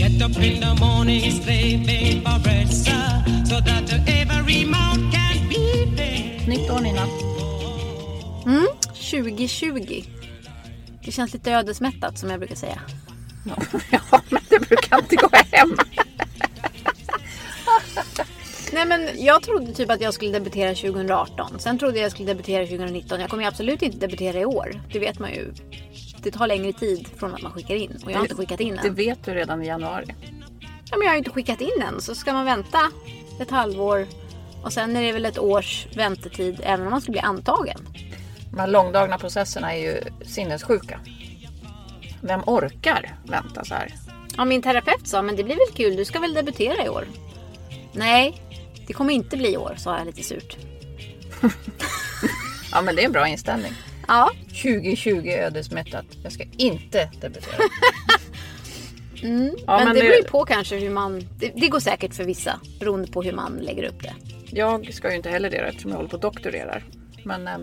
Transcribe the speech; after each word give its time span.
Get 0.00 0.22
up 0.22 0.38
in 0.38 0.60
the 0.60 0.74
morning, 0.80 1.20
bread, 1.44 2.72
sir, 2.72 3.22
so 3.44 3.60
that 3.60 3.92
every 4.08 4.64
mouth 4.64 5.12
can 5.12 5.48
be 5.48 5.86
fed. 5.94 6.48
Nytt 6.48 6.70
år 6.70 6.80
Nina. 6.80 7.06
Mm, 8.46 8.66
2020. 8.92 10.04
Det 11.04 11.12
känns 11.12 11.32
lite 11.32 11.52
ödesmättat 11.52 12.18
som 12.18 12.30
jag 12.30 12.38
brukar 12.38 12.54
säga. 12.54 12.80
Ja, 13.46 13.56
men 14.28 14.42
det 14.48 14.58
brukar 14.58 14.98
inte 14.98 15.16
gå 15.16 15.28
hem. 15.32 15.76
Nej 18.72 18.86
men 18.86 19.08
jag 19.24 19.42
trodde 19.42 19.72
typ 19.72 19.90
att 19.90 20.00
jag 20.00 20.14
skulle 20.14 20.32
debutera 20.32 20.74
2018. 20.74 21.58
Sen 21.58 21.78
trodde 21.78 21.96
jag 21.96 22.04
jag 22.04 22.12
skulle 22.12 22.28
debutera 22.28 22.66
2019. 22.66 23.20
Jag 23.20 23.30
kommer 23.30 23.42
ju 23.42 23.48
absolut 23.48 23.82
inte 23.82 23.98
debutera 23.98 24.40
i 24.40 24.44
år. 24.44 24.80
Det 24.92 24.98
vet 24.98 25.18
man 25.18 25.30
ju. 25.30 25.54
Det 26.22 26.30
tar 26.30 26.46
längre 26.46 26.72
tid 26.72 27.08
från 27.16 27.34
att 27.34 27.42
man 27.42 27.52
skickar 27.52 27.74
in. 27.74 28.00
Och 28.04 28.10
jag 28.10 28.16
har 28.16 28.22
inte 28.24 28.34
skickat 28.34 28.60
in 28.60 28.78
Det 28.82 28.88
än. 28.88 28.94
vet 28.94 29.24
du 29.24 29.34
redan 29.34 29.62
i 29.62 29.66
januari. 29.66 30.14
Ja, 30.90 30.96
men 30.96 31.00
jag 31.00 31.06
har 31.08 31.14
ju 31.14 31.18
inte 31.18 31.30
skickat 31.30 31.60
in 31.60 31.82
än. 31.88 32.00
Så 32.00 32.14
ska 32.14 32.32
man 32.32 32.44
vänta 32.44 32.78
ett 33.40 33.50
halvår. 33.50 34.06
Och 34.62 34.72
sen 34.72 34.96
är 34.96 35.02
det 35.02 35.12
väl 35.12 35.24
ett 35.24 35.38
års 35.38 35.86
väntetid 35.96 36.60
även 36.62 36.86
om 36.86 36.90
man 36.90 37.00
skulle 37.00 37.12
bli 37.12 37.20
antagen. 37.20 37.88
De 38.50 38.60
här 38.60 38.66
långdragna 38.66 39.18
processerna 39.18 39.74
är 39.74 39.78
ju 39.78 40.00
sinnessjuka. 40.26 41.00
Vem 42.20 42.40
orkar 42.46 43.14
vänta 43.24 43.64
så 43.64 43.74
här? 43.74 43.94
Ja, 44.36 44.44
min 44.44 44.62
terapeut 44.62 45.08
sa, 45.08 45.22
men 45.22 45.36
det 45.36 45.44
blir 45.44 45.54
väl 45.56 45.76
kul. 45.76 45.96
Du 45.96 46.04
ska 46.04 46.18
väl 46.20 46.34
debutera 46.34 46.84
i 46.84 46.88
år? 46.88 47.04
Nej, 47.92 48.42
det 48.86 48.92
kommer 48.92 49.12
inte 49.14 49.36
bli 49.36 49.52
i 49.52 49.56
år, 49.56 49.74
sa 49.78 49.98
jag 49.98 50.06
lite 50.06 50.22
surt. 50.22 50.56
Ja, 52.72 52.82
men 52.82 52.96
det 52.96 53.02
är 53.02 53.06
en 53.06 53.12
bra 53.12 53.28
inställning. 53.28 53.72
Ja, 54.10 54.30
2020 54.48 55.28
ödesmättat. 55.28 56.04
Jag 56.22 56.32
ska 56.32 56.44
inte 56.58 57.10
debutera. 57.20 57.56
Ja, 59.22 59.28
men, 59.76 59.84
men 59.84 59.86
det 59.86 59.92
det- 59.94 60.00
beror 60.00 60.16
ju 60.16 60.22
på 60.24 60.44
kanske 60.44 60.76
hur 60.76 60.90
man... 60.90 61.20
Det, 61.38 61.52
det 61.56 61.68
går 61.68 61.80
säkert 61.80 62.14
för 62.14 62.24
vissa, 62.24 62.60
beroende 62.80 63.10
på 63.12 63.22
hur 63.22 63.32
man 63.32 63.52
lägger 63.56 63.84
upp 63.84 64.02
det. 64.02 64.14
Jag 64.50 64.94
ska 64.94 65.10
ju 65.10 65.16
inte 65.16 65.30
heller 65.30 65.50
det 65.50 65.56
eftersom 65.56 65.90
jag 65.90 65.96
håller 65.96 66.08
på 66.10 66.16
och 66.16 66.20
doktorerar. 66.22 66.84
Men 67.24 67.48
eh, 67.48 67.58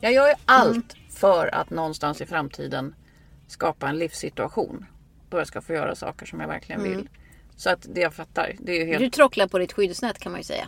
jag 0.00 0.12
gör 0.12 0.28
ju 0.28 0.34
allt 0.44 0.96
för 1.10 1.54
att 1.54 1.70
någonstans 1.70 2.20
i 2.20 2.26
framtiden 2.26 2.94
skapa 3.46 3.88
en 3.88 3.98
livssituation. 3.98 4.86
Då 5.28 5.38
jag 5.38 5.46
ska 5.46 5.60
få 5.60 5.72
göra 5.72 5.94
saker 5.94 6.26
som 6.26 6.40
jag 6.40 6.48
verkligen 6.48 6.82
vill. 6.82 7.08
Så 7.56 7.70
att 7.70 7.86
det 7.94 8.00
jag 8.00 8.14
fattar, 8.14 8.56
det 8.58 8.72
är 8.72 8.76
ju 8.78 8.84
helt... 8.86 8.98
Du 9.00 9.10
trocklar 9.10 9.46
på 9.46 9.58
ditt 9.58 9.72
skyddsnät 9.72 10.18
kan 10.18 10.32
man 10.32 10.40
ju 10.40 10.44
säga. 10.44 10.66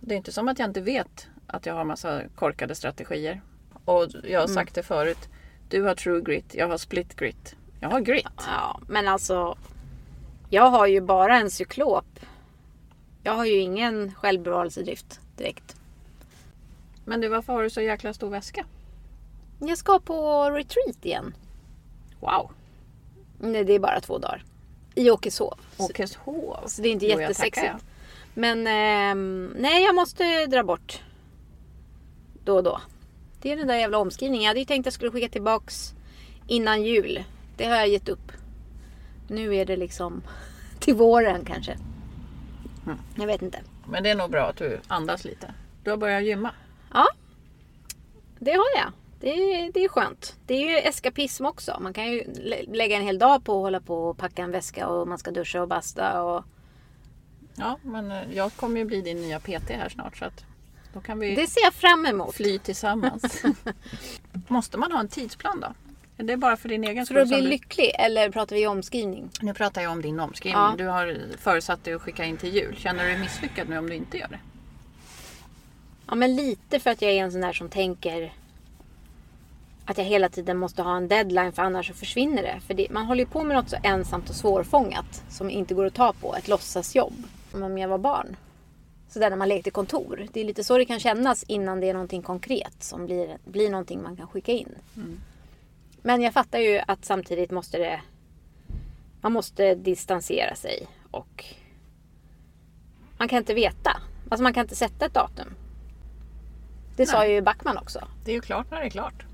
Det 0.00 0.14
är 0.14 0.16
inte 0.16 0.32
som 0.32 0.48
att 0.48 0.58
jag 0.58 0.68
inte 0.70 0.80
vet 0.80 1.26
att 1.46 1.66
jag 1.66 1.74
har 1.74 1.84
massa 1.84 2.22
korkade 2.34 2.74
strategier. 2.74 3.40
Och 3.84 4.06
jag 4.22 4.40
har 4.40 4.46
sagt 4.46 4.74
det 4.74 4.82
förut. 4.82 5.28
Du 5.68 5.82
har 5.82 5.94
true 5.94 6.20
grit, 6.20 6.54
jag 6.54 6.68
har 6.68 6.78
split 6.78 7.16
grit. 7.16 7.56
Jag 7.80 7.90
har 7.90 8.00
grit. 8.00 8.26
Ja, 8.36 8.80
men 8.88 9.08
alltså... 9.08 9.56
Jag 10.50 10.70
har 10.70 10.86
ju 10.86 11.00
bara 11.00 11.38
en 11.38 11.50
cyklop. 11.50 12.20
Jag 13.22 13.32
har 13.32 13.44
ju 13.44 13.58
ingen 13.58 14.14
självbevarelsedrift 14.14 15.20
direkt. 15.36 15.76
Men 17.04 17.20
du, 17.20 17.28
varför 17.28 17.52
har 17.52 17.62
du 17.62 17.70
så 17.70 17.80
jäkla 17.80 18.14
stor 18.14 18.30
väska? 18.30 18.64
Jag 19.60 19.78
ska 19.78 20.00
på 20.00 20.50
retreat 20.50 21.04
igen. 21.04 21.34
Wow! 22.20 22.50
Nej, 23.38 23.64
det 23.64 23.72
är 23.72 23.78
bara 23.78 24.00
två 24.00 24.18
dagar. 24.18 24.44
I 24.94 25.10
Åkeshov. 25.10 25.58
Åkeshov. 25.78 26.56
så 26.66 26.82
det 26.82 26.88
är 26.88 26.92
inte 26.92 27.06
Jo, 27.06 27.20
jag 27.20 27.34
tackar, 27.34 27.62
jättesexigt. 27.62 27.84
Men 28.34 28.66
ehm, 28.66 29.54
nej, 29.58 29.84
jag 29.84 29.94
måste 29.94 30.46
dra 30.46 30.62
bort 30.62 31.02
då 32.44 32.56
och 32.56 32.62
då. 32.62 32.80
Det 33.44 33.52
är 33.52 33.56
den 33.56 33.66
där 33.66 33.74
jävla 33.74 33.98
omskrivningen. 33.98 34.42
Jag 34.44 34.50
hade 34.50 34.60
ju 34.60 34.66
tänkt 34.66 34.82
att 34.82 34.86
jag 34.86 34.92
skulle 34.94 35.10
skicka 35.10 35.28
tillbaks 35.28 35.94
innan 36.46 36.82
jul. 36.82 37.24
Det 37.56 37.64
har 37.64 37.76
jag 37.76 37.88
gett 37.88 38.08
upp. 38.08 38.32
Nu 39.28 39.56
är 39.56 39.64
det 39.66 39.76
liksom 39.76 40.22
till 40.80 40.94
våren 40.94 41.44
kanske. 41.44 41.76
Jag 43.16 43.26
vet 43.26 43.42
inte. 43.42 43.60
Men 43.88 44.02
det 44.02 44.10
är 44.10 44.14
nog 44.14 44.30
bra 44.30 44.46
att 44.46 44.56
du 44.56 44.80
andas 44.88 45.24
lite. 45.24 45.54
Du 45.82 45.90
har 45.90 45.96
börjat 45.96 46.24
gymma. 46.24 46.50
Ja, 46.94 47.06
det 48.38 48.50
har 48.52 48.64
jag. 48.76 48.92
Det 49.20 49.30
är, 49.30 49.72
det 49.72 49.84
är 49.84 49.88
skönt. 49.88 50.36
Det 50.46 50.54
är 50.54 50.70
ju 50.70 50.76
eskapism 50.78 51.46
också. 51.46 51.78
Man 51.80 51.92
kan 51.92 52.12
ju 52.12 52.24
lä- 52.34 52.62
lägga 52.72 52.96
en 52.96 53.02
hel 53.02 53.18
dag 53.18 53.44
på 53.44 53.52
att 53.56 53.62
hålla 53.62 53.80
på 53.80 54.04
och 54.08 54.18
packa 54.18 54.42
en 54.42 54.50
väska 54.50 54.88
och 54.88 55.08
man 55.08 55.18
ska 55.18 55.30
duscha 55.30 55.62
och 55.62 55.68
basta. 55.68 56.22
Och... 56.22 56.44
Ja, 57.56 57.78
men 57.82 58.10
eh, 58.10 58.22
jag 58.34 58.52
kommer 58.52 58.78
ju 58.78 58.84
bli 58.84 59.00
din 59.00 59.16
nya 59.20 59.40
PT 59.40 59.70
här 59.70 59.88
snart 59.88 60.16
så 60.16 60.24
att 60.24 60.44
då 60.94 61.00
kan 61.00 61.18
vi 61.18 61.34
Det 61.34 61.46
ser 61.46 61.62
jag 61.62 61.74
fram 61.74 62.06
emot. 62.06 62.34
fly 62.34 62.58
tillsammans. 62.58 63.42
Måste 64.48 64.78
man 64.78 64.92
ha 64.92 65.00
en 65.00 65.08
tidsplan 65.08 65.60
då? 65.60 65.74
Är 66.16 66.24
det 66.24 66.36
bara 66.36 66.56
för 66.56 66.68
din 66.68 66.84
egen 66.84 67.06
För 67.06 67.14
att 67.16 67.28
bli 67.28 67.40
du- 67.40 67.48
lycklig 67.48 67.92
eller 67.98 68.30
pratar 68.30 68.56
vi 68.56 68.66
omskrivning? 68.66 69.30
Nu 69.40 69.54
pratar 69.54 69.82
jag 69.82 69.92
om 69.92 70.02
din 70.02 70.20
omskrivning. 70.20 70.62
Ja. 70.62 70.74
Du 70.78 70.86
har 70.86 71.18
förutsatt 71.38 71.84
dig 71.84 71.94
att 71.94 72.02
skicka 72.02 72.24
in 72.24 72.36
till 72.36 72.54
jul. 72.54 72.76
Känner 72.78 73.02
du 73.04 73.10
dig 73.10 73.18
misslyckad 73.18 73.68
nu 73.68 73.78
om 73.78 73.88
du 73.90 73.94
inte 73.94 74.18
gör 74.18 74.28
det? 74.28 74.38
Ja 76.06 76.14
men 76.14 76.36
lite 76.36 76.80
för 76.80 76.90
att 76.90 77.02
jag 77.02 77.12
är 77.12 77.22
en 77.24 77.32
sån 77.32 77.40
där 77.40 77.52
som 77.52 77.68
tänker 77.68 78.32
att 79.84 79.98
jag 79.98 80.04
hela 80.04 80.28
tiden 80.28 80.56
måste 80.56 80.82
ha 80.82 80.96
en 80.96 81.08
deadline 81.08 81.52
för 81.52 81.62
annars 81.62 81.86
så 81.88 81.94
försvinner 81.94 82.42
det. 82.42 82.60
För 82.66 82.74
det, 82.74 82.86
man 82.90 83.06
håller 83.06 83.20
ju 83.24 83.26
på 83.30 83.42
med 83.44 83.56
något 83.56 83.70
så 83.70 83.76
ensamt 83.82 84.30
och 84.30 84.36
svårfångat 84.36 85.22
som 85.28 85.50
inte 85.50 85.74
går 85.74 85.84
att 85.86 85.94
ta 85.94 86.12
på. 86.12 86.34
Ett 86.36 86.48
låtsasjobb. 86.48 87.24
Som 87.50 87.62
om 87.62 87.78
jag 87.78 87.88
var 87.88 87.98
barn. 87.98 88.36
Så 89.08 89.18
där 89.18 89.30
när 89.30 89.36
man 89.36 89.48
lekte 89.48 89.70
kontor. 89.70 90.26
Det 90.32 90.40
är 90.40 90.44
lite 90.44 90.64
så 90.64 90.78
det 90.78 90.84
kan 90.84 91.00
kännas 91.00 91.42
innan 91.42 91.80
det 91.80 91.88
är 91.88 91.92
någonting 91.92 92.22
konkret 92.22 92.82
som 92.82 93.06
blir, 93.06 93.38
blir 93.44 93.70
någonting 93.70 94.02
man 94.02 94.16
kan 94.16 94.26
skicka 94.26 94.52
in. 94.52 94.74
Men 96.02 96.22
jag 96.22 96.32
fattar 96.32 96.58
ju 96.58 96.80
att 96.86 97.04
samtidigt 97.04 97.50
måste 97.50 97.78
det 97.78 98.00
man 99.20 99.32
måste 99.32 99.74
distansera 99.74 100.54
sig 100.54 100.86
och 101.10 101.44
man 103.18 103.28
kan 103.28 103.38
inte 103.38 103.54
veta. 103.54 104.00
Alltså 104.28 104.42
man 104.42 104.54
kan 104.54 104.64
inte 104.64 104.76
sätta 104.76 105.06
ett 105.06 105.14
datum. 105.14 105.54
Det 106.96 107.06
sa 107.06 107.18
Nej. 107.18 107.32
ju 107.32 107.42
Backman 107.42 107.78
också. 107.78 108.08
Det 108.24 108.30
är 108.30 108.34
ju 108.34 108.40
klart 108.40 108.70
när 108.70 108.80
det 108.80 108.86
är 108.86 108.90
klart. 108.90 109.24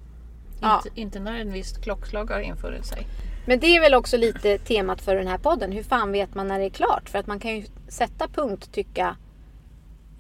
Ja. 0.61 0.83
Inte, 0.85 1.01
inte 1.01 1.21
när 1.21 1.41
en 1.41 1.53
visst 1.53 1.83
klockslag 1.83 2.31
har 2.31 2.41
infunnit 2.41 2.87
sig. 2.87 3.07
Men 3.47 3.61
det 3.61 3.67
är 3.67 3.81
väl 3.81 3.95
också 3.95 4.17
lite 4.17 4.59
temat 4.59 5.03
för 5.03 5.17
den 5.17 5.27
här 5.27 5.39
podden. 5.39 5.73
Hur 5.73 5.83
fan 5.83 6.13
vet 6.13 6.35
man 6.35 6.49
när 6.49 6.59
det 6.59 6.65
är 6.65 6.71
klart? 6.71 7.09
För 7.09 7.19
att 7.19 7.27
man 7.27 7.41
kan 7.41 7.57
ju 7.57 7.65
sätta 7.89 8.29
punkt, 8.29 8.73
tycka 8.73 9.17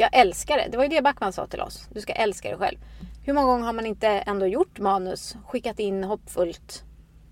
jag 0.00 0.10
älskar 0.12 0.56
det. 0.56 0.68
Det 0.70 0.76
var 0.76 0.84
ju 0.84 0.90
det 0.90 1.02
Backman 1.02 1.32
sa 1.32 1.46
till 1.46 1.60
oss. 1.60 1.88
Du 1.90 2.00
ska 2.00 2.12
älska 2.12 2.48
dig 2.48 2.58
själv. 2.58 2.78
Hur 3.24 3.32
många 3.32 3.46
gånger 3.46 3.64
har 3.64 3.72
man 3.72 3.86
inte 3.86 4.08
ändå 4.08 4.46
gjort 4.46 4.78
manus, 4.78 5.36
skickat 5.46 5.78
in 5.78 6.04
hoppfullt, 6.04 6.84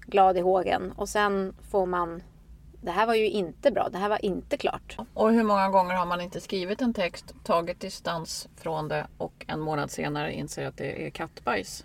glad 0.07 0.37
i 0.37 0.41
hågen 0.41 0.93
och 0.97 1.09
sen 1.09 1.57
får 1.71 1.87
man 1.87 2.23
det 2.81 2.91
här 2.91 3.07
var 3.07 3.15
ju 3.15 3.29
inte 3.29 3.71
bra, 3.71 3.89
det 3.89 3.99
här 3.99 4.09
var 4.09 4.25
inte 4.25 4.57
klart. 4.57 4.97
Och 5.15 5.33
hur 5.33 5.43
många 5.43 5.69
gånger 5.69 5.95
har 5.95 6.07
man 6.07 6.21
inte 6.21 6.41
skrivit 6.41 6.83
en 6.83 6.95
text, 6.95 7.35
tagit 7.45 7.81
distans 7.81 8.49
från 8.57 8.89
det 8.89 9.07
och 9.19 9.45
en 9.49 9.61
månad 9.61 9.91
senare 9.91 10.33
inser 10.33 10.67
att 10.67 10.77
det 10.77 11.07
är 11.07 11.11
kattbajs? 11.11 11.85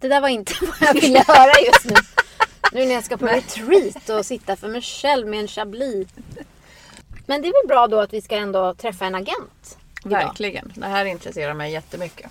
Det 0.00 0.08
där 0.08 0.20
var 0.20 0.28
inte 0.28 0.52
vad 0.60 0.88
jag 0.88 0.94
ville 0.94 1.24
höra 1.26 1.52
just 1.66 1.84
nu. 1.84 1.94
Nu 2.72 2.86
när 2.86 2.94
jag 2.94 3.04
ska 3.04 3.16
på 3.16 3.26
retreat 3.26 4.08
och 4.08 4.26
sitta 4.26 4.56
för 4.56 4.68
mig 4.68 4.82
själv 4.82 5.28
med 5.28 5.40
en 5.40 5.48
chablis. 5.48 6.08
Men 7.26 7.42
det 7.42 7.48
är 7.48 7.62
väl 7.62 7.68
bra 7.68 7.86
då 7.86 8.00
att 8.00 8.12
vi 8.12 8.20
ska 8.20 8.36
ändå 8.36 8.74
träffa 8.74 9.06
en 9.06 9.14
agent. 9.14 9.78
idag. 10.04 10.18
Verkligen. 10.18 10.72
Det 10.74 10.86
här 10.86 11.04
intresserar 11.04 11.54
mig 11.54 11.72
jättemycket. 11.72 12.30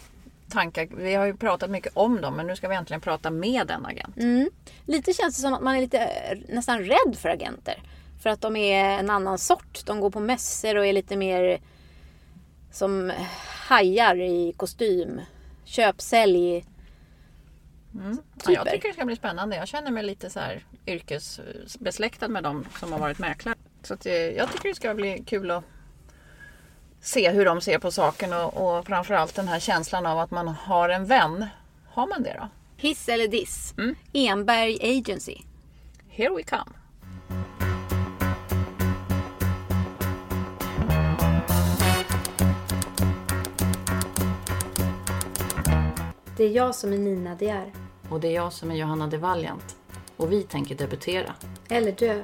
Tankar, 0.49 0.87
vi 0.97 1.13
har 1.13 1.25
ju 1.25 1.37
pratat 1.37 1.69
mycket 1.69 1.91
om 1.95 2.21
dem 2.21 2.35
men 2.35 2.47
nu 2.47 2.55
ska 2.55 2.67
vi 2.67 2.75
äntligen 2.75 3.01
prata 3.01 3.29
med 3.29 3.71
en 3.71 3.85
agent. 3.85 4.17
Mm. 4.17 4.49
Lite 4.85 5.13
känns 5.13 5.35
det 5.35 5.41
som 5.41 5.53
att 5.53 5.61
man 5.61 5.75
är 5.75 5.81
lite 5.81 5.97
eh, 5.99 6.37
nästan 6.49 6.79
rädd 6.79 7.17
för 7.17 7.29
agenter. 7.29 7.81
För 8.23 8.29
att 8.29 8.41
de 8.41 8.55
är 8.55 8.99
en 8.99 9.09
annan 9.09 9.37
sort. 9.37 9.85
De 9.85 9.99
går 9.99 10.09
på 10.09 10.19
mässor 10.19 10.77
och 10.77 10.85
är 10.85 10.93
lite 10.93 11.15
mer 11.15 11.59
som 12.71 13.11
hajar 13.67 14.15
i 14.15 14.53
kostym. 14.57 15.21
Köp, 15.65 16.01
sälj. 16.01 16.65
Ja, 18.45 18.51
jag 18.51 18.69
tycker 18.69 18.87
det 18.87 18.93
ska 18.93 19.05
bli 19.05 19.15
spännande. 19.15 19.55
Jag 19.55 19.67
känner 19.67 19.91
mig 19.91 20.03
lite 20.03 20.29
så 20.29 20.39
här 20.39 20.65
yrkesbesläktad 20.87 22.27
med 22.27 22.43
dem 22.43 22.65
som 22.79 22.91
har 22.91 22.99
varit 22.99 23.19
mäklare. 23.19 23.52
Så 23.83 23.93
att, 23.93 24.05
eh, 24.05 24.13
jag 24.13 24.51
tycker 24.51 24.69
det 24.69 24.75
ska 24.75 24.93
bli 24.93 25.23
kul 25.27 25.51
att 25.51 25.63
se 27.01 27.31
hur 27.31 27.45
de 27.45 27.61
ser 27.61 27.79
på 27.79 27.91
saken 27.91 28.33
och, 28.33 28.77
och 28.77 28.85
framförallt 28.85 29.35
den 29.35 29.47
här 29.47 29.59
känslan 29.59 30.05
av 30.05 30.19
att 30.19 30.31
man 30.31 30.47
har 30.47 30.89
en 30.89 31.05
vän. 31.05 31.45
Har 31.89 32.07
man 32.07 32.23
det 32.23 32.37
då? 32.39 32.47
Hiss 32.77 33.09
eller 33.09 33.27
diss. 33.27 33.73
Mm. 33.77 33.95
Enberg 34.13 34.97
Agency. 34.97 35.37
Here 36.09 36.35
we 36.35 36.43
come. 36.43 36.71
Det 46.37 46.43
är 46.43 46.49
jag 46.49 46.75
som 46.75 46.93
är 46.93 46.97
Nina 46.97 47.35
De 47.35 47.49
är. 47.49 47.71
Och 48.09 48.19
det 48.19 48.27
är 48.27 48.31
jag 48.31 48.53
som 48.53 48.71
är 48.71 48.75
Johanna 48.75 49.07
de 49.07 49.17
Valiant. 49.17 49.75
Och 50.17 50.31
vi 50.31 50.43
tänker 50.43 50.75
debutera. 50.75 51.33
Eller 51.69 51.91
dö. 51.91 52.23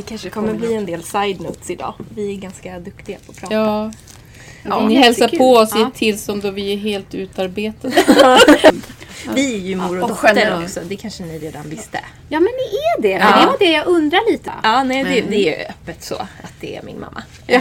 Det 0.00 0.06
kanske 0.08 0.30
kommer 0.30 0.54
bli 0.54 0.74
en 0.74 0.86
del 0.86 1.02
side 1.02 1.40
notes 1.40 1.70
idag. 1.70 1.94
Vi 2.14 2.32
är 2.32 2.36
ganska 2.36 2.78
duktiga 2.78 3.16
på 3.26 3.32
att 3.32 3.38
prata. 3.40 3.54
Ja. 3.54 3.92
Ja, 4.62 4.88
ni 4.88 4.94
hälsar 4.94 5.28
på 5.28 5.56
oss 5.56 5.76
i 5.76 5.78
Ja. 5.78 5.88
ett 5.88 5.94
tillstånd 5.94 6.42
då 6.42 6.50
vi 6.50 6.72
är 6.72 6.76
helt 6.76 7.14
utarbetade. 7.14 7.94
Vi 9.34 9.54
är 9.54 9.58
ju 9.58 9.76
mor 9.76 9.98
och 9.98 10.10
och 10.10 10.16
dotter 10.16 10.62
också, 10.64 10.80
det 10.84 10.96
kanske 10.96 11.22
ni 11.22 11.38
redan 11.38 11.68
visste. 11.70 12.00
Ja 12.28 12.40
men 12.40 12.48
ni 12.48 12.76
är 12.96 13.02
det. 13.02 13.08
Ja. 13.24 13.40
Det 13.40 13.46
var 13.46 13.56
det 13.58 13.72
jag 13.72 13.86
undrar 13.86 14.32
lite. 14.32 14.50
Ja, 14.62 14.82
nej 14.84 15.04
det, 15.04 15.20
det 15.20 15.36
är 15.48 15.58
ju 15.58 15.64
öppet 15.64 16.04
så 16.04 16.14
att 16.14 16.52
det 16.60 16.76
är 16.76 16.82
min 16.82 17.00
mamma. 17.00 17.22
Ja. 17.46 17.60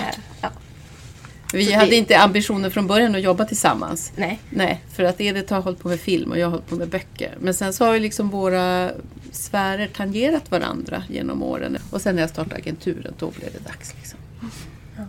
Ja. 1.54 1.57
Vi 1.57 1.66
Så 1.66 1.74
hade 1.74 1.90
det- 1.90 1.96
inte 1.96 2.19
ambitioner 2.19 2.69
från 2.69 2.88
början 2.88 3.16
att 3.16 3.22
jobba 3.22 3.46
tillsammans. 3.46 4.12
Nej. 4.16 4.40
Nej, 4.50 4.81
för 4.94 5.04
att 5.04 5.22
Edith 5.22 5.54
har 5.54 5.62
hållit 5.62 5.80
på 5.80 5.88
med 5.88 6.00
film 6.00 6.31
och 6.31 6.40
jag 6.40 6.46
har 6.48 6.51
hållit 6.51 6.68
på 6.68 6.75
med 6.75 6.90
böcker. 6.90 7.36
Men 7.40 7.54
sen 7.54 7.74
så 7.74 7.86
har 7.86 7.94
ju 7.94 8.00
liksom 8.00 8.30
våra 8.30 8.92
sfärer 9.31 9.88
tangerat 9.88 10.51
varandra 10.51 11.04
genom 11.10 11.44
åren. 11.44 11.78
Och 11.92 12.01
sen 12.01 12.16
när 12.16 12.22
jag 12.24 12.30
startade 12.30 12.56
agenturen, 12.56 13.13
då 13.19 13.31
blev 13.31 13.51
det 13.54 13.60
dags. 13.69 13.94
Liksom. 13.96 14.19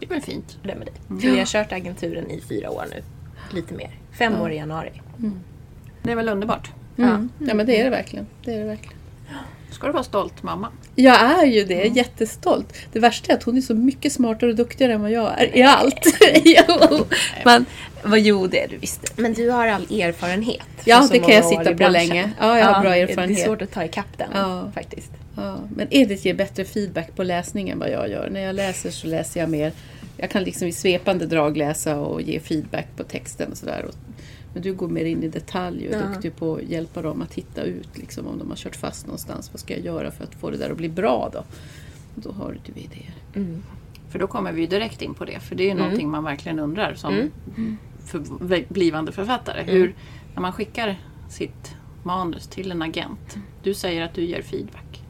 Det 0.01 0.07
var 0.11 0.21
fint. 0.21 0.59
Det 0.63 0.75
med 0.75 0.87
dig. 0.87 0.95
Så 1.09 1.27
vi 1.27 1.39
har 1.39 1.47
kört 1.47 1.73
agenturen 1.73 2.31
i 2.31 2.41
fyra 2.49 2.71
år 2.71 2.85
nu. 2.91 3.03
Lite 3.55 3.75
mer. 3.75 3.91
Fem 4.19 4.35
år 4.41 4.53
i 4.53 4.57
januari. 4.57 4.91
Det 6.03 6.13
är 6.13 6.17
väl 6.17 6.29
underbart. 6.29 6.71
Mm. 6.99 7.29
Ja, 7.39 7.55
men 7.55 7.67
det 7.67 7.81
är 7.81 7.85
det 7.85 7.91
verkligen. 7.91 8.27
Det 8.45 8.55
är 8.55 8.59
det 8.59 8.65
verkligen. 8.65 8.97
Ska 9.71 9.87
du 9.87 9.93
vara 9.93 10.03
stolt 10.05 10.43
mamma. 10.43 10.69
Jag 10.95 11.21
är 11.21 11.47
ju 11.47 11.65
det, 11.65 11.85
jättestolt. 11.85 12.75
Det 12.93 12.99
värsta 12.99 13.33
är 13.33 13.37
att 13.37 13.43
hon 13.43 13.57
är 13.57 13.61
så 13.61 13.75
mycket 13.75 14.13
smartare 14.13 14.51
och 14.51 14.57
duktigare 14.57 14.93
än 14.93 15.03
vad 15.03 15.11
jag 15.11 15.41
är 15.41 15.57
i 15.57 15.63
allt. 15.63 16.07
jo. 16.45 17.07
Men 17.45 17.67
vad 18.03 18.19
jo, 18.21 18.47
det 18.47 18.63
är 18.65 18.69
du 18.69 18.77
visst. 18.77 19.19
Men 19.19 19.35
du 19.35 19.51
har 19.51 19.67
all 19.67 19.83
erfarenhet. 19.83 20.63
Ja, 20.85 21.03
så 21.03 21.13
det 21.13 21.19
kan 21.19 21.35
jag 21.35 21.45
sitta 21.45 21.75
på 21.75 21.89
länge. 21.89 22.31
Ja, 22.41 22.59
jag 22.59 22.67
har 22.67 22.81
bra 22.83 22.91
Det 22.91 23.01
erfarenhet. 23.01 23.39
är 23.39 23.45
svårt 23.45 23.63
att 23.63 23.73
ta 23.73 23.85
ikapp 23.85 24.19
den 24.19 24.29
Ja. 24.35 24.71
faktiskt. 24.75 25.11
Ja, 25.37 25.59
men 25.77 25.87
Edith 25.91 26.27
ger 26.27 26.35
bättre 26.35 26.65
feedback 26.65 27.17
på 27.17 27.23
läsningen 27.23 27.73
än 27.73 27.79
vad 27.79 27.91
jag 27.91 28.11
gör. 28.11 28.31
När 28.31 28.41
jag 28.41 28.55
läser 28.55 28.91
så 28.91 29.07
läser 29.07 29.41
jag 29.41 29.49
mer. 29.49 29.73
Jag 30.17 30.31
kan 30.31 30.43
liksom 30.45 30.69
i 30.69 30.73
svepande 30.73 31.27
drag 31.27 31.57
läsa 31.57 31.97
och 31.97 32.23
ge 32.23 32.41
feedback 32.41 32.87
på 32.97 33.03
texten 33.03 33.51
och 33.53 33.59
sådär. 33.59 33.85
Men 34.53 34.63
du 34.63 34.75
går 34.75 34.89
mer 34.89 35.05
in 35.05 35.23
i 35.23 35.29
detalj 35.29 35.89
och 35.89 35.95
är 35.95 36.01
Ja. 36.01 36.07
duktig 36.07 36.37
på 36.37 36.55
att 36.55 36.63
hjälpa 36.63 37.03
dem 37.03 37.23
att 37.23 37.35
hitta 37.35 37.63
ut 37.63 37.99
liksom, 37.99 38.27
om 38.27 38.39
de 38.39 38.49
har 38.49 38.57
kört 38.57 38.77
fast 38.77 39.07
någonstans. 39.07 39.51
Vad 39.53 39.61
ska 39.61 39.75
jag 39.75 39.85
göra 39.85 40.11
för 40.11 40.25
att 40.25 40.35
få 40.35 40.51
det 40.51 40.57
där 40.57 40.71
att 40.71 40.77
bli 40.77 40.89
bra 40.89 41.31
då? 41.33 41.45
Då 42.15 42.33
har 42.33 42.57
du 42.65 42.81
idéer. 42.81 43.15
För 44.09 44.19
då 44.19 44.27
kommer 44.27 44.53
vi 44.53 44.61
ju 44.61 44.67
direkt 44.67 45.03
in 45.03 45.15
på 45.15 45.25
det. 45.25 45.41
För 45.41 45.55
det 45.57 45.63
är 45.65 45.69
ju 45.69 45.75
någonting 45.75 46.09
man 46.11 46.25
verkligen 46.25 46.59
undrar 46.59 46.95
som 46.95 47.31
för, 48.05 48.73
blivande 48.73 49.13
författare. 49.13 49.63
Hur, 49.73 49.95
när 50.35 50.41
man 50.43 50.53
skickar 50.53 51.01
sitt 51.31 51.75
manus 52.03 52.47
till 52.47 52.71
en 52.71 52.83
agent. 52.83 53.37
Du 53.63 53.75
säger 53.75 54.03
att 54.03 54.15
du 54.15 54.25
ger 54.25 54.43
feedback. 54.43 55.03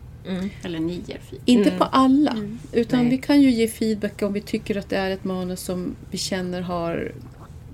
Eller 0.63 0.79
ni 0.79 0.93
ger 0.95 1.19
feedback. 1.19 1.49
Inte 1.49 1.71
på 1.71 1.85
alla. 1.85 2.37
Utan 2.73 3.01
Nej. 3.01 3.11
vi 3.11 3.19
kan 3.19 3.41
ju 3.43 3.51
ge 3.51 3.69
feedback 3.69 4.23
om 4.23 4.33
vi 4.33 4.41
tycker 4.41 4.77
att 4.77 4.89
det 4.89 4.97
är 4.97 5.11
ett 5.11 5.25
manus 5.25 5.61
som 5.61 5.97
vi 6.11 6.19
känner 6.19 6.61
har 6.63 7.13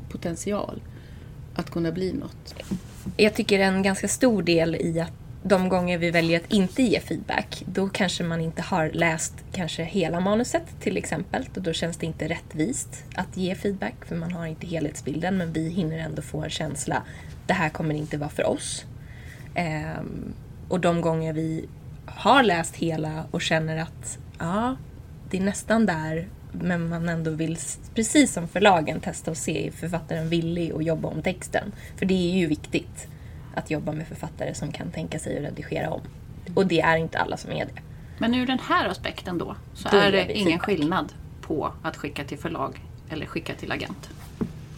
potential 0.09 0.81
att 1.57 1.71
kunna 1.71 1.93
bli 1.93 2.13
något. 2.13 2.55
Jag 3.17 3.35
tycker 3.35 3.61
en 3.61 3.83
ganska 3.83 4.09
stor 4.09 4.43
del 4.43 4.77
i 4.77 5.01
att 5.01 5.13
de 5.43 5.69
gånger 5.69 5.99
vi 5.99 6.11
väljer 6.11 6.41
att 6.41 6.53
inte 6.53 6.83
ge 6.83 7.01
feedback, 7.01 7.63
då 7.67 7.89
kanske 7.89 8.25
man 8.25 8.41
inte 8.41 8.63
har 8.63 8.91
läst 8.91 9.35
kanske 9.53 9.85
hela 9.85 10.21
manuset 10.21 10.63
till 10.81 10.97
exempel. 10.97 11.49
Och 11.55 11.63
då 11.63 11.73
känns 11.73 11.97
det 11.97 12.07
inte 12.07 12.29
rättvist 12.29 13.05
att 13.15 13.37
ge 13.37 13.55
feedback, 13.55 14.05
för 14.05 14.17
man 14.17 14.33
har 14.33 14.47
inte 14.47 14.67
helhetsbilden. 14.67 15.37
Men 15.39 15.53
vi 15.53 15.69
hinner 15.69 15.99
ändå 15.99 16.23
få 16.23 16.43
en 16.43 16.51
känsla, 16.51 17.03
det 17.47 17.53
här 17.53 17.69
kommer 17.69 17.95
inte 17.95 18.17
vara 18.17 18.31
för 18.31 18.47
oss. 18.47 18.85
Ehm, 19.55 20.35
och 20.69 20.81
de 20.81 21.01
gånger 21.01 21.33
vi 21.33 21.69
har 22.07 22.43
läst 22.43 22.77
hela 22.77 23.25
och 23.31 23.43
känner 23.43 23.77
att 23.77 24.19
ja, 24.39 24.77
det 25.31 25.37
är 25.37 25.43
nästan 25.43 25.87
där, 25.87 26.29
men 26.53 26.89
man 26.89 27.09
ändå 27.09 27.31
vill, 27.31 27.59
precis 27.95 28.33
som 28.33 28.49
förlagen, 28.49 29.01
testa 29.01 29.31
och 29.31 29.37
se 29.37 29.67
är 29.67 29.71
författaren 29.71 30.29
villig 30.29 30.73
att 30.73 30.85
jobba 30.85 31.09
om 31.09 31.23
texten. 31.23 31.73
För 31.97 32.07
det 32.07 32.15
är 32.15 32.37
ju 32.39 32.47
viktigt 32.47 33.07
att 33.55 33.71
jobba 33.71 33.93
med 33.93 34.07
författare 34.07 34.55
som 34.55 34.73
kan 34.73 34.91
tänka 34.91 35.19
sig 35.19 35.37
att 35.37 35.45
redigera 35.45 35.91
om. 35.91 36.01
Och 36.55 36.67
det 36.67 36.81
är 36.81 36.97
inte 36.97 37.19
alla 37.19 37.37
som 37.37 37.51
är 37.53 37.65
det. 37.65 37.81
Men 38.19 38.35
ur 38.35 38.47
den 38.47 38.59
här 38.59 38.89
aspekten 38.89 39.39
då 39.39 39.57
så 39.75 39.89
Då 39.89 39.97
är 39.97 40.13
det 40.13 40.33
ingen 40.33 40.47
feedback. 40.47 40.63
skillnad 40.63 41.13
på 41.41 41.73
att 41.83 41.97
skicka 41.97 42.25
till 42.25 42.39
förlag 42.39 42.81
eller 43.11 43.27
skicka 43.27 43.55
till 43.55 43.73
agent. 43.73 44.11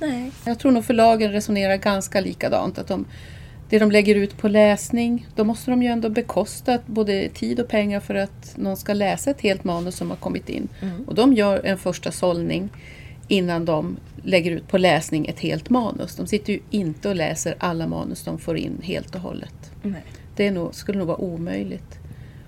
Nej. 0.01 0.33
Jag 0.45 0.59
tror 0.59 0.73
nog 0.73 0.85
förlagen 0.85 1.33
resonerar 1.33 1.77
ganska 1.77 2.21
likadant. 2.21 2.79
Att 2.79 2.89
de, 2.89 3.05
det 3.69 3.79
de 3.79 3.91
lägger 3.91 4.15
ut 4.15 4.37
på 4.39 4.49
läsning, 4.49 5.27
då 5.35 5.45
måste 5.45 5.71
de 5.71 5.83
ju 5.83 5.89
ändå 5.89 6.09
bekosta 6.09 6.79
både 6.87 7.29
tid 7.29 7.61
och 7.61 7.69
pengar 7.69 8.01
för 8.01 8.15
att 8.15 8.57
någon 8.57 8.77
ska 8.77 8.95
läsa 8.95 9.31
ett 9.31 9.41
helt 9.41 9.65
manus 9.65 9.97
som 9.97 10.11
har 10.11 10.17
kommit 10.17 10.49
in. 10.49 10.69
Och 11.07 11.15
de 11.15 11.33
gör 11.33 11.61
en 11.65 11.79
första 11.79 12.13
sållning 12.13 12.69
innan 13.29 13.65
de 13.65 13.97
lägger 14.23 14.51
ut 14.51 14.69
på 14.69 14.79
läsning 14.79 15.27
ett 15.27 15.41
helt 15.41 15.71
manus. 15.71 16.17
De 16.17 16.27
sitter 16.27 16.53
ju 16.53 16.61
inte 16.71 17.09
och 17.09 17.17
läser 17.17 17.55
alla 17.59 17.87
manus 17.87 18.25
de 18.25 18.39
får 18.39 18.57
in 18.57 18.81
helt 18.83 19.15
och 19.15 19.21
hållet. 19.21 19.73
Nej. 19.83 20.03
Det 20.37 20.51
nog, 20.51 20.75
skulle 20.75 20.99
nog 20.99 21.07
vara 21.07 21.21
omöjligt. 21.21 21.99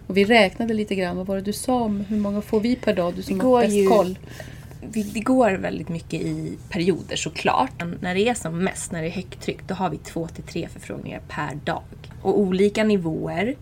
Och 0.06 0.16
vi 0.16 0.24
räknade 0.24 0.74
lite 0.74 0.94
grann, 0.94 1.16
vad 1.16 1.26
var 1.26 1.36
det 1.36 1.42
du 1.42 1.52
sa 1.52 1.80
om 1.80 2.00
hur 2.00 2.16
många 2.16 2.42
får 2.42 2.60
vi 2.60 2.76
per 2.76 2.94
dag? 2.94 3.14
Du 3.14 3.22
som 3.22 3.40
har 3.40 3.62
bäst 3.62 3.88
koll. 3.88 4.18
Vi- 4.80 5.02
Det 5.02 5.20
går 5.20 5.50
väldigt 5.50 5.88
mycket 5.88 6.20
i 6.20 6.58
perioder 6.68 7.16
såklart. 7.16 7.72
Men 7.78 7.98
När 8.00 8.14
det 8.14 8.28
är 8.28 8.34
som 8.34 8.64
mest, 8.64 8.92
när 8.92 9.02
det 9.02 9.08
är 9.08 9.12
högtryck, 9.12 9.58
då 9.68 9.74
har 9.74 9.90
vi 9.90 9.98
två 9.98 10.28
till 10.28 10.44
tre 10.44 10.68
förfrågningar 10.68 11.20
per 11.28 11.54
dag. 11.64 11.82
Och 12.22 12.38
olika 12.40 12.84
nivåer. 12.84 13.54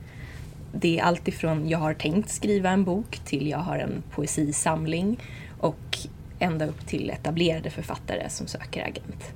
Det 0.73 0.99
är 0.99 1.03
allt 1.03 1.29
ifrån 1.29 1.69
jag 1.69 1.79
har 1.79 1.95
tänkt 1.95 2.31
skriva 2.31 2.71
en 2.71 2.85
bok 2.85 3.19
till 3.25 3.49
jag 3.49 3.59
har 3.59 3.79
en 3.79 4.03
poesisamling 4.11 5.19
och 5.61 5.99
ända 6.39 6.67
upp 6.67 6.87
till 6.87 7.11
etablerade 7.11 7.71
författare 7.71 8.29
som 8.31 8.47
söker 8.47 8.83
agent. 8.83 9.33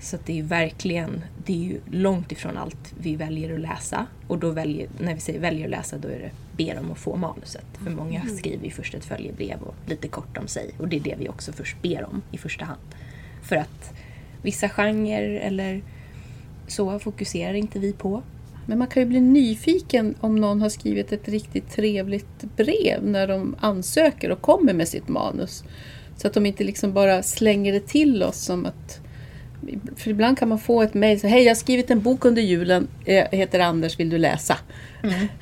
Så 0.00 0.16
att 0.16 0.26
det 0.26 0.32
är 0.32 0.36
ju 0.36 0.42
verkligen, 0.42 1.24
det 1.46 1.52
är 1.52 1.56
ju 1.64 1.80
långt 1.90 2.32
ifrån 2.32 2.56
allt 2.56 2.94
vi 3.00 3.16
väljer 3.16 3.54
att 3.54 3.60
läsa. 3.60 4.06
Och 4.28 4.38
då 4.38 4.50
väljer, 4.50 4.88
när 4.98 5.14
vi 5.14 5.20
säger 5.20 5.40
väljer 5.40 5.64
att 5.64 5.70
läsa 5.70 5.98
då 5.98 6.08
är 6.08 6.18
det 6.18 6.30
ber 6.56 6.78
om 6.78 6.92
att 6.92 6.98
få 6.98 7.16
manuset. 7.16 7.66
För 7.84 7.90
många 7.90 8.22
skriver 8.26 8.64
ju 8.64 8.70
först 8.70 8.94
ett 8.94 9.04
följebrev 9.04 9.62
och 9.62 9.74
lite 9.86 10.08
kort 10.08 10.38
om 10.38 10.48
sig. 10.48 10.70
Och 10.78 10.88
det 10.88 10.96
är 10.96 11.00
det 11.00 11.14
vi 11.18 11.28
också 11.28 11.52
först 11.52 11.82
ber 11.82 12.04
om 12.04 12.22
i 12.32 12.38
första 12.38 12.64
hand. 12.64 12.80
För 13.42 13.56
att 13.56 13.94
vissa 14.42 14.68
genrer 14.68 15.40
eller 15.40 15.82
så 16.66 16.98
fokuserar 16.98 17.54
inte 17.54 17.78
vi 17.78 17.92
på. 17.92 18.22
Men 18.66 18.78
man 18.78 18.88
kan 18.88 19.02
ju 19.02 19.08
bli 19.08 19.20
nyfiken 19.20 20.14
om 20.20 20.36
någon 20.36 20.62
har 20.62 20.68
skrivit 20.68 21.12
ett 21.12 21.28
riktigt 21.28 21.70
trevligt 21.70 22.56
brev 22.56 23.04
när 23.04 23.26
de 23.26 23.56
ansöker 23.60 24.30
och 24.30 24.40
kommer 24.40 24.72
med 24.72 24.88
sitt 24.88 25.08
manus. 25.08 25.64
Så 26.16 26.26
att 26.26 26.34
de 26.34 26.46
inte 26.46 26.64
liksom 26.64 26.92
bara 26.92 27.22
slänger 27.22 27.72
det 27.72 27.86
till 27.86 28.22
oss 28.22 28.36
som 28.36 28.66
att... 28.66 29.00
För 29.96 30.10
ibland 30.10 30.38
kan 30.38 30.48
man 30.48 30.58
få 30.58 30.82
ett 30.82 30.94
mejl 30.94 31.20
så 31.20 31.26
Hej, 31.26 31.42
jag 31.42 31.50
har 31.50 31.54
skrivit 31.54 31.90
en 31.90 32.00
bok 32.00 32.24
under 32.24 32.42
julen. 32.42 32.88
Jag 33.04 33.28
heter 33.32 33.60
Anders, 33.60 33.98
vill 33.98 34.10
du 34.10 34.18
läsa? 34.18 34.58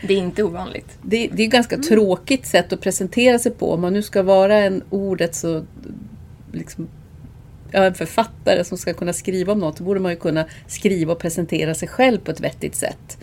Det 0.06 0.14
är 0.14 0.18
inte 0.18 0.42
ovanligt. 0.42 0.98
Det, 1.02 1.28
det 1.32 1.42
är 1.42 1.46
ett 1.46 1.52
ganska 1.52 1.76
tråkigt 1.76 2.46
sätt 2.46 2.72
att 2.72 2.80
presentera 2.80 3.38
sig 3.38 3.52
på. 3.52 3.72
Om 3.72 3.80
man 3.80 3.92
nu 3.92 4.02
ska 4.02 4.22
vara 4.22 4.58
en 4.58 4.82
ordet 4.90 5.34
så... 5.34 5.64
Liksom, 6.52 6.88
ja, 7.70 7.84
en 7.84 7.94
författare 7.94 8.64
som 8.64 8.78
ska 8.78 8.94
kunna 8.94 9.12
skriva 9.12 9.52
om 9.52 9.58
något, 9.58 9.78
så 9.78 9.84
borde 9.84 10.00
man 10.00 10.12
ju 10.12 10.18
kunna 10.18 10.44
skriva 10.66 11.12
och 11.12 11.18
presentera 11.18 11.74
sig 11.74 11.88
själv 11.88 12.18
på 12.18 12.30
ett 12.30 12.40
vettigt 12.40 12.74
sätt. 12.74 13.18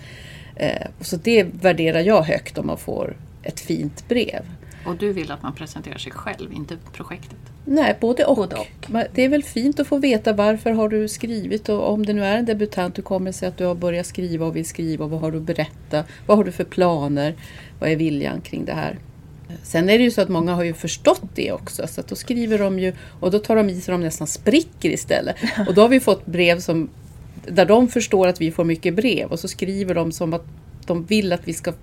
Eh, 0.55 0.88
så 1.01 1.17
det 1.17 1.43
värderar 1.43 2.00
jag 2.00 2.21
högt 2.21 2.57
om 2.57 2.67
man 2.67 2.77
får 2.77 3.17
ett 3.43 3.60
fint 3.60 4.07
brev. 4.07 4.45
Och 4.86 4.96
du 4.96 5.14
vill 5.14 5.32
att 5.32 5.44
man 5.44 5.56
presenterar 5.56 5.98
sig 5.98 6.12
själv, 6.12 6.54
inte 6.54 6.78
projektet. 6.94 7.40
Nej, 7.66 7.98
både 8.00 8.26
och. 8.26 8.36
Både 8.36 8.56
och. 8.56 8.68
Det 9.14 9.26
är 9.26 9.30
väl 9.30 9.44
fint 9.44 9.80
att 9.80 9.88
få 9.88 9.98
veta 9.98 10.34
varför 10.34 10.72
har 10.72 10.90
du 10.90 11.08
skrivit 11.08 11.70
och 11.70 11.92
om 11.92 12.06
det 12.06 12.14
nu 12.14 12.26
är 12.26 12.38
en 12.38 12.46
debutant, 12.46 12.98
hur 12.98 13.04
kommer 13.04 13.26
det 13.26 13.34
sig 13.34 13.48
att 13.48 13.58
du 13.58 13.66
har 13.66 13.76
börjat 13.76 14.06
skriva 14.06 14.46
och 14.46 14.56
vill 14.56 14.66
skriva? 14.66 15.08
Vad 15.08 15.22
har 15.22 15.32
du 15.32 15.38
att 15.38 15.44
berätta? 15.44 16.04
Vad 16.26 16.38
har 16.38 16.44
du 16.44 16.52
för 16.52 16.64
planer? 16.64 17.36
Vad 17.80 17.90
är 17.90 17.96
viljan 17.96 18.42
kring 18.42 18.66
det 18.66 18.74
här? 18.74 19.00
Sen 19.64 19.90
är 19.90 19.98
det 19.98 20.04
ju 20.04 20.12
så 20.12 20.22
att 20.22 20.30
många 20.30 20.54
har 20.54 20.64
ju 20.64 20.74
förstått 20.74 21.24
det 21.36 21.52
också, 21.52 21.88
så 21.88 22.02
att 22.02 22.08
då 22.08 22.16
skriver 22.16 22.60
de 22.60 22.80
ju 22.80 22.94
och 23.20 23.32
då 23.32 23.40
tar 23.40 23.56
de 23.56 23.70
i 23.70 23.82
så 23.82 23.92
de 23.92 24.02
nästan 24.02 24.28
spricker 24.28 24.90
istället. 24.90 25.36
Och 25.68 25.74
då 25.74 25.82
har 25.82 25.90
vi 25.90 26.00
fått 26.00 26.26
brev 26.26 26.60
som 26.60 26.90
där 27.46 27.66
de 27.66 27.88
förstår 27.88 28.28
att 28.28 28.42
vi 28.42 28.52
får 28.52 28.64
mycket 28.64 28.96
brev 28.96 29.32
och 29.32 29.40
så 29.40 29.48
skriver 29.48 29.96
de 29.96 30.12
som 30.12 30.34
att 30.34 30.46
de 30.86 31.06
vill 31.06 31.34
att 31.34 31.48
vi 31.48 31.54
ska 31.54 31.74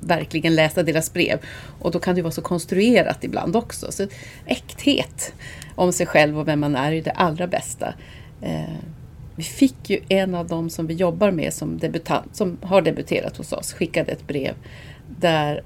verkligen 0.00 0.54
läsa 0.54 0.82
deras 0.82 1.12
brev. 1.12 1.38
Och 1.80 1.90
då 1.90 1.98
kan 1.98 2.14
det 2.14 2.22
vara 2.22 2.32
så 2.32 2.42
konstruerat 2.42 3.24
ibland 3.24 3.56
också. 3.56 3.92
Så 3.92 4.06
äkthet 4.46 5.32
om 5.74 5.92
sig 5.92 6.06
själv 6.06 6.38
och 6.38 6.48
vem 6.48 6.60
man 6.60 6.76
är 6.76 6.92
är 6.92 7.02
det 7.02 7.10
allra 7.10 7.46
bästa. 7.46 7.94
Eh, 8.42 8.74
vi 9.36 9.42
fick 9.42 9.90
ju 9.90 10.00
en 10.08 10.34
av 10.34 10.46
dem 10.46 10.70
som 10.70 10.86
vi 10.86 10.94
jobbar 10.94 11.30
med 11.30 11.52
som 11.54 11.78
debutant, 11.78 12.36
som 12.36 12.58
har 12.62 12.82
debuterat 12.82 13.36
hos 13.36 13.52
oss, 13.52 13.72
skickade 13.72 14.12
ett 14.12 14.26
brev 14.26 14.54
där 15.18 15.62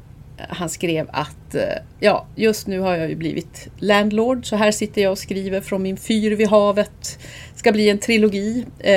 han 0.48 0.68
skrev 0.68 1.06
att 1.12 1.54
eh, 1.54 1.62
ja, 2.00 2.26
just 2.36 2.66
nu 2.66 2.80
har 2.80 2.96
jag 2.96 3.08
ju 3.08 3.16
blivit 3.16 3.68
landlord 3.78 4.46
så 4.46 4.56
här 4.56 4.72
sitter 4.72 5.02
jag 5.02 5.12
och 5.12 5.18
skriver 5.18 5.60
från 5.60 5.82
min 5.82 5.96
fyr 5.96 6.30
vid 6.30 6.48
havet. 6.48 7.18
Ska 7.56 7.72
bli 7.72 7.88
en 7.90 7.98
trilogi. 7.98 8.64
Eh, 8.78 8.92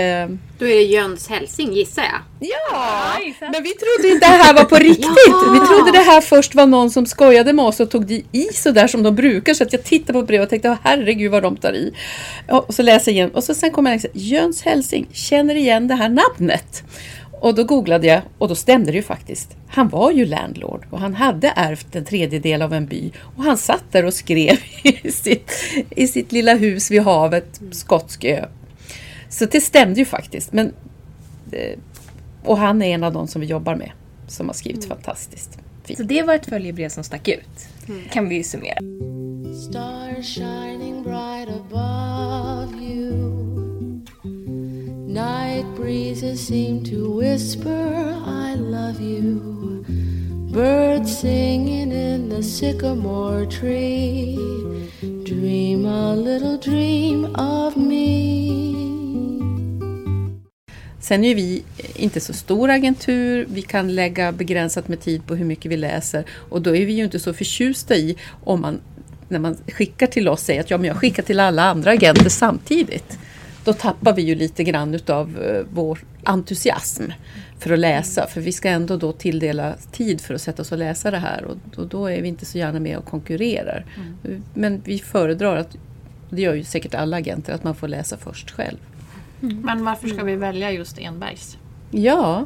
Då 0.59 0.65
är 0.67 0.75
det 0.75 0.83
Jöns 0.83 1.29
hälsing 1.29 1.73
gissar 1.73 2.03
jag. 2.03 2.49
Ja, 2.49 3.17
men 3.39 3.63
vi 3.63 3.69
trodde 3.73 4.13
inte 4.13 4.27
det 4.27 4.43
här 4.43 4.53
var 4.53 4.63
på 4.63 4.75
riktigt. 4.75 5.07
Vi 5.53 5.59
trodde 5.67 5.91
det 5.91 6.03
här 6.03 6.21
först 6.21 6.55
var 6.55 6.65
någon 6.65 6.91
som 6.91 7.05
skojade 7.05 7.53
med 7.53 7.65
oss 7.65 7.79
och 7.79 7.91
tog 7.91 8.11
i 8.11 8.47
sådär 8.53 8.87
som 8.87 9.03
de 9.03 9.15
brukar. 9.15 9.53
Så 9.53 9.63
att 9.63 9.73
jag 9.73 9.83
tittade 9.83 10.13
på 10.19 10.25
brevet 10.25 10.45
och 10.45 10.49
tänkte, 10.49 10.69
"Åh, 10.69 10.77
herregud 10.83 11.31
vad 11.31 11.43
de 11.43 11.57
tar 11.57 11.73
i. 11.73 11.93
Ja, 12.47 12.65
och 12.67 12.73
så 12.73 12.81
läser 12.83 13.11
jag 13.11 13.15
igen 13.15 13.31
och 13.33 13.43
så 13.43 13.53
sen 13.55 13.71
kommer 13.71 13.89
jag 13.91 13.95
och 13.95 14.01
säger, 14.01 14.17
Jöns 14.19 14.61
Hälsing, 14.61 15.07
känner 15.11 15.55
igen 15.55 15.87
det 15.87 15.95
här 15.95 16.09
namnet. 16.09 16.83
Och 17.41 17.55
då 17.55 17.63
googlade 17.63 18.07
jag 18.07 18.21
och 18.37 18.47
då 18.47 18.55
stämde 18.55 18.91
det 18.91 18.95
ju 18.95 19.03
faktiskt. 19.03 19.55
Han 19.67 19.89
var 19.89 20.11
ju 20.11 20.25
landlord 20.25 20.87
och 20.89 20.99
han 20.99 21.13
hade 21.13 21.53
ärvt 21.55 21.95
en 21.95 22.05
tredjedel 22.05 22.61
av 22.61 22.73
en 22.73 22.85
by. 22.85 23.11
Och 23.17 23.43
han 23.43 23.57
satt 23.57 23.83
där 23.91 24.05
och 24.05 24.13
skrev 24.13 24.57
i 24.83 25.11
sitt, 25.11 25.51
i 25.89 26.07
sitt 26.07 26.31
lilla 26.31 26.55
hus 26.55 26.91
vid 26.91 27.01
havet, 27.01 27.61
Skotskö. 27.71 28.45
Så 29.29 29.45
det 29.45 29.61
stämde 29.61 29.99
ju 29.99 30.05
faktiskt. 30.05 30.53
Men 30.53 30.73
eh, 31.51 31.79
och 32.43 32.57
han 32.57 32.81
är 32.81 32.93
en 32.93 33.03
av 33.03 33.13
de 33.13 33.27
som 33.27 33.41
vi 33.41 33.47
jobbar 33.47 33.75
med. 33.75 33.91
Som 34.27 34.47
har 34.47 34.53
skrivit 34.53 34.85
fantastiskt 34.85 35.59
fint. 35.87 35.99
Så 35.99 36.03
det 36.03 36.23
var 36.23 36.35
ett 36.35 36.45
följebrev 36.45 36.89
som 36.89 37.03
stack 37.03 37.27
ut. 37.27 37.67
Kan 38.11 38.29
vi 38.29 38.35
ju 38.35 38.43
summera. 38.43 38.77
Breezes 45.87 46.47
seem 46.47 46.83
to 46.83 47.19
whisper, 47.19 48.13
I 48.25 48.55
love 48.55 49.01
you. 49.01 49.85
Birds 50.51 51.19
singing 51.19 51.91
in 51.91 52.29
the 52.29 52.43
sycamore 52.43 53.45
tree. 53.45 54.37
Dream 55.01 55.85
a 55.85 56.15
little 56.15 56.57
dream 56.57 57.25
of 57.35 57.75
me. 57.77 58.73
Sen 60.99 61.23
är 61.23 61.35
vi 61.35 61.63
inte 61.95 62.19
så 62.19 62.33
stor 62.33 62.69
agentur. 62.69 63.45
Vi 63.49 63.61
kan 63.61 63.95
lägga 63.95 64.31
begränsat 64.31 64.87
med 64.87 65.01
tid 65.01 65.25
på 65.27 65.35
hur 65.35 65.45
mycket 65.45 65.71
vi 65.71 65.77
läser. 65.77 66.23
Och 66.49 66.61
då 66.61 66.75
är 66.75 66.85
vi 66.85 66.93
ju 66.93 67.03
inte 67.03 67.19
så 67.19 67.33
förtjusta 67.33 67.95
i 67.95 68.15
om 68.43 68.61
man 68.61 68.79
när 69.29 69.39
man 69.39 69.57
skickar 69.67 70.07
till 70.07 70.27
oss 70.27 70.41
säger 70.41 70.61
att 70.61 70.69
ja, 70.69 70.77
men 70.77 70.87
jag 70.87 70.97
skickar 70.97 71.23
till 71.23 71.39
alla 71.39 71.63
andra 71.63 71.91
agenter 71.91 72.29
samtidigt. 72.29 73.17
Då 73.67 73.73
tappar 73.73 74.13
vi 74.13 74.21
ju 74.21 74.35
lite 74.35 74.63
grann 74.63 74.93
utav 74.93 75.43
eh, 75.43 75.65
vår 75.73 75.99
entusiasm 76.23 77.03
för 77.59 77.73
att 77.73 77.79
läsa. 77.79 78.27
För 78.27 78.41
vi 78.41 78.51
ska 78.51 78.69
ändå 78.69 78.97
då 78.97 79.11
tilldela 79.11 79.73
tid 79.91 80.21
för 80.21 80.33
att 80.33 80.41
sätta 80.41 80.61
oss 80.61 80.71
och 80.71 80.77
läsa 80.77 81.11
det 81.11 81.17
här. 81.17 81.45
Och 81.45 81.57
då, 81.75 81.85
då 81.85 82.05
är 82.07 82.21
vi 82.21 82.27
inte 82.27 82.45
så 82.45 82.57
gärna 82.57 82.79
med 82.79 82.97
och 82.97 83.05
konkurrerar. 83.05 83.85
Men 84.53 84.81
vi 84.85 84.99
föredrar 84.99 85.57
att, 85.57 85.77
det 86.29 86.41
gör 86.41 86.53
ju 86.53 86.63
säkert 86.63 86.95
alla 86.95 87.17
agenter, 87.17 87.53
att 87.53 87.63
man 87.63 87.75
får 87.75 87.87
läsa 87.87 88.17
först 88.17 88.51
själv. 88.51 88.77
Men 89.39 89.85
varför 89.85 90.07
ska 90.07 90.23
vi 90.23 90.35
välja 90.35 90.71
just 90.71 90.99
Enbergs? 90.99 91.57
Ja, 91.91 92.45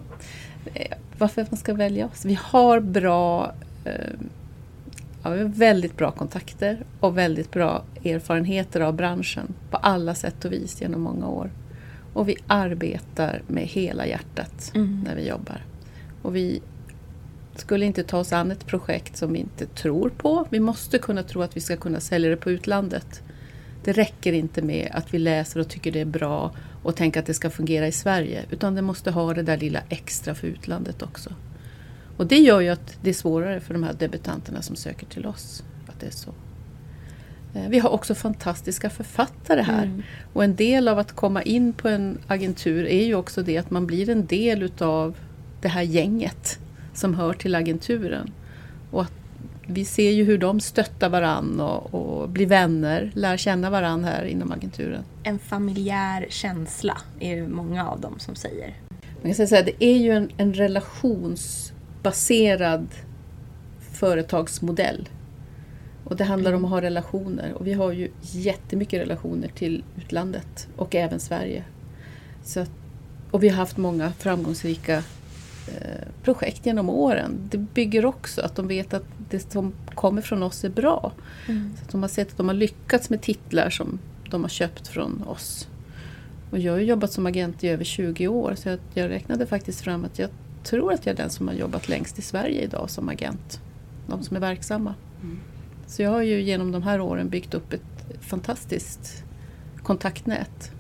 eh, 0.74 0.98
varför 1.18 1.46
man 1.50 1.58
ska 1.58 1.74
välja 1.74 2.06
oss? 2.06 2.26
Vi 2.26 2.40
har 2.42 2.80
bra 2.80 3.54
eh, 3.86 3.94
ja, 5.24 5.30
vi 5.30 5.42
har 5.42 5.50
väldigt 5.50 5.98
bra 5.98 6.12
kontakter 6.12 6.86
och 7.00 7.18
väldigt 7.18 7.52
bra 7.52 7.84
erfarenheter 8.04 8.82
av 8.82 8.94
branschen 8.94 9.54
på 9.70 9.78
alla 9.78 10.16
sätt 10.16 10.46
och 10.46 10.52
vis 10.52 10.82
genom 10.82 11.02
många 11.02 11.28
år. 11.28 11.52
Och 12.14 12.30
vi 12.30 12.36
arbetar 12.48 13.42
med 13.48 13.64
hela 13.64 14.08
hjärtat 14.08 14.72
när 15.06 15.16
vi 15.16 15.28
jobbar. 15.28 15.66
Och 16.22 16.36
vi 16.36 16.62
skulle 17.56 17.86
inte 17.86 18.04
ta 18.04 18.18
oss 18.18 18.34
an 18.34 18.52
ett 18.52 18.66
projekt 18.66 19.18
som 19.18 19.34
vi 19.34 19.40
inte 19.40 19.66
tror 19.66 20.10
på. 20.10 20.46
Vi 20.50 20.60
måste 20.60 20.98
kunna 20.98 21.24
tro 21.24 21.42
att 21.42 21.58
vi 21.58 21.62
ska 21.62 21.78
kunna 21.78 22.00
sälja 22.00 22.30
det 22.30 22.38
på 22.38 22.52
utlandet. 22.52 23.24
Det 23.84 23.94
räcker 23.94 24.34
inte 24.34 24.62
med 24.62 24.92
att 24.94 25.14
vi 25.14 25.20
läser 25.20 25.60
och 25.60 25.68
tycker 25.68 25.92
det 25.92 26.00
är 26.00 26.06
bra 26.06 26.52
och 26.84 26.96
tänker 26.96 27.20
att 27.20 27.26
det 27.26 27.34
ska 27.34 27.50
fungera 27.50 27.88
i 27.88 27.92
Sverige. 27.92 28.46
Utan 28.50 28.76
det 28.76 28.82
måste 28.82 29.12
ha 29.12 29.34
det 29.34 29.44
där 29.44 29.58
lilla 29.58 29.82
extra 29.90 30.36
för 30.36 30.48
utlandet 30.48 31.02
också. 31.02 31.30
Och 32.18 32.28
det 32.28 32.38
gör 32.38 32.60
ju 32.62 32.70
att 32.70 32.98
det 33.02 33.10
är 33.10 33.14
svårare 33.14 33.60
för 33.60 33.74
de 33.74 33.84
här 33.84 33.94
debutanterna 33.94 34.62
som 34.62 34.76
söker 34.76 35.06
till 35.06 35.26
oss. 35.26 35.64
Att 35.88 36.00
det 36.00 36.06
är 36.06 36.12
så. 36.12 36.34
Eh, 37.54 37.70
Vi 37.70 37.80
har 37.80 37.90
också 37.90 38.16
fantastiska 38.16 38.90
författare 38.90 39.62
här. 39.62 40.04
Och 40.34 40.44
en 40.44 40.56
del 40.56 40.88
av 40.88 41.00
att 41.00 41.12
komma 41.12 41.42
in 41.44 41.74
på 41.74 41.88
en 41.88 42.18
agentur 42.28 42.86
är 42.86 43.06
ju 43.06 43.16
också 43.16 43.44
det 43.44 43.58
att 43.58 43.72
man 43.72 43.88
blir 43.88 44.10
en 44.10 44.26
del 44.26 44.64
utav 44.64 45.18
det 45.62 45.68
här 45.68 45.82
gänget 45.82 46.60
som 46.94 47.14
hör 47.14 47.34
till 47.34 47.56
agenturen. 47.56 48.32
Och 48.92 49.02
att 49.02 49.14
vi 49.68 49.86
ser 49.86 50.12
ju 50.12 50.24
hur 50.24 50.38
de 50.38 50.60
stöttar 50.60 51.10
varann 51.10 51.60
och, 51.60 51.94
och 51.94 52.30
blir 52.30 52.46
vänner, 52.46 53.12
lär 53.16 53.38
känna 53.38 53.70
varann 53.70 54.04
här 54.04 54.24
inom 54.26 54.52
agenturen. 54.52 55.04
En 55.24 55.40
familjär 55.40 56.26
känsla 56.30 56.98
är 57.20 57.36
det 57.36 57.48
många 57.48 57.88
av 57.90 58.02
dem 58.02 58.20
som 58.20 58.36
säger. 58.36 58.76
Man 59.22 59.34
kan 59.34 59.48
säga 59.48 59.60
att 59.60 59.66
det 59.66 59.86
är 59.86 59.98
ju 59.98 60.12
en, 60.12 60.30
en 60.38 60.54
relationsbaserad 62.02 62.88
företagsmodell. 63.80 65.10
Och 66.04 66.16
det 66.16 66.24
handlar 66.24 66.54
om 66.54 66.66
att 66.66 66.72
ha 66.72 66.82
relationer. 66.82 67.54
Och 67.54 67.68
vi 67.68 67.74
har 67.74 67.92
ju 67.92 68.12
jättemycket 68.22 69.02
relationer 69.02 69.48
till 69.48 69.84
utlandet 69.98 70.68
och 70.78 70.96
även 70.96 71.20
Sverige. 71.20 71.64
Så 72.44 72.66
och 73.32 73.44
vi 73.44 73.50
har 73.50 73.58
haft 73.58 73.78
många 73.78 74.12
framgångsrika 74.12 75.04
eh, 75.68 76.08
projekt 76.24 76.66
genom 76.66 76.90
åren. 76.90 77.48
Det 77.50 77.58
bygger 77.58 78.06
också 78.06 78.42
att 78.42 78.56
de 78.56 78.68
vet 78.68 78.94
att 78.94 79.06
det 79.30 79.52
som 79.52 79.74
kommer 79.96 80.22
från 80.22 80.44
oss 80.44 80.64
är 80.64 80.70
bra. 80.70 81.12
Så 81.78 81.84
att 81.86 81.92
de 81.92 82.02
har 82.02 82.10
sett 82.10 82.32
att 82.32 82.38
de 82.38 82.48
har 82.48 82.56
lyckats 82.56 83.10
med 83.10 83.22
titlar 83.22 83.70
som 83.70 84.00
de 84.30 84.42
har 84.42 84.50
köpt 84.50 84.88
från 84.88 85.24
oss. 85.28 85.68
Och 86.52 86.60
jag 86.60 86.74
har 86.74 86.80
jobbat 86.80 87.12
som 87.12 87.26
agent 87.26 87.64
i 87.64 87.68
över 87.68 87.84
20 87.84 88.28
år 88.28 88.56
så 88.58 88.70
jag, 88.70 88.80
jag 88.94 89.10
räknade 89.10 89.46
faktiskt 89.46 89.82
fram 89.82 90.06
att 90.06 90.20
jag 90.20 90.30
tror 90.64 90.94
att 90.94 91.06
jag 91.06 91.14
är 91.14 91.18
den 91.18 91.30
som 91.30 91.48
har 91.48 91.56
jobbat 91.56 91.90
längst 91.90 92.20
i 92.20 92.22
Sverige 92.22 92.62
idag 92.62 92.90
som 92.90 93.10
agent. 93.10 93.62
De 94.08 94.24
som 94.24 94.36
är 94.36 94.42
verksamma. 94.42 94.96
Så 95.88 96.02
jag 96.02 96.10
har 96.10 96.22
ju 96.22 96.42
genom 96.42 96.72
de 96.72 96.84
här 96.84 97.02
åren 97.02 97.30
byggt 97.30 97.54
upp 97.54 97.74
ett 97.74 97.82
fantastiskt 98.22 99.24
kontaktnät. 99.84 100.72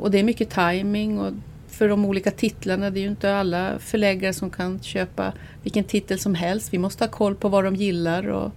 Och 0.00 0.10
det 0.10 0.18
är 0.18 0.24
mycket 0.24 0.50
timing 0.50 1.18
och 1.18 1.32
för 1.68 1.88
de 1.88 2.04
olika 2.04 2.30
titlarna. 2.30 2.90
Det 2.90 3.00
är 3.00 3.02
ju 3.02 3.08
inte 3.08 3.36
alla 3.36 3.78
förläggare 3.78 4.32
som 4.32 4.50
kan 4.50 4.80
köpa 4.80 5.32
vilken 5.62 5.84
titel 5.84 6.18
som 6.18 6.34
helst. 6.34 6.72
Vi 6.72 6.78
måste 6.78 7.04
ha 7.04 7.10
koll 7.10 7.34
på 7.34 7.48
vad 7.48 7.64
de 7.64 7.76
gillar 7.76 8.28
och 8.28 8.52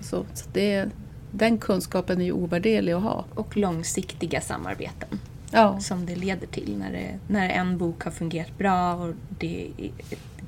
så. 0.00 0.24
så 0.34 0.50
det, 0.52 0.88
den 1.30 1.58
kunskapen 1.58 2.20
är 2.20 2.24
ju 2.24 2.32
ovärderlig 2.32 2.92
att 2.92 3.02
ha. 3.02 3.24
Och 3.34 3.56
långsiktiga 3.56 4.40
samarbeten 4.40 5.18
Ja. 5.50 5.80
som 5.80 6.06
det 6.06 6.16
leder 6.16 6.46
till. 6.46 6.76
När, 6.78 6.92
det, 6.92 7.18
när 7.28 7.48
en 7.48 7.78
bok 7.78 8.02
har 8.02 8.10
fungerat 8.10 8.58
bra 8.58 8.94
och 8.94 9.14
det 9.38 9.68
är 9.78 9.90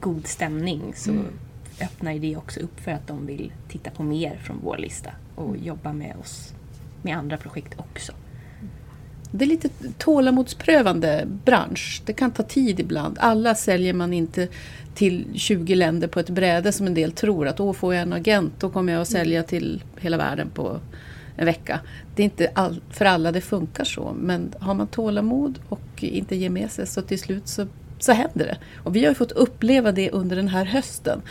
god 0.00 0.26
stämning 0.26 0.92
så 0.96 1.12
öppnar 1.80 2.12
ju 2.12 2.18
det 2.18 2.36
också 2.36 2.60
upp 2.60 2.80
för 2.80 2.90
att 2.90 3.06
de 3.06 3.26
vill 3.26 3.52
titta 3.68 3.90
på 3.90 4.02
mer 4.02 4.40
från 4.44 4.60
vår 4.62 4.78
lista 4.78 5.10
och 5.34 5.56
jobba 5.56 5.92
med 5.92 6.16
oss 6.20 6.54
med 7.02 7.16
andra 7.16 7.36
projekt 7.36 7.74
också. 7.80 8.12
Det 9.30 9.44
är 9.44 9.48
lite 9.48 9.68
tålamodsprövande 9.98 11.24
bransch. 11.44 12.02
Det 12.06 12.12
kan 12.12 12.30
ta 12.30 12.42
tid 12.42 12.80
ibland. 12.80 13.16
Alla 13.20 13.54
säljer 13.54 13.94
man 13.94 14.12
inte 14.12 14.48
till 14.94 15.26
20 15.34 15.74
länder 15.74 16.08
på 16.08 16.20
ett 16.20 16.30
bräde 16.30 16.72
som 16.72 16.86
en 16.86 16.94
del 16.94 17.12
tror 17.12 17.48
att 17.48 17.60
åh, 17.60 17.72
får 17.72 17.94
jag 17.94 18.02
en 18.02 18.12
agent 18.12 18.52
då 18.58 18.70
kommer 18.70 18.92
jag 18.92 19.02
att 19.02 19.08
sälja 19.08 19.42
till 19.42 19.82
hela 20.00 20.16
världen 20.16 20.50
på 20.50 20.80
en 21.36 21.46
vecka. 21.46 21.80
Det 22.16 22.22
är 22.22 22.24
inte 22.24 22.50
all, 22.54 22.80
för 22.90 23.04
alla 23.04 23.32
det 23.32 23.40
funkar 23.40 23.84
så 23.84 24.14
men 24.18 24.54
har 24.60 24.74
man 24.74 24.86
tålamod 24.86 25.58
och 25.68 25.80
inte 26.04 26.36
ger 26.36 26.50
med 26.50 26.70
sig 26.70 26.86
så 26.86 27.02
till 27.02 27.18
slut 27.18 27.48
så, 27.48 27.66
så 27.98 28.12
händer 28.12 28.46
det. 28.46 28.58
Och 28.84 28.96
vi 28.96 29.04
har 29.04 29.14
fått 29.14 29.32
uppleva 29.32 29.92
det 29.92 30.10
under 30.10 30.36
den 30.36 30.48
här 30.48 30.64
hösten. 30.64 31.22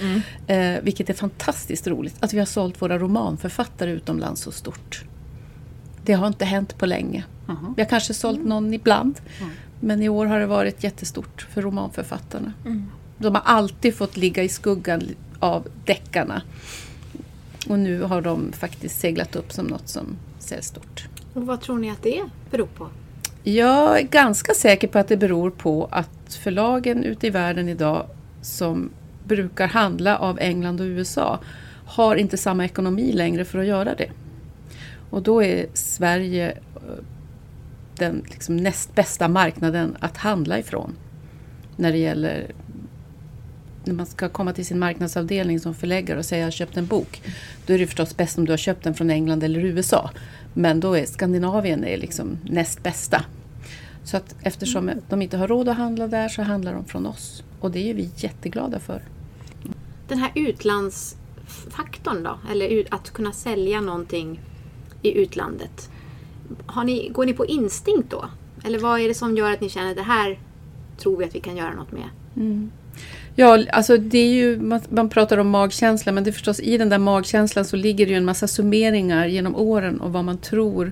Eh, 0.47 0.81
vilket 0.83 1.09
är 1.09 1.13
fantastiskt 1.13 1.87
roligt. 1.87 2.15
Att 2.19 2.33
vi 2.33 2.39
har 2.39 2.45
sålt 2.45 2.81
våra 2.81 2.97
romanförfattare 2.99 3.91
utomlands 3.91 4.41
så 4.41 4.51
stort. 4.51 5.03
Det 6.05 6.13
har 6.13 6.27
inte 6.27 6.45
hänt 6.45 6.77
på 6.77 6.85
länge. 6.85 7.23
Vi 7.75 7.81
har 7.81 7.89
kanske 7.89 8.13
sålt 8.13 8.45
någon 8.45 8.73
ibland. 8.73 9.21
Men 9.79 10.01
i 10.01 10.09
år 10.09 10.25
har 10.25 10.39
det 10.39 10.45
varit 10.45 10.83
jättestort 10.83 11.47
för 11.53 11.61
romanförfattarna. 11.61 12.53
De 13.17 13.35
har 13.35 13.41
alltid 13.45 13.95
fått 13.95 14.17
ligga 14.17 14.43
i 14.43 14.49
skuggan 14.49 15.01
av 15.39 15.67
deckarna. 15.85 16.41
Och 17.67 17.79
nu 17.79 18.01
har 18.01 18.21
de 18.21 18.51
faktiskt 18.51 18.99
seglat 18.99 19.35
upp 19.35 19.51
som 19.51 19.67
något 19.67 19.89
som 19.89 20.17
säljs 20.39 20.65
stort. 20.65 21.07
Och 21.33 21.45
vad 21.45 21.61
tror 21.61 21.77
ni 21.77 21.89
att 21.89 22.03
det 22.03 22.23
beror 22.51 22.67
på? 22.67 22.87
Jag 23.43 23.99
är 23.99 24.03
ganska 24.03 24.53
säker 24.53 24.87
på 24.87 24.99
att 24.99 25.07
det 25.07 25.17
beror 25.17 25.49
på 25.49 25.89
att 25.91 26.33
förlagen 26.43 27.03
ute 27.03 27.27
i 27.27 27.29
världen 27.29 27.69
idag 27.69 28.05
som 28.41 28.89
brukar 29.23 29.67
handla 29.67 30.17
av 30.17 30.39
England 30.39 30.81
och 30.81 30.85
USA 30.85 31.39
har 31.85 32.15
inte 32.15 32.37
samma 32.37 32.65
ekonomi 32.65 33.11
längre 33.11 33.45
för 33.45 33.59
att 33.59 33.65
göra 33.65 33.95
det. 33.95 34.09
Och 35.09 35.21
då 35.21 35.43
är 35.43 35.65
Sverige 35.73 36.51
eh, 36.51 36.81
den 37.95 38.23
liksom 38.29 38.57
näst 38.57 38.95
bästa 38.95 39.27
marknaden 39.27 39.97
att 39.99 40.17
handla 40.17 40.59
ifrån. 40.59 40.95
När 41.75 41.91
det 41.91 41.97
gäller 41.97 42.51
när 43.83 43.93
man 43.93 44.05
ska 44.05 44.29
komma 44.29 44.53
till 44.53 44.65
sin 44.65 44.79
marknadsavdelning 44.79 45.59
som 45.59 45.73
förläggare 45.75 46.19
och 46.19 46.25
säga 46.25 46.39
jag 46.39 46.45
har 46.45 46.51
köpt 46.51 46.77
en 46.77 46.85
bok. 46.85 47.21
Då 47.65 47.73
är 47.73 47.79
det 47.79 47.87
förstås 47.87 48.17
bäst 48.17 48.37
om 48.37 48.45
du 48.45 48.51
har 48.51 48.57
köpt 48.57 48.83
den 48.83 48.93
från 48.93 49.09
England 49.09 49.43
eller 49.43 49.59
USA. 49.59 50.09
Men 50.53 50.79
då 50.79 50.93
är 50.97 51.05
Skandinavien 51.05 51.83
är 51.83 51.97
liksom 51.97 52.37
näst 52.43 52.83
bästa. 52.83 53.25
Så 54.03 54.17
att 54.17 54.35
eftersom 54.41 54.91
de 55.09 55.21
inte 55.21 55.37
har 55.37 55.47
råd 55.47 55.69
att 55.69 55.77
handla 55.77 56.07
där 56.07 56.29
så 56.29 56.41
handlar 56.41 56.73
de 56.73 56.85
från 56.85 57.05
oss. 57.05 57.43
Och 57.59 57.71
det 57.71 57.89
är 57.89 57.93
vi 57.93 58.09
jätteglada 58.15 58.79
för. 58.79 59.01
Den 60.07 60.17
här 60.17 60.31
utlandsfaktorn 60.35 62.23
då? 62.23 62.39
Eller 62.51 62.83
att 62.89 63.11
kunna 63.11 63.31
sälja 63.31 63.81
någonting 63.81 64.39
i 65.01 65.11
utlandet. 65.11 65.89
Ni, 66.85 67.09
går 67.09 67.25
ni 67.25 67.33
på 67.33 67.45
instinkt 67.45 68.11
då? 68.11 68.25
Eller 68.63 68.79
vad 68.79 68.99
är 68.99 69.07
det 69.07 69.13
som 69.13 69.37
gör 69.37 69.51
att 69.51 69.61
ni 69.61 69.69
känner 69.69 69.89
att 69.89 69.97
det 69.97 70.03
här 70.03 70.39
tror 70.97 71.17
vi 71.17 71.25
att 71.25 71.35
vi 71.35 71.39
kan 71.39 71.57
göra 71.57 71.73
något 71.73 71.91
med? 71.91 72.09
Ja, 73.41 73.65
alltså 73.71 73.97
det 73.97 74.17
är 74.17 74.33
ju, 74.33 74.59
man, 74.59 74.81
man 74.89 75.09
pratar 75.09 75.37
om 75.37 75.49
magkänsla 75.49 76.11
men 76.11 76.23
det 76.23 76.29
är 76.29 76.31
förstås 76.31 76.59
i 76.59 76.77
den 76.77 76.89
där 76.89 76.97
magkänslan 76.97 77.65
så 77.65 77.75
ligger 77.75 78.05
det 78.05 78.11
ju 78.11 78.17
en 78.17 78.25
massa 78.25 78.47
summeringar 78.47 79.25
genom 79.25 79.55
åren 79.55 80.01
och 80.01 80.13
vad 80.13 80.23
man 80.23 80.37
tror 80.37 80.91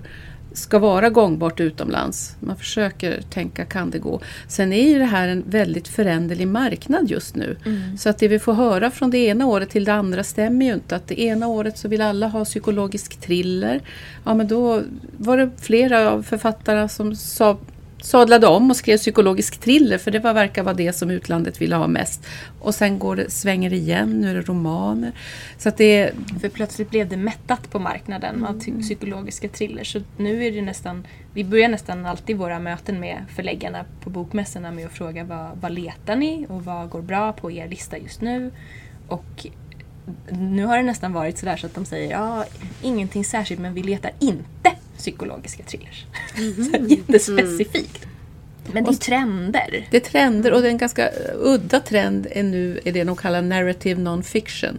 ska 0.53 0.79
vara 0.79 1.09
gångbart 1.09 1.59
utomlands. 1.59 2.35
Man 2.39 2.57
försöker 2.57 3.21
tänka, 3.21 3.65
kan 3.65 3.89
det 3.89 3.99
gå? 3.99 4.21
Sen 4.47 4.73
är 4.73 4.89
ju 4.89 4.97
det 4.99 5.05
här 5.05 5.27
en 5.27 5.43
väldigt 5.47 5.87
föränderlig 5.87 6.47
marknad 6.47 7.09
just 7.09 7.35
nu. 7.35 7.57
Så 7.99 8.09
att 8.09 8.17
det 8.17 8.27
vi 8.27 8.39
får 8.39 8.53
höra 8.53 8.91
från 8.91 9.11
det 9.11 9.17
ena 9.17 9.45
året 9.45 9.69
till 9.69 9.85
det 9.85 9.93
andra 9.93 10.23
stämmer 10.23 10.65
ju 10.65 10.73
inte. 10.73 10.95
Att 10.95 11.07
det 11.07 11.21
ena 11.21 11.47
året 11.47 11.77
så 11.77 11.87
vill 11.87 12.01
alla 12.01 12.27
ha 12.27 12.45
psykologisk 12.45 13.21
thriller. 13.21 13.81
Ja 14.25 14.33
men 14.33 14.47
då 14.47 14.81
var 15.17 15.37
det 15.37 15.49
flera 15.61 16.11
av 16.11 16.23
författarna 16.23 16.87
som 16.87 17.15
sa 17.15 17.57
sadlade 18.01 18.47
om 18.47 18.69
och 18.69 18.75
skrev 18.75 18.97
psykologisk 18.97 19.57
thriller 19.57 19.97
för 19.97 20.11
det 20.11 20.19
var, 20.19 20.33
verkar 20.33 20.63
vara 20.63 20.73
det 20.73 20.93
som 20.93 21.09
utlandet 21.09 21.61
ville 21.61 21.75
ha 21.75 21.87
mest. 21.87 22.25
Och 22.59 22.75
sen 22.75 22.99
går 22.99 23.15
det, 23.15 23.31
svänger 23.31 23.69
det 23.69 23.75
igen, 23.75 24.21
nu 24.21 24.31
är 24.31 24.35
det 24.35 24.41
romaner. 24.41 25.11
Så 25.57 25.69
att 25.69 25.77
det 25.77 26.11
För 26.41 26.49
plötsligt 26.49 26.89
blev 26.89 27.09
det 27.09 27.17
mättat 27.17 27.69
på 27.69 27.79
marknaden 27.79 28.45
av 28.45 28.59
ty- 28.59 28.81
psykologiska 28.81 29.49
thrillers. 29.49 29.93
Så 29.93 30.01
nu 30.17 30.45
är 30.45 30.51
det 30.51 30.61
nästan, 30.61 31.07
vi 31.33 31.43
börjar 31.43 31.69
nästan 31.69 32.05
alltid 32.05 32.37
våra 32.37 32.59
möten 32.59 32.99
med 32.99 33.25
förläggarna 33.35 33.85
på 34.03 34.09
bokmässorna 34.09 34.71
med 34.71 34.85
att 34.85 34.91
fråga 34.91 35.23
vad, 35.23 35.57
vad 35.61 35.71
letar 35.71 36.15
ni 36.15 36.45
och 36.49 36.65
vad 36.65 36.89
går 36.89 37.01
bra 37.01 37.33
på 37.33 37.51
er 37.51 37.67
lista 37.67 37.97
just 37.97 38.21
nu? 38.21 38.51
Och 39.07 39.47
nu 40.29 40.65
har 40.65 40.77
det 40.77 40.83
nästan 40.83 41.13
varit 41.13 41.37
sådär 41.37 41.57
så 41.57 41.65
att 41.65 41.75
de 41.75 41.85
säger 41.85 42.11
ja, 42.11 42.45
ingenting 42.81 43.25
särskilt 43.25 43.61
men 43.61 43.73
vi 43.73 43.83
letar 43.83 44.11
inte 44.19 44.71
psykologiska 44.99 45.63
thrillers. 45.63 46.05
så 46.71 46.77
jättespecifikt. 46.87 48.05
Men 48.73 48.83
det 48.83 48.89
är 48.89 48.93
trender. 48.93 49.87
det 49.91 49.97
är 49.97 50.01
trender 50.01 50.53
och 50.53 50.61
det 50.61 50.67
är 50.67 50.71
en 50.71 50.77
ganska 50.77 51.09
udda 51.39 51.79
trend 51.79 52.27
är 52.31 52.43
nu 52.43 52.79
är 52.85 52.91
det 52.93 53.03
de 53.03 53.15
kallar 53.15 53.41
narrative 53.41 54.01
non-fiction. 54.01 54.77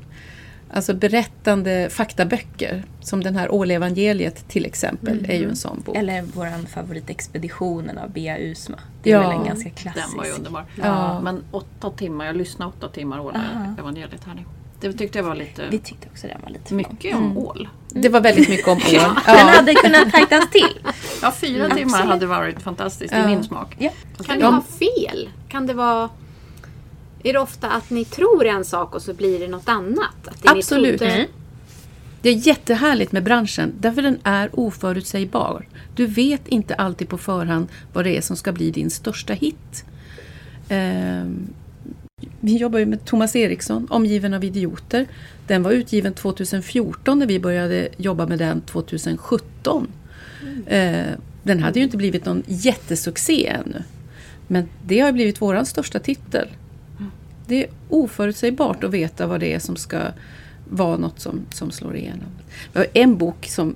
Alltså 0.72 0.94
berättande 0.94 1.88
faktaböcker. 1.90 2.84
Som 3.00 3.22
den 3.22 3.36
här 3.36 3.54
Ålevangeliet 3.54 4.48
till 4.48 4.66
exempel 4.66 5.26
är 5.28 5.38
ju 5.38 5.48
en 5.48 5.56
sån 5.56 5.82
bok. 5.84 5.96
Eller 5.96 6.22
våran 6.22 6.66
favorit 6.66 7.10
Expeditionen 7.10 7.98
av 7.98 8.10
Bea 8.10 8.38
Usma. 8.38 8.78
Det 9.02 9.10
är 9.10 9.14
Ja, 9.14 9.28
väl 9.28 9.38
en 9.38 9.44
ganska 9.46 9.70
klassisk. 9.70 10.06
Den 10.08 10.18
var 10.18 10.24
ju 10.24 10.32
underbar. 10.32 10.64
Ja. 10.82 11.20
Men 11.20 11.44
åtta 11.50 11.90
timmar, 11.90 12.26
jag 12.26 12.36
lyssnade 12.36 12.72
åtta 12.78 12.88
timmar 12.88 13.20
åt 13.20 13.34
Aha. 13.34 13.74
evangeliet 13.78 14.24
här 14.26 14.34
nu. 14.34 14.42
Det 14.80 14.92
tyckte 14.92 15.18
jag 15.18 15.24
var 15.24 15.34
lite 15.34 15.66
Vi 15.70 15.78
tyckte 15.78 16.08
också 16.12 16.26
den 16.26 16.40
var 16.42 16.50
lite 16.50 16.74
mycket 16.74 17.16
om 17.16 17.38
ål. 17.38 17.68
Det 17.88 18.08
var 18.08 18.20
väldigt 18.20 18.48
mycket 18.48 18.68
om 18.68 18.72
ål. 18.78 18.80
Den 18.92 19.10
Ja. 19.26 19.32
hade 19.34 19.74
kunnat 19.74 20.12
tajtas 20.12 20.50
till. 20.50 20.78
Ja, 21.22 21.32
fyra 21.32 21.68
timmar 21.70 22.02
hade 22.06 22.26
varit 22.26 22.62
fantastiskt 22.62 23.14
i 23.14 23.22
min 23.26 23.44
smak. 23.44 23.76
Ja. 23.78 23.90
Kan 24.26 24.36
ni 24.38 24.42
Ja. 24.42 24.48
ha 24.50 24.62
fel? 24.62 25.28
Kan 25.48 25.66
det 25.66 25.74
vara... 25.74 26.08
Är 27.22 27.32
det 27.32 27.38
ofta 27.38 27.70
att 27.70 27.90
ni 27.90 28.04
tror 28.04 28.46
en 28.46 28.64
sak 28.64 28.94
och 28.94 29.02
så 29.02 29.14
blir 29.14 29.38
det 29.38 29.48
något 29.48 29.68
annat? 29.68 30.26
Att 30.28 30.42
det 30.42 30.48
Absolut. 30.50 30.98
trodde- 30.98 31.14
Mm. 31.14 31.26
Det 32.22 32.28
är 32.30 32.46
jättehärligt 32.46 33.12
med 33.12 33.22
branschen 33.24 33.72
därför 33.78 34.02
den 34.02 34.18
är 34.24 34.50
oförutsägbar. 34.52 35.66
Du 35.94 36.06
vet 36.06 36.48
inte 36.48 36.74
alltid 36.74 37.08
på 37.08 37.18
förhand 37.18 37.68
vad 37.92 38.04
det 38.04 38.16
är 38.16 38.20
som 38.20 38.36
ska 38.36 38.52
bli 38.52 38.70
din 38.70 38.90
största 38.90 39.32
hit. 39.32 39.84
Ehm, 40.68 41.48
vi 42.40 42.56
jobbar 42.56 42.78
ju 42.78 42.86
med 42.86 43.04
Thomas 43.04 43.36
Eriksson, 43.36 43.86
Omgiven 43.90 44.34
av 44.34 44.44
idioter. 44.44 45.06
Den 45.46 45.62
var 45.62 45.70
utgiven 45.70 46.14
2014 46.14 47.18
när 47.18 47.26
vi 47.26 47.40
började 47.40 47.88
jobba 47.96 48.26
med 48.26 48.38
den 48.38 48.60
2017. 48.60 49.88
Eh, 50.66 51.04
den 51.42 51.62
hade 51.62 51.78
ju 51.78 51.84
inte 51.84 51.96
blivit 51.96 52.24
någon 52.24 52.42
jättesuccé 52.46 53.46
ännu. 53.46 53.82
Men 54.46 54.68
det 54.86 55.00
har 55.00 55.12
blivit 55.12 55.42
vår 55.42 55.64
största 55.64 55.98
titel. 55.98 56.48
Det 57.46 57.64
är 57.64 57.70
oförutsägbart 57.88 58.84
att 58.84 58.90
veta 58.90 59.26
vad 59.26 59.40
det 59.40 59.54
är 59.54 59.58
som 59.58 59.76
ska 59.76 59.98
vara 60.68 60.96
något 60.96 61.20
som, 61.20 61.40
som 61.52 61.70
slår 61.70 61.96
igenom. 61.96 62.26
Vi 62.72 62.78
har 62.78 62.86
en 62.94 63.16
bok, 63.16 63.46
som, 63.46 63.74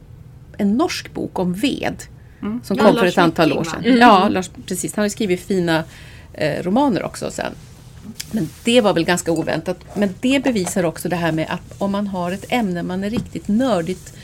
en 0.58 0.76
norsk 0.76 1.14
bok 1.14 1.38
om 1.38 1.54
ved. 1.54 1.96
Som 2.40 2.60
Ja, 2.68 2.84
kom 2.84 2.94
för 2.94 3.02
Lars 3.02 3.12
ett 3.12 3.18
antal 3.18 3.52
år 3.52 3.58
Wicking, 3.58 3.78
va? 3.78 3.82
sedan. 3.82 3.98
Ja, 3.98 4.28
Lars, 4.28 4.50
precis. 4.66 4.94
Han 4.96 5.02
har 5.02 5.08
skrivit 5.08 5.40
fina 5.40 5.84
eh, 6.32 6.62
romaner 6.62 7.02
också 7.02 7.30
sen. 7.30 7.52
Men 8.32 8.48
det 8.64 8.80
var 8.80 8.94
väl 8.94 9.04
ganska 9.04 9.32
oväntat. 9.32 9.76
Men 9.94 10.14
det 10.20 10.44
bevisar 10.44 10.84
också 10.84 11.08
det 11.08 11.16
här 11.16 11.32
med 11.32 11.46
att 11.50 11.74
om 11.82 11.92
man 11.92 12.06
har 12.06 12.32
ett 12.32 12.44
ämne 12.48 12.82
man 12.82 13.04
är 13.04 13.10
riktigt 13.10 13.48
nördigt 13.48 14.14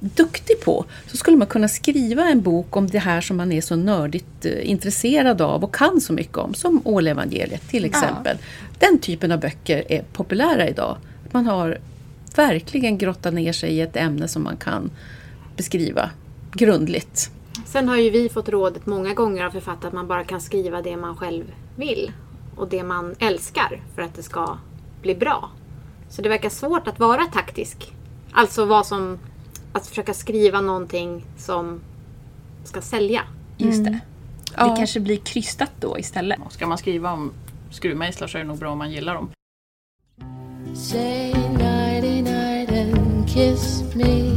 duktig 0.00 0.60
på 0.60 0.84
så 1.06 1.16
skulle 1.16 1.36
man 1.36 1.46
kunna 1.46 1.68
skriva 1.68 2.24
en 2.24 2.42
bok 2.42 2.76
om 2.76 2.86
det 2.86 2.98
här 2.98 3.20
som 3.20 3.36
man 3.36 3.52
är 3.52 3.60
så 3.60 3.76
nördigt 3.76 4.44
eh, 4.44 4.70
intresserad 4.70 5.40
av 5.40 5.64
och 5.64 5.74
kan 5.74 6.00
så 6.00 6.12
mycket 6.12 6.36
om. 6.36 6.54
Som 6.54 6.82
Ålevangeliet 6.84 7.68
till 7.68 7.84
exempel. 7.84 8.36
Den 8.78 8.98
typen 8.98 9.32
av 9.32 9.40
böcker 9.40 9.84
är 9.88 10.02
populära 10.12 10.68
idag. 10.68 10.96
Man 11.32 11.46
har 11.46 11.78
verkligen 12.36 12.98
grottat 12.98 13.34
ner 13.34 13.52
sig 13.52 13.70
i 13.70 13.80
ett 13.80 13.96
ämne 13.96 14.28
som 14.28 14.42
man 14.42 14.56
kan 14.56 14.90
beskriva 15.56 16.10
grundligt. 16.52 17.30
Sen 17.66 17.88
har 17.88 17.96
ju 17.96 18.10
vi 18.10 18.28
fått 18.28 18.48
rådet 18.48 18.86
många 18.86 19.14
gånger 19.14 19.44
av 19.44 19.50
författare 19.50 19.88
att 19.88 19.94
man 19.94 20.06
bara 20.06 20.24
kan 20.24 20.40
skriva 20.40 20.82
det 20.82 20.96
man 20.96 21.16
själv 21.16 21.44
vill. 21.76 22.12
Och 22.56 22.68
det 22.68 22.84
man 22.84 23.14
älskar 23.18 23.82
för 23.94 24.02
att 24.02 24.14
det 24.14 24.22
ska 24.22 24.58
bli 25.02 25.14
bra. 25.14 25.50
Så 26.08 26.22
det 26.22 26.28
verkar 26.28 26.48
svårt 26.48 26.88
att 26.88 26.98
vara 26.98 27.24
taktisk. 27.24 27.92
Alltså 28.32 28.64
vad 28.64 28.86
som... 28.86 29.18
Att 29.72 29.86
försöka 29.86 30.14
skriva 30.14 30.60
någonting 30.60 31.24
som 31.38 31.80
ska 32.64 32.80
sälja. 32.80 33.22
Just 33.56 33.84
det. 33.84 34.00
Ja. 34.56 34.70
Det 34.70 34.76
kanske 34.76 35.00
blir 35.00 35.16
krystat 35.16 35.72
då 35.80 35.98
istället. 35.98 36.38
Ska 36.50 36.66
man 36.66 36.78
skriva 36.78 37.12
om 37.12 37.32
skruvmejslar 37.70 38.28
så 38.28 38.38
är 38.38 38.42
det 38.42 38.48
nog 38.48 38.58
bra 38.58 38.70
om 38.70 38.78
man 38.78 38.90
gillar 38.90 39.14
dem. 39.14 39.30
Say 40.74 41.34
nighty 41.34 42.22
night 42.22 42.70
and 42.70 43.28
kiss 43.28 43.82
me. 43.94 44.32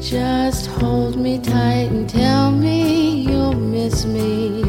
Just 0.00 0.66
hold 0.66 1.16
me 1.16 1.38
tight 1.38 1.90
and 1.90 2.08
tell 2.08 2.50
me 2.50 3.24
you'll 3.28 3.56
miss 3.56 4.06
me 4.06 4.65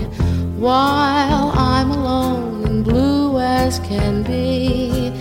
while 0.58 1.52
I'm 1.56 1.92
alone 1.92 2.66
and 2.66 2.84
blue 2.84 3.40
as 3.40 3.78
can 3.80 4.24
be. 4.24 5.12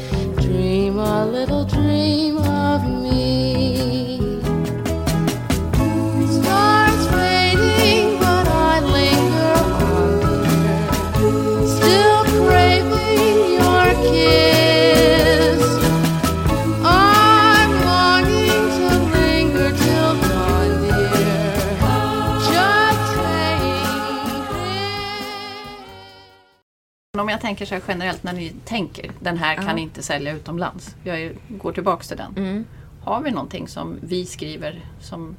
Dream 0.40 0.98
a 0.98 1.26
little 1.26 1.64
dream 1.64 2.38
of 2.38 2.82
me. 2.88 3.75
Jag 27.36 27.40
tänker 27.40 27.66
så 27.66 27.74
här 27.74 27.82
generellt 27.88 28.22
när 28.22 28.32
ni 28.32 28.52
tänker 28.64 29.10
den 29.20 29.36
här 29.38 29.56
kan 29.56 29.78
inte 29.78 30.02
sälja 30.02 30.32
utomlands. 30.32 30.96
Jag 31.04 31.36
går 31.48 31.72
tillbaks 31.72 32.08
till 32.08 32.16
den. 32.16 32.64
Har 33.02 33.22
vi 33.22 33.30
någonting 33.30 33.68
som 33.68 33.98
vi 34.02 34.26
skriver 34.26 34.80
som 35.00 35.36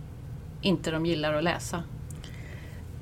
inte 0.61 0.91
de 0.91 1.05
gillar 1.05 1.33
att 1.33 1.43
läsa? 1.43 1.83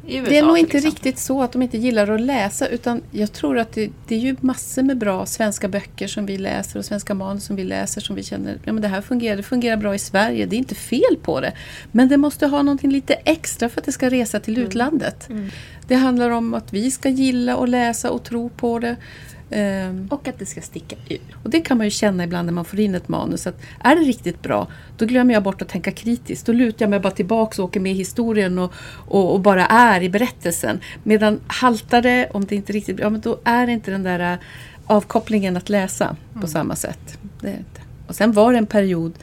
USA 0.08 0.30
Det 0.30 0.38
är 0.38 0.44
nog 0.44 0.58
inte 0.58 0.78
riktigt 0.78 1.20
så 1.20 1.44
att 1.44 1.52
de 1.52 1.62
inte 1.62 1.78
gillar 1.78 2.12
att 2.12 2.22
läsa 2.22 2.68
utan 2.68 3.02
jag 3.12 3.34
tror 3.34 3.58
att 3.58 3.72
det, 3.74 3.91
det 4.08 4.15
är 4.15 4.20
ju 4.20 4.36
massor 4.39 4.84
med 4.84 4.98
bra 4.98 5.26
svenska 5.26 5.68
böcker 5.68 6.08
som 6.08 6.26
vi 6.26 6.38
läser 6.38 6.80
och 6.80 6.86
svenska 6.86 7.13
manus 7.13 7.46
som 7.46 7.56
vi 7.56 7.63
läser 7.63 8.02
som 8.02 8.15
vi 8.15 8.24
känner 8.24 8.58
ja, 8.63 8.74
men 8.74 8.82
det 8.82 8.88
här 8.88 9.02
fungerar, 9.02 9.38
det 9.38 9.44
fungerar 9.44 9.78
bra 9.78 9.96
i 9.96 10.00
Sverige, 10.00 10.46
det 10.46 10.56
är 10.56 10.58
inte 10.58 10.76
fel 10.76 11.18
på 11.22 11.39
det. 11.41 11.54
Men 11.91 12.10
det 12.10 12.18
måste 12.18 12.48
ha 12.48 12.62
någonting 12.62 12.91
lite 12.91 13.13
extra 13.13 13.70
för 13.70 13.82
att 13.82 13.86
det 13.86 13.91
ska 13.91 14.10
resa 14.10 14.39
till 14.39 14.58
utlandet. 14.58 15.30
Det 15.88 15.96
handlar 15.96 16.30
om 16.30 16.54
att 16.54 16.74
vi 16.74 16.91
ska 16.91 17.10
gilla 17.10 17.56
och 17.56 17.68
läsa 17.68 18.12
och 18.12 18.24
tro 18.24 18.50
på 18.50 18.80
det. 18.80 18.96
Ehm, 19.49 20.08
Och 20.12 20.27
att 20.27 20.39
det 20.39 20.45
ska 20.45 20.62
sticka 20.62 20.95
ut. 21.10 21.21
Och 21.43 21.49
det 21.49 21.62
kan 21.62 21.77
man 21.77 21.88
ju 21.88 21.91
känna 21.91 22.23
ibland 22.23 22.45
när 22.45 22.53
man 22.53 22.65
får 22.65 22.79
in 22.79 22.95
ett 22.95 23.08
manus 23.08 23.47
att 23.47 23.62
är 23.79 23.95
det 23.95 24.01
riktigt 24.01 24.41
bra, 24.41 24.67
då 24.97 25.05
glömmer 25.05 25.34
jag 25.34 25.43
bort 25.43 25.62
att 25.62 25.69
tänka 25.69 25.91
kritiskt. 25.91 26.45
Då 26.45 26.51
lutar 26.51 26.86
jag 26.86 26.89
mig 26.89 26.99
bara 26.99 27.12
tillbaka 27.13 27.62
och 27.62 27.67
åker 27.67 27.79
med 27.79 27.91
i 27.91 27.95
historien 27.95 28.60
och, 28.60 28.73
och, 29.08 29.34
och 29.34 29.39
bara 29.39 29.65
är 29.65 30.01
i 30.01 30.10
berättelsen. 30.10 30.79
Medan 31.03 31.39
haltar 31.47 32.01
det, 32.01 32.29
om 32.34 32.45
det 32.45 32.55
inte 32.55 32.71
är 32.71 32.73
riktigt 32.73 32.95
bra, 32.95 33.05
ja, 33.05 33.10
men 33.10 33.21
då 33.21 33.39
är 33.43 33.65
det 33.65 33.71
inte 33.71 33.91
den 33.91 34.03
där 34.03 34.34
äh, 34.34 34.39
avkopplingen 34.86 35.58
att 35.58 35.69
läsa 35.69 36.15
på 36.41 36.47
samma 36.47 36.75
sätt. 36.75 37.17
Det 37.41 37.47
är 37.47 37.58
inte. 37.58 37.81
Och 38.08 38.15
sen 38.15 38.31
var 38.31 38.51
det 38.51 38.58
en 38.58 38.65
period 38.65 39.13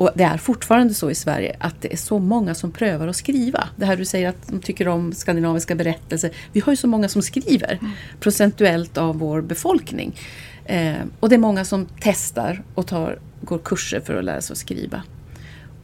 och 0.00 0.10
det 0.14 0.24
är 0.24 0.36
fortfarande 0.36 0.94
så 0.94 1.10
i 1.10 1.14
Sverige 1.14 1.56
att 1.58 1.82
det 1.82 1.92
är 1.92 1.96
så 1.96 2.18
många 2.18 2.54
som 2.54 2.72
prövar 2.72 3.08
att 3.08 3.16
skriva. 3.16 3.68
Det 3.76 3.86
här 3.86 3.96
du 3.96 4.04
säger 4.04 4.28
att 4.28 4.48
de 4.48 4.60
tycker 4.60 4.88
om 4.88 5.12
skandinaviska 5.12 5.74
berättelser. 5.74 6.30
Vi 6.52 6.60
har 6.60 6.72
ju 6.72 6.76
så 6.76 6.86
många 6.86 7.08
som 7.08 7.22
skriver 7.22 7.78
procentuellt 8.20 8.98
av 8.98 9.18
vår 9.18 9.40
befolkning. 9.40 10.16
Eh, 10.64 10.94
och 11.20 11.28
det 11.28 11.34
är 11.34 11.38
många 11.38 11.64
som 11.64 11.86
testar 12.00 12.62
och 12.74 12.86
tar, 12.86 13.18
går 13.40 13.58
kurser 13.58 14.00
för 14.00 14.14
att 14.14 14.24
lära 14.24 14.40
sig 14.40 14.54
att 14.54 14.58
skriva. 14.58 15.02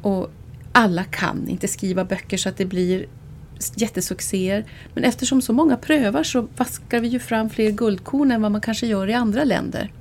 Och 0.03 0.31
alla 0.73 1.05
kan 1.05 1.49
inte 1.49 1.69
skriva 1.69 2.05
böcker 2.05 2.37
så 2.37 2.49
att 2.49 2.57
det 2.57 2.67
blir 2.67 3.07
jättesuccéer. 3.75 4.65
Men 4.95 5.05
eftersom 5.05 5.43
så 5.43 5.53
många 5.53 5.77
prövar 5.77 6.23
så 6.23 6.49
vaskar 6.57 7.01
vi 7.01 7.09
ju 7.09 7.19
fram 7.19 7.51
fler 7.51 7.71
guldkorn 7.71 8.31
än 8.31 8.43
vad 8.43 8.53
man 8.53 8.61
kanske 8.61 8.87
gör 8.87 9.09
i 9.09 9.15
andra 9.15 9.45
länder. 9.45 9.93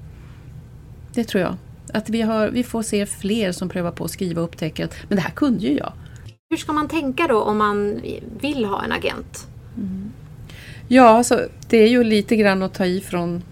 Det 1.13 1.23
tror 1.23 1.41
jag. 1.43 1.57
Att 1.95 2.09
vi, 2.09 2.21
har, 2.21 2.47
vi 2.49 2.63
får 2.63 2.81
se 2.81 3.05
fler 3.05 3.51
som 3.51 3.69
prövar 3.69 3.91
på 3.91 4.03
att 4.05 4.11
skriva 4.11 4.41
och 4.41 4.47
upptäcker 4.47 4.85
att 4.85 4.95
men 5.09 5.15
det 5.15 5.21
här 5.21 5.31
kunde 5.31 5.65
ju 5.65 5.77
jag. 5.77 5.93
Hur 6.49 6.57
ska 6.57 6.73
man 6.73 6.87
tänka 6.87 7.27
då 7.27 7.41
om 7.41 7.57
man 7.57 8.01
vill 8.41 8.65
ha 8.65 8.83
en 8.83 8.91
agent? 8.91 9.47
Ja, 10.87 11.09
alltså, 11.09 11.47
det 11.69 11.77
är 11.77 11.87
ju 11.87 12.03
lite 12.03 12.35
grann 12.35 12.63
att 12.63 12.73
ta 12.73 12.85
i 12.85 13.01
från 13.01 13.43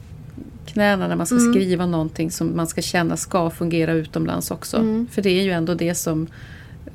knäna 0.65 1.08
när 1.08 1.15
man 1.15 1.25
ska 1.27 1.39
skriva 1.39 1.86
någonting 1.86 2.32
som 2.32 2.56
man 2.56 2.67
ska 2.67 2.82
känna 2.82 3.17
ska 3.17 3.49
fungera 3.49 3.93
utomlands 3.93 4.51
också. 4.51 5.06
För 5.12 5.21
det 5.21 5.29
är 5.29 5.43
ju 5.43 5.51
ändå 5.51 5.73
det 5.73 5.95
som 5.95 6.27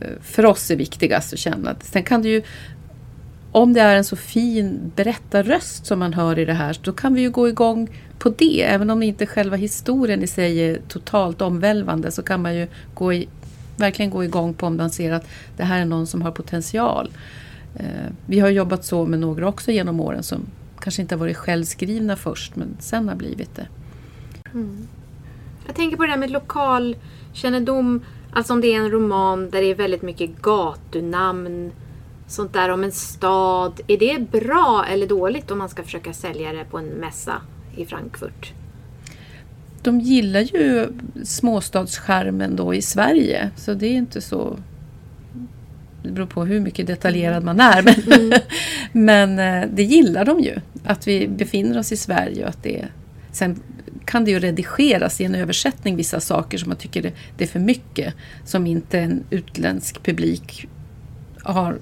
eh, 0.00 0.08
för 0.20 0.46
oss 0.46 0.70
är 0.70 0.76
viktigast 0.76 1.32
att 1.32 1.38
känna. 1.38 1.76
Sen 1.80 2.02
kan 2.02 2.22
det 2.22 2.28
ju, 2.28 2.42
om 3.52 3.72
det 3.72 3.80
är 3.80 3.96
en 3.96 4.04
så 4.04 4.16
fin 4.16 4.92
berättarröst 4.96 5.86
som 5.86 5.98
man 5.98 6.14
hör 6.14 6.38
i 6.38 6.44
det 6.44 6.52
här, 6.52 6.78
då 6.82 6.92
kan 6.92 7.14
vi 7.14 7.20
ju 7.20 7.30
gå 7.30 7.48
igång 7.48 7.88
på 8.18 8.28
det. 8.28 8.62
Även 8.62 8.90
om 8.90 9.02
inte 9.02 9.26
själva 9.26 9.56
historien 9.56 10.22
i 10.22 10.26
sig 10.26 10.58
är 10.58 10.80
totalt 10.88 11.40
omvälvande 11.40 12.10
så 12.10 12.22
kan 12.22 12.42
man 12.42 12.54
ju 12.54 12.66
gå 12.94 13.12
i, 13.12 13.28
verkligen 13.76 14.10
gå 14.10 14.24
igång 14.24 14.54
på 14.54 14.66
om 14.66 14.76
man 14.76 14.90
ser 14.90 15.12
att 15.12 15.28
det 15.56 15.64
här 15.64 15.80
är 15.80 15.84
någon 15.84 16.06
som 16.06 16.22
har 16.22 16.30
potential. 16.30 17.10
Eh, 17.76 18.12
vi 18.26 18.40
har 18.40 18.48
jobbat 18.48 18.84
så 18.84 19.06
med 19.06 19.18
några 19.18 19.48
också 19.48 19.70
genom 19.70 20.00
åren 20.00 20.22
som 20.22 20.46
kanske 20.80 21.02
inte 21.02 21.14
har 21.14 21.20
varit 21.20 21.36
självskrivna 21.36 22.16
först 22.16 22.56
men 22.56 22.76
sen 22.78 23.08
har 23.08 23.16
blivit 23.16 23.56
det. 23.56 23.66
Mm. 24.52 24.88
Jag 25.66 25.76
tänker 25.76 25.96
på 25.96 26.02
det 26.02 26.10
där 26.10 26.18
med 26.18 26.30
lokalkännedom. 26.30 28.04
Alltså 28.32 28.52
om 28.52 28.60
det 28.60 28.74
är 28.74 28.78
en 28.78 28.90
roman 28.90 29.50
där 29.50 29.60
det 29.60 29.70
är 29.70 29.74
väldigt 29.74 30.02
mycket 30.02 30.42
gatunamn. 30.42 31.72
Sånt 32.26 32.52
där 32.52 32.68
om 32.68 32.84
en 32.84 32.92
stad. 32.92 33.80
Är 33.86 33.96
det 33.96 34.30
bra 34.30 34.84
eller 34.90 35.06
dåligt 35.06 35.50
om 35.50 35.58
man 35.58 35.68
ska 35.68 35.82
försöka 35.82 36.12
sälja 36.12 36.52
det 36.52 36.64
på 36.64 36.78
en 36.78 36.86
mässa 36.86 37.42
i 37.76 37.86
Frankfurt? 37.86 38.52
De 39.82 40.00
gillar 40.00 40.40
ju 40.40 40.88
småstadskärmen 41.24 42.56
då 42.56 42.74
i 42.74 42.82
Sverige 42.82 43.50
så 43.56 43.74
det 43.74 43.86
är 43.86 43.94
inte 43.94 44.20
så 44.20 44.58
det 46.02 46.10
beror 46.10 46.26
på 46.26 46.44
hur 46.44 46.60
mycket 46.60 46.86
detaljerad 46.86 47.44
man 47.44 47.60
är. 47.60 47.82
Men, 47.82 48.32
men 48.92 49.38
eh, 49.38 49.68
det 49.74 49.82
gillar 49.82 50.24
de 50.24 50.40
ju. 50.40 50.56
Att 50.84 51.08
vi 51.08 51.28
befinner 51.28 51.78
oss 51.78 51.92
i 51.92 51.96
Sverige. 51.96 52.42
Och 52.42 52.48
att 52.48 52.62
det, 52.62 52.84
sen 53.32 53.62
kan 54.04 54.24
det 54.24 54.30
ju 54.30 54.38
redigeras 54.38 55.20
i 55.20 55.24
en 55.24 55.34
översättning 55.34 55.96
vissa 55.96 56.20
saker 56.20 56.58
som 56.58 56.68
man 56.68 56.78
tycker 56.78 57.02
det, 57.02 57.12
det 57.36 57.44
är 57.44 57.48
för 57.48 57.60
mycket. 57.60 58.14
Som 58.44 58.66
inte 58.66 58.98
en 58.98 59.24
utländsk 59.30 60.02
publik 60.02 60.68
har, 61.42 61.78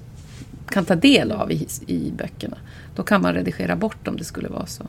kan 0.69 0.85
ta 0.85 0.95
del 0.95 1.31
av 1.31 1.51
i, 1.51 1.67
i 1.87 2.11
böckerna. 2.17 2.57
Då 2.95 3.03
kan 3.03 3.21
man 3.21 3.33
redigera 3.33 3.75
bort 3.75 4.07
om 4.07 4.17
det 4.17 4.23
skulle 4.23 4.47
vara 4.47 4.65
så. 4.65 4.83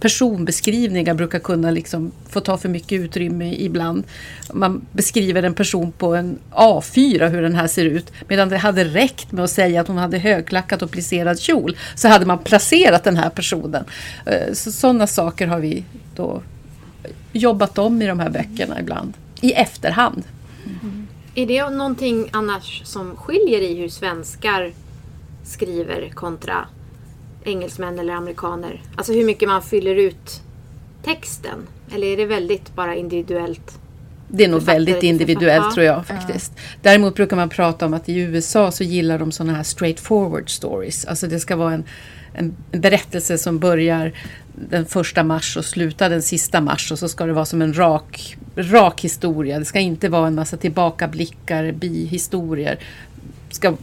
Personbeskrivningar 0.00 1.14
brukar 1.14 1.38
kunna 1.38 1.70
liksom 1.70 2.12
få 2.28 2.40
ta 2.40 2.58
för 2.58 2.68
mycket 2.68 3.00
utrymme 3.00 3.54
ibland. 3.54 4.04
Man 4.52 4.86
beskriver 4.92 5.42
en 5.42 5.54
person 5.54 5.92
på 5.92 6.14
en 6.14 6.38
A4 6.50 7.28
hur 7.28 7.42
den 7.42 7.54
här 7.54 7.66
ser 7.66 7.84
ut. 7.84 8.12
Medan 8.28 8.48
det 8.48 8.56
hade 8.56 8.84
räckt 8.84 9.32
med 9.32 9.44
att 9.44 9.50
säga 9.50 9.80
att 9.80 9.88
hon 9.88 9.98
hade 9.98 10.18
högklackat 10.18 10.82
och 10.82 10.90
plisserad 10.90 11.40
kjol. 11.40 11.76
Så 11.94 12.08
hade 12.08 12.26
man 12.26 12.38
placerat 12.38 13.04
den 13.04 13.16
här 13.16 13.30
personen. 13.30 13.84
Eh, 14.26 14.52
så, 14.52 14.72
sådana 14.72 15.06
saker 15.06 15.46
har 15.46 15.58
vi 15.58 15.84
då 16.16 16.42
jobbat 17.32 17.78
om 17.78 18.02
i 18.02 18.06
de 18.06 18.20
här 18.20 18.30
böckerna 18.30 18.80
ibland. 18.80 19.12
I 19.40 19.52
efterhand. 19.52 20.22
Mm. 20.64 21.06
Är 21.34 21.46
det 21.46 21.70
någonting 21.70 22.28
annars 22.32 22.82
som 22.84 23.16
skiljer 23.16 23.60
i 23.60 23.74
hur 23.74 23.88
svenskar 23.88 24.72
skriver 25.44 26.10
kontra 26.14 26.66
engelsmän 27.44 27.98
eller 27.98 28.12
amerikaner? 28.12 28.82
Alltså 28.96 29.12
hur 29.12 29.24
mycket 29.24 29.48
man 29.48 29.62
fyller 29.62 29.94
ut 29.94 30.40
texten? 31.02 31.66
Eller 31.94 32.06
är 32.06 32.16
det 32.16 32.26
väldigt 32.26 32.74
bara 32.74 32.94
individuellt? 32.94 33.78
Det 34.28 34.44
är 34.44 34.48
nog 34.48 34.62
väldigt 34.62 35.02
individuellt 35.02 35.74
tror 35.74 35.86
jag 35.86 36.06
faktiskt. 36.06 36.52
Däremot 36.82 37.14
brukar 37.14 37.36
man 37.36 37.48
prata 37.48 37.86
om 37.86 37.94
att 37.94 38.08
i 38.08 38.18
USA 38.18 38.70
så 38.70 38.84
gillar 38.84 39.18
de 39.18 39.32
sådana 39.32 39.56
här 39.56 39.62
straightforward 39.62 40.50
stories. 40.50 41.04
Alltså 41.04 41.26
det 41.26 41.40
ska 41.40 41.56
vara 41.56 41.74
en, 41.74 41.84
en, 42.32 42.56
en 42.72 42.80
berättelse 42.80 43.38
som 43.38 43.58
börjar 43.58 44.12
den 44.68 44.86
första 44.86 45.22
mars 45.22 45.56
och 45.56 45.64
slutar 45.64 46.10
den 46.10 46.22
sista 46.22 46.60
mars 46.60 46.92
och 46.92 46.98
så 46.98 47.08
ska 47.08 47.26
det 47.26 47.32
vara 47.32 47.44
som 47.44 47.62
en 47.62 47.74
rak, 47.74 48.36
rak 48.56 49.00
historia. 49.00 49.58
Det 49.58 49.64
ska 49.64 49.78
inte 49.78 50.08
vara 50.08 50.26
en 50.26 50.34
massa 50.34 50.56
tillbakablickar, 50.56 51.72
bihistorier. 51.72 52.78
Det 53.48 53.54
ska 53.54 53.76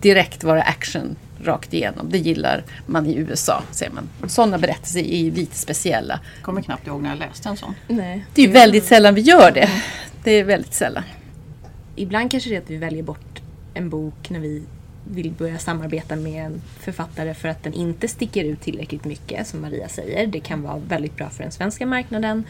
direkt 0.00 0.44
vara 0.44 0.62
action 0.62 1.16
rakt 1.44 1.74
igenom. 1.74 2.10
Det 2.10 2.18
gillar 2.18 2.64
man 2.86 3.06
i 3.06 3.14
USA, 3.14 3.62
säger 3.70 3.92
man. 3.92 4.30
Sådana 4.30 4.58
berättelser 4.58 5.00
är 5.00 5.18
ju 5.18 5.30
lite 5.30 5.56
speciella. 5.56 6.20
kommer 6.42 6.62
knappt 6.62 6.86
ihåg 6.86 7.02
när 7.02 7.10
jag 7.10 7.18
läste 7.18 7.48
en 7.48 7.56
sån. 7.56 7.74
Nej. 7.88 8.24
Det 8.34 8.42
är 8.42 8.48
väldigt 8.48 8.84
sällan 8.84 9.14
vi 9.14 9.20
gör 9.20 9.50
det. 9.50 9.70
Det 10.24 10.30
är 10.30 10.44
väldigt 10.44 10.74
sällan. 10.74 11.02
Ibland 11.96 12.30
kanske 12.30 12.50
det 12.50 12.56
är 12.56 12.60
att 12.60 12.70
vi 12.70 12.76
väljer 12.76 13.02
bort 13.02 13.42
en 13.74 13.90
bok 13.90 14.30
när 14.30 14.40
vi 14.40 14.62
vill 15.10 15.30
börja 15.30 15.58
samarbeta 15.58 16.16
med 16.16 16.46
en 16.46 16.60
författare 16.80 17.34
för 17.34 17.48
att 17.48 17.62
den 17.62 17.72
inte 17.72 18.08
sticker 18.08 18.44
ut 18.44 18.60
tillräckligt 18.60 19.04
mycket, 19.04 19.46
som 19.46 19.60
Maria 19.60 19.88
säger. 19.88 20.26
Det 20.26 20.40
kan 20.40 20.62
vara 20.62 20.78
väldigt 20.78 21.16
bra 21.16 21.30
för 21.30 21.42
den 21.42 21.52
svenska 21.52 21.86
marknaden. 21.86 22.44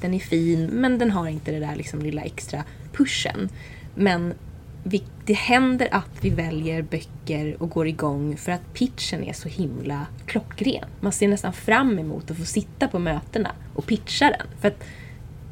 Den 0.00 0.14
är 0.14 0.18
fin, 0.18 0.66
men 0.66 0.98
den 0.98 1.10
har 1.10 1.28
inte 1.28 1.50
det 1.50 1.60
där 1.60 1.76
liksom 1.76 2.02
lilla 2.02 2.22
extra 2.22 2.64
pushen. 2.92 3.48
Men 3.94 4.34
vi, 4.82 5.02
det 5.24 5.32
händer 5.32 5.88
att 5.90 6.10
vi 6.20 6.30
väljer 6.30 6.82
böcker 6.82 7.62
och 7.62 7.70
går 7.70 7.86
igång 7.86 8.36
för 8.36 8.52
att 8.52 8.74
pitchen 8.74 9.24
är 9.24 9.32
så 9.32 9.48
himla 9.48 10.06
klockren. 10.26 10.88
Man 11.00 11.12
ser 11.12 11.28
nästan 11.28 11.52
fram 11.52 11.98
emot 11.98 12.30
att 12.30 12.36
få 12.36 12.44
sitta 12.44 12.88
på 12.88 12.98
mötena 12.98 13.50
och 13.74 13.86
pitcha 13.86 14.24
den. 14.24 14.46
För 14.60 14.68
att 14.68 14.84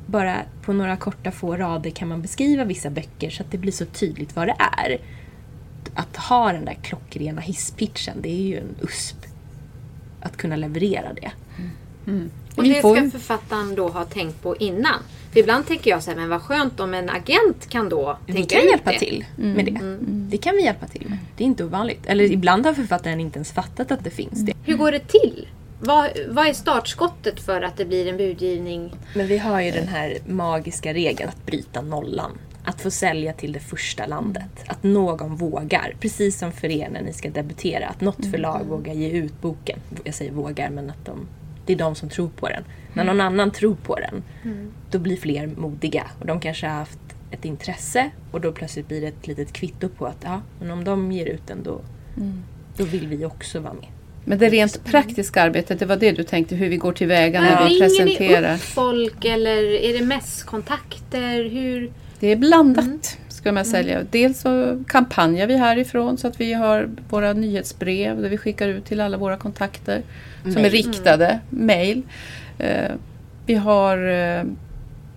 bara 0.07 0.37
på 0.63 0.73
några 0.73 0.97
korta 0.97 1.31
få 1.31 1.57
rader 1.57 1.91
kan 1.91 2.09
man 2.09 2.23
beskriva 2.23 2.65
vissa 2.65 2.91
böcker 2.91 3.31
så 3.31 3.43
att 3.43 3.51
det 3.51 3.59
blir 3.59 3.73
så 3.73 3.85
tydligt 3.85 4.37
vad 4.37 4.47
det 4.49 4.57
är. 4.59 4.99
Att 5.95 6.17
ha 6.17 6.53
den 6.53 6.65
där 6.65 6.77
klockrena 6.83 7.41
hisspitchen, 7.41 8.17
det 8.23 8.29
är 8.29 8.43
ju 8.43 8.59
en 8.59 8.77
USP. 8.81 9.17
Att 10.21 10.37
kunna 10.37 10.57
leverera 10.57 11.13
det. 11.13 11.31
Och 12.57 12.65
Vi 12.65 12.69
det 12.69 12.83
får 12.83 12.97
ska 12.97 13.11
författaren 13.11 13.75
då 13.75 13.89
ha 13.89 14.05
tänkt 14.05 14.43
på 14.43 14.57
innan. 14.57 15.03
För 15.39 15.43
ibland 15.43 15.67
tänker 15.67 15.91
jag 15.91 16.03
så 16.03 16.11
här, 16.11 16.19
men 16.19 16.29
vad 16.29 16.43
skönt 16.43 16.81
om 16.81 16.95
en 16.95 17.11
agent 17.11 17.69
kan 17.69 17.89
då 17.89 18.19
Vi 18.27 18.33
tänka 18.33 18.55
kan 18.57 18.65
ut 18.65 18.71
hjälpa 18.71 18.93
det. 18.93 18.99
till 18.99 19.25
med 19.37 19.65
det. 19.65 19.81
Det 20.31 20.39
kan 20.39 20.57
vi 20.57 20.65
hjälpa 20.65 20.87
till 20.87 21.07
med. 21.09 21.19
Det 21.37 21.45
är 21.45 21.47
inte 21.47 21.65
ovanligt. 21.65 22.07
Eller 22.07 22.25
ibland 22.33 22.67
har 22.67 22.75
författaren 22.75 23.21
inte 23.21 23.37
ens 23.39 23.53
fattat 23.53 23.91
att 23.93 24.05
det 24.05 24.11
finns 24.11 24.41
det. 24.47 24.53
Hur 24.65 24.77
går 24.77 24.93
det 24.93 25.09
till? 25.09 25.49
Vad, 25.81 26.11
vad 26.29 26.47
är 26.47 26.53
startskottet 26.53 27.41
för 27.41 27.63
att 27.63 27.77
det 27.77 27.85
blir 27.85 28.07
en 28.09 28.17
budgivning? 28.17 28.95
Men 29.15 29.27
vi 29.27 29.39
har 29.39 29.61
ju 29.61 29.71
den 29.71 29.89
här 29.89 30.19
magiska 30.27 30.95
regeln 30.95 31.29
att 31.29 31.47
bryta 31.47 31.81
nollan. 31.83 32.31
Att 32.65 32.81
få 32.81 32.91
sälja 32.91 33.33
till 33.33 33.53
det 33.53 33.61
första 33.61 34.07
landet. 34.07 34.65
Att 34.67 34.83
någon 34.83 35.37
vågar. 35.37 35.95
Precis 36.01 36.39
som 36.39 36.53
för 36.53 36.69
er 36.71 36.89
när 36.93 37.03
ni 37.03 37.13
ska 37.13 37.31
debutera. 37.31 37.87
Att 37.89 38.01
något 38.01 38.31
förlag 38.31 38.65
vågar 38.69 38.95
ge 38.95 39.11
ut 39.11 39.41
boken. 39.41 39.79
Jag 40.05 40.15
säger 40.15 40.33
vågar 40.33 40.71
men 40.71 40.91
att 40.91 41.05
de, 41.05 41.27
det 41.69 41.75
är 41.75 41.77
de 41.77 41.95
som 41.95 42.09
tror 42.09 42.29
på 42.29 42.49
den. 42.49 42.65
När 42.93 43.05
någon 43.05 43.21
annan 43.21 43.51
tror 43.51 43.75
på 43.75 43.97
den. 43.97 44.23
Då 44.91 44.99
blir 44.99 45.17
fler 45.17 45.47
modiga. 45.47 46.07
Och 46.21 46.27
de 46.27 46.41
kanske 46.41 46.67
har 46.67 46.75
haft 46.75 46.99
ett 47.31 47.45
intresse. 47.45 48.11
Och 48.31 48.41
då 48.41 48.53
plötsligt 48.53 48.89
blir 48.89 49.01
det 49.01 49.07
ett 49.07 49.27
litet 49.27 49.53
kvitto 49.53 49.89
på 49.89 50.07
att 50.07 50.17
ja, 50.25 50.43
men 50.61 50.71
om 50.71 50.85
de 50.85 51.13
ger 51.13 51.27
ut 51.27 51.47
den 51.47 51.63
då, 51.63 51.81
då 52.77 52.85
vill 52.85 53.07
vi 53.07 53.25
också 53.25 53.61
vara 53.61 53.73
med. 53.73 53.87
Men 54.25 54.39
det 54.39 54.49
rent 54.49 54.85
praktiska 54.85 55.43
arbetet, 55.43 55.79
det 55.79 55.87
var 55.87 55.97
det 55.97 56.13
du 56.13 56.23
tänkte 56.23 56.55
hur 56.55 56.69
vi 56.69 56.77
går 56.77 56.93
tillväga 56.93 57.41
när 57.41 57.65
vi 57.65 57.75
Ringer 57.75 57.89
ni 57.89 57.97
presenterar. 57.97 58.55
upp 58.55 58.61
folk 58.61 59.25
eller 59.25 59.65
är 59.65 59.99
det 59.99 60.05
mässkontakter? 60.05 61.45
Hur? 61.51 61.93
Det 62.21 62.27
är 62.27 62.37
blandat. 62.37 63.18
Ska 63.39 63.53
man 63.53 63.65
sälja. 63.65 64.03
Dels 64.11 64.41
så 64.41 64.85
kampanjar 64.87 65.47
vi 65.47 65.57
härifrån 65.57 66.19
så 66.19 66.27
att 66.27 66.41
vi 66.41 66.53
har 66.53 66.91
våra 67.09 67.33
nyhetsbrev 67.33 68.23
där 68.23 68.29
vi 68.29 68.39
skickar 68.39 68.69
ut 68.69 68.85
till 68.85 69.01
alla 69.01 69.17
våra 69.17 69.37
kontakter 69.37 70.03
som 70.43 70.57
är 70.57 70.71
riktade, 70.71 71.41
mail. 71.51 72.03
Eh, 72.59 72.93
vi 73.47 73.55
har 73.55 74.09
eh, 74.09 74.45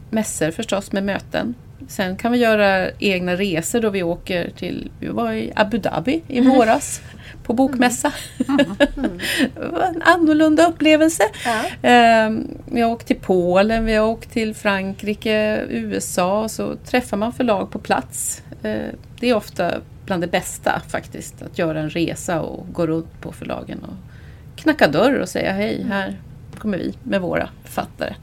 mässor 0.10 0.51
förstås 0.51 0.91
med 0.91 1.03
möten. 1.03 1.55
Sen 1.87 2.17
kan 2.17 2.31
vi 2.31 2.37
göra 2.37 2.91
egna 2.99 3.35
resor 3.35 3.81
då 3.81 3.89
vi 3.89 4.03
åker 4.03 4.49
till, 4.49 4.91
vi 4.99 5.07
var 5.07 5.33
i 5.33 5.51
Abu 5.55 5.77
Dhabi 5.77 6.23
i 6.27 6.41
våras 6.41 7.01
på 7.43 7.53
bokmässa. 7.53 8.13
det 9.55 9.67
var 9.71 9.81
en 9.81 10.01
annorlunda 10.01 10.67
upplevelse. 10.67 11.23
Eh, 11.81 12.29
vi 12.65 12.81
har 12.81 12.91
åkt 12.91 13.07
till 13.07 13.19
Polen, 13.21 13.85
vi 13.85 13.95
har 13.95 14.07
åkt 14.07 14.31
till 14.31 14.55
Frankrike, 14.55 15.65
USA 15.69 16.49
så 16.49 16.75
träffar 16.75 17.17
man 17.17 17.33
förlag 17.33 17.71
på 17.71 17.79
plats. 17.79 18.43
Eh, 18.63 18.81
det 19.19 19.29
är 19.29 19.35
ofta 19.35 19.73
bland 20.05 20.23
det 20.23 20.27
bästa 20.27 20.81
faktiskt, 20.89 21.41
att 21.41 21.57
göra 21.57 21.79
en 21.79 21.89
resa 21.89 22.41
och 22.41 22.73
gå 22.73 22.87
runt 22.87 23.21
på 23.21 23.31
förlagen 23.31 23.83
och 23.83 23.95
knacka 24.61 24.87
dörr 24.87 25.19
och 25.19 25.29
säga 25.29 25.51
hej, 25.51 25.85
här 25.89 26.17
kommer 26.57 26.77
vi 26.77 26.93
med 27.03 27.21
våra 27.21 27.49
författare. 27.63 28.15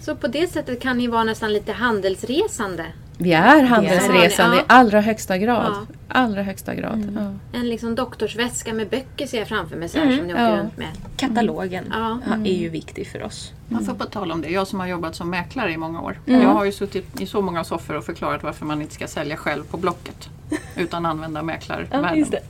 Så 0.00 0.16
på 0.16 0.26
det 0.26 0.46
sättet 0.46 0.80
kan 0.80 0.98
ni 0.98 1.06
vara 1.06 1.24
nästan 1.24 1.52
lite 1.52 1.72
handelsresande. 1.72 2.86
Vi 3.18 3.32
är 3.32 3.62
handelsresande 3.62 4.56
Ja. 4.56 4.62
i 4.62 4.64
allra 4.66 5.00
högsta 5.00 5.38
grad. 5.38 5.72
Ja. 5.88 5.94
Allra 6.08 6.42
högsta 6.42 6.74
grad. 6.74 7.12
Ja. 7.52 7.58
En 7.58 7.68
liksom 7.68 7.94
doktorsväska 7.94 8.74
med 8.74 8.88
böcker 8.88 9.26
ser 9.26 9.38
jag 9.38 9.48
framför 9.48 9.76
mig 9.76 9.88
så 9.88 9.98
här, 9.98 10.16
som 10.16 10.26
ni 10.26 10.32
åker 10.34 10.42
Ja. 10.50 10.56
runt 10.56 10.76
med. 10.76 10.88
Katalogen 11.16 11.84
Ja. 11.90 12.18
ja, 12.26 12.32
är 12.34 12.54
ju 12.54 12.68
viktig 12.68 13.06
för 13.08 13.22
oss. 13.22 13.52
Man 13.68 13.84
får 13.84 13.94
på 13.94 14.04
tal 14.04 14.32
om 14.32 14.40
det, 14.42 14.48
jag 14.48 14.66
som 14.66 14.80
har 14.80 14.86
jobbat 14.86 15.14
som 15.16 15.30
mäklare 15.30 15.72
i 15.72 15.76
många 15.76 16.00
år. 16.00 16.20
Jag 16.24 16.48
har 16.48 16.64
ju 16.64 16.72
suttit 16.72 17.20
i 17.20 17.26
så 17.26 17.40
många 17.42 17.64
soffor 17.64 17.96
och 17.96 18.04
förklarat 18.04 18.42
varför 18.42 18.66
man 18.66 18.82
inte 18.82 18.94
ska 18.94 19.06
sälja 19.06 19.36
själv 19.36 19.64
på 19.64 19.76
Blocket. 19.76 20.28
Utan 20.76 21.06
använda 21.06 21.42
mäklarvärden. 21.42 22.26
det. 22.30 22.40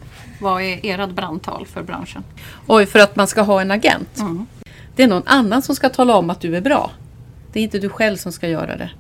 Vad 0.41 0.63
är 0.63 0.81
ert 0.83 1.11
brandtal 1.11 1.67
för 1.67 1.83
branschen? 1.83 2.25
Oj, 2.67 2.87
för 2.87 2.99
att 2.99 3.17
man 3.17 3.27
ska 3.27 3.43
ha 3.43 3.61
en 3.61 3.71
agent. 3.71 4.19
Mm. 4.19 4.47
Det 4.97 5.03
är 5.03 5.09
någon 5.09 5.23
annan 5.27 5.63
som 5.63 5.77
ska 5.77 5.89
tala 5.89 6.17
om 6.17 6.31
att 6.31 6.41
du 6.41 6.57
är 6.57 6.61
bra. 6.61 6.91
Det 7.53 7.61
är 7.61 7.65
inte 7.65 7.79
du 7.79 7.89
själv 7.89 8.17
som 8.17 8.33
ska 8.33 8.49
göra 8.49 8.77
det. 8.77 8.91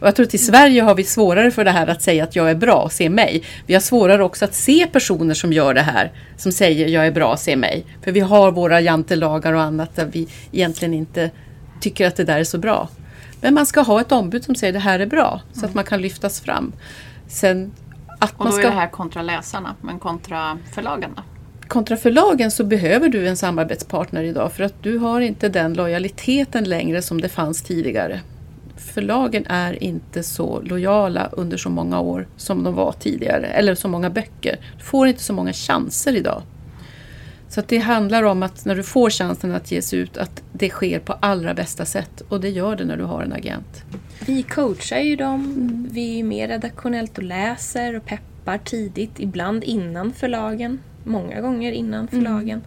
Och 0.00 0.06
jag 0.06 0.16
tror 0.16 0.26
att 0.26 0.34
i 0.34 0.38
Sverige 0.38 0.82
har 0.82 0.94
vi 0.94 1.04
svårare 1.04 1.50
för 1.50 1.64
det 1.64 1.70
här 1.70 1.86
att 1.86 2.02
säga 2.02 2.24
att 2.24 2.36
jag 2.36 2.50
är 2.50 2.54
bra, 2.54 2.88
se 2.90 3.10
mig. 3.10 3.42
Vi 3.66 3.74
har 3.74 3.80
svårare 3.80 4.24
också 4.24 4.44
att 4.44 4.54
se 4.54 4.86
personer 4.92 5.34
som 5.34 5.52
gör 5.52 5.74
det 5.74 5.82
här, 5.82 6.12
som 6.36 6.52
säger 6.52 6.88
jag 6.88 7.06
är 7.06 7.12
bra, 7.12 7.36
se 7.36 7.56
mig. 7.56 7.86
För 8.02 8.12
vi 8.12 8.20
har 8.20 8.52
våra 8.52 8.80
jantelagar 8.80 9.52
och 9.52 9.62
annat 9.62 9.96
där 9.96 10.06
vi 10.06 10.28
egentligen 10.52 10.94
inte 10.94 11.30
tycker 11.80 12.06
att 12.06 12.16
det 12.16 12.24
där 12.24 12.38
är 12.38 12.44
så 12.44 12.58
bra. 12.58 12.88
Men 13.40 13.54
man 13.54 13.66
ska 13.66 13.80
ha 13.80 14.00
ett 14.00 14.12
ombud 14.12 14.44
som 14.44 14.54
säger 14.54 14.72
det 14.72 14.78
här 14.78 15.00
är 15.00 15.06
bra, 15.06 15.40
så 15.52 15.66
att 15.66 15.74
man 15.74 15.84
kan 15.84 16.00
lyftas 16.00 16.40
fram. 16.40 16.72
Sen 17.28 17.72
att 18.18 18.32
Och 18.32 18.44
man 18.44 18.46
då 18.46 18.52
ska... 18.52 18.66
är 18.66 18.70
det 18.70 18.76
här 18.76 18.90
kontra 18.90 19.22
läsarna, 19.22 19.74
men 19.80 19.98
kontra 19.98 20.58
förlagen 20.74 21.10
då? 21.16 21.22
kontra 21.70 21.96
förlagen 21.96 22.50
så 22.50 22.64
behöver 22.64 23.08
du 23.08 23.28
en 23.28 23.36
samarbetspartner 23.36 24.22
idag 24.22 24.52
för 24.52 24.64
att 24.64 24.82
du 24.82 24.98
har 24.98 25.20
inte 25.20 25.48
den 25.48 25.74
lojaliteten 25.74 26.64
längre 26.64 27.02
som 27.02 27.20
det 27.20 27.28
fanns 27.28 27.62
tidigare. 27.62 28.20
Förlagen 28.94 29.46
är 29.46 29.82
inte 29.82 30.22
så 30.22 30.60
lojala 30.60 31.28
under 31.32 31.56
så 31.56 31.70
många 31.70 32.00
år 32.00 32.26
som 32.36 32.62
de 32.62 32.74
var 32.74 32.92
tidigare, 32.92 33.46
eller 33.46 33.74
så 33.74 33.88
många 33.88 34.10
böcker. 34.10 34.58
Du 34.78 34.84
får 34.84 35.08
inte 35.08 35.22
så 35.22 35.32
många 35.32 35.52
chanser 35.52 36.16
idag. 36.16 36.42
Så 37.48 37.62
det 37.66 37.78
handlar 37.78 38.22
om 38.22 38.42
att 38.42 38.64
när 38.64 38.76
du 38.76 38.82
får 38.82 39.10
chansen 39.10 39.54
att 39.54 39.72
ges 39.72 39.94
ut, 39.94 40.16
att 40.16 40.42
det 40.52 40.68
sker 40.68 40.98
på 40.98 41.12
allra 41.12 41.54
bästa 41.54 41.84
sätt. 41.84 42.22
Och 42.28 42.40
det 42.40 42.48
gör 42.48 42.76
det 42.76 42.84
när 42.84 42.96
du 42.96 43.04
har 43.04 43.22
en 43.22 43.32
agent. 43.32 43.84
Vi 44.26 44.42
coachar 44.42 44.98
ju 44.98 45.16
dem. 45.16 45.54
Vi 45.90 46.20
är 46.20 46.24
mer 46.24 46.48
redaktionellt 46.48 47.18
och 47.18 47.24
läser 47.24 47.96
och 47.96 48.04
peppar 48.04 48.58
tidigt. 48.58 49.20
Ibland 49.20 49.64
innan 49.64 50.12
förlagen. 50.12 50.78
Många 51.04 51.40
gånger 51.40 51.72
innan 51.72 52.08
förlagen. 52.08 52.62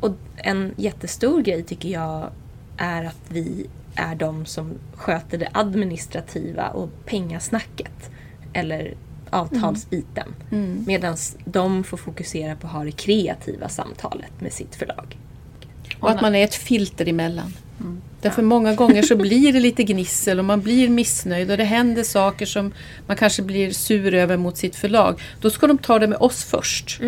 Och 0.00 0.14
en 0.36 0.74
jättestor 0.76 1.42
grej 1.42 1.62
tycker 1.62 1.88
jag 1.88 2.30
är 2.76 3.04
att 3.04 3.20
vi 3.28 3.66
är 3.96 4.14
de 4.14 4.46
som 4.46 4.70
sköter 4.94 5.38
det 5.38 5.48
administrativa 5.52 6.68
och 6.68 6.90
pengasnacket. 7.04 8.10
Eller 8.52 8.94
avtalsbiten. 9.30 10.34
Medan 10.86 11.16
de 11.44 11.84
får 11.84 11.96
fokusera 11.96 12.56
på 12.56 12.66
att 12.66 12.72
ha 12.72 12.84
det 12.84 12.92
kreativa 12.92 13.68
samtalet 13.68 14.40
med 14.40 14.52
sitt 14.52 14.74
förlag. 14.74 15.18
Och 16.00 16.10
att 16.10 16.20
man 16.20 16.34
är 16.34 16.44
ett 16.44 16.54
filter 16.54 17.08
emellan. 17.08 17.52
Därför 18.20 18.42
många 18.42 18.74
gånger 18.74 19.02
så 19.02 19.16
blir 19.26 19.52
det 19.52 19.60
lite 19.60 19.82
gnissel 19.82 20.38
och 20.38 20.44
man 20.44 20.60
blir 20.60 20.88
missnöjd 20.88 21.50
och 21.50 21.56
det 21.56 21.64
händer 21.64 22.02
saker 22.02 22.46
som 22.46 22.72
man 23.06 23.16
kanske 23.16 23.42
blir 23.42 23.70
sur 23.70 24.14
över 24.14 24.36
mot 24.36 24.56
sitt 24.56 24.76
förlag. 24.76 25.20
Då 25.40 25.50
ska 25.50 25.66
de 25.66 25.78
ta 25.78 25.98
det 25.98 26.06
med 26.06 26.18
oss 26.18 26.44
först. 26.44 27.00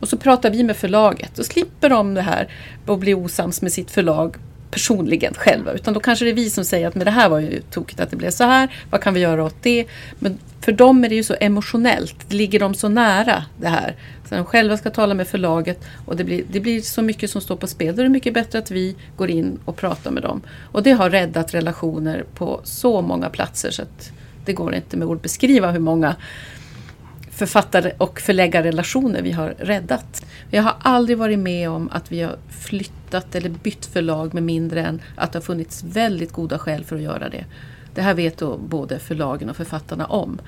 Och 0.00 0.08
så 0.08 0.16
pratar 0.16 0.50
vi 0.50 0.62
med 0.62 0.76
förlaget. 0.76 1.30
Då 1.34 1.44
slipper 1.44 1.90
de 1.90 2.14
det 2.14 2.22
här 2.22 2.48
och 2.86 2.98
bli 2.98 3.14
osams 3.14 3.62
med 3.62 3.72
sitt 3.72 3.90
förlag 3.90 4.36
personligen 4.74 5.34
själva. 5.34 5.72
Utan 5.72 5.94
då 5.94 6.00
kanske 6.00 6.24
det 6.24 6.30
är 6.30 6.34
vi 6.34 6.50
som 6.50 6.64
säger 6.64 6.88
att 6.88 6.94
men 6.94 7.04
det 7.04 7.10
här 7.10 7.28
var 7.28 7.40
ju 7.40 7.60
tokigt 7.70 8.00
att 8.00 8.10
det 8.10 8.16
blev 8.16 8.30
så 8.30 8.44
här. 8.44 8.76
Vad 8.90 9.00
kan 9.00 9.14
vi 9.14 9.20
göra 9.20 9.44
åt 9.44 9.62
det? 9.62 9.86
Men 10.18 10.38
för 10.60 10.72
dem 10.72 11.04
är 11.04 11.08
det 11.08 11.14
ju 11.14 11.22
så 11.22 11.36
emotionellt. 11.40 12.16
Det 12.28 12.36
ligger 12.36 12.60
dem 12.60 12.74
så 12.74 12.88
nära 12.88 13.44
det 13.60 13.68
här. 13.68 13.96
Så 14.28 14.34
de 14.34 14.44
själva 14.44 14.76
ska 14.76 14.90
tala 14.90 15.14
med 15.14 15.28
förlaget 15.28 15.84
och 16.06 16.16
det 16.16 16.24
blir, 16.24 16.44
det 16.50 16.60
blir 16.60 16.80
så 16.80 17.02
mycket 17.02 17.30
som 17.30 17.40
står 17.40 17.56
på 17.56 17.66
spel. 17.66 17.96
Då 17.96 18.02
är 18.02 18.04
det 18.04 18.10
mycket 18.10 18.34
bättre 18.34 18.58
att 18.58 18.70
vi 18.70 18.96
går 19.16 19.30
in 19.30 19.58
och 19.64 19.76
pratar 19.76 20.10
med 20.10 20.22
dem. 20.22 20.40
Och 20.72 20.82
det 20.82 20.92
har 20.92 21.10
räddat 21.10 21.54
relationer 21.54 22.24
på 22.34 22.60
så 22.64 23.02
många 23.02 23.28
platser 23.30 23.70
så 23.70 23.82
att 23.82 24.12
det 24.44 24.52
går 24.52 24.74
inte 24.74 24.96
med 24.96 25.08
ord 25.08 25.20
beskriva 25.20 25.70
hur 25.70 25.80
många 25.80 26.16
författare 27.34 27.92
och 27.98 28.20
förläggarrelationer 28.20 29.22
vi 29.22 29.32
har 29.32 29.54
räddat. 29.58 30.26
Jag 30.50 30.62
har 30.62 30.74
aldrig 30.78 31.18
varit 31.18 31.38
med 31.38 31.70
om 31.70 31.88
att 31.92 32.12
vi 32.12 32.22
har 32.22 32.36
flyttat 32.48 33.34
eller 33.34 33.48
bytt 33.48 33.86
förlag 33.86 34.34
med 34.34 34.42
mindre 34.42 34.82
än 34.82 35.02
att 35.16 35.32
det 35.32 35.38
har 35.38 35.44
funnits 35.44 35.82
väldigt 35.82 36.32
goda 36.32 36.58
skäl 36.58 36.84
för 36.84 36.96
att 36.96 37.02
göra 37.02 37.28
det. 37.28 37.44
Det 37.94 38.02
här 38.02 38.14
vet 38.14 38.38
då 38.38 38.56
både 38.56 38.98
förlagen 38.98 39.50
och 39.50 39.56
författarna 39.56 40.06
om. 40.06 40.40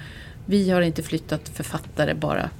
Vi 0.46 0.70
har 0.70 0.80
inte 0.80 1.02
flyttat 1.02 1.48
författare 1.48 2.14
bara 2.14 2.50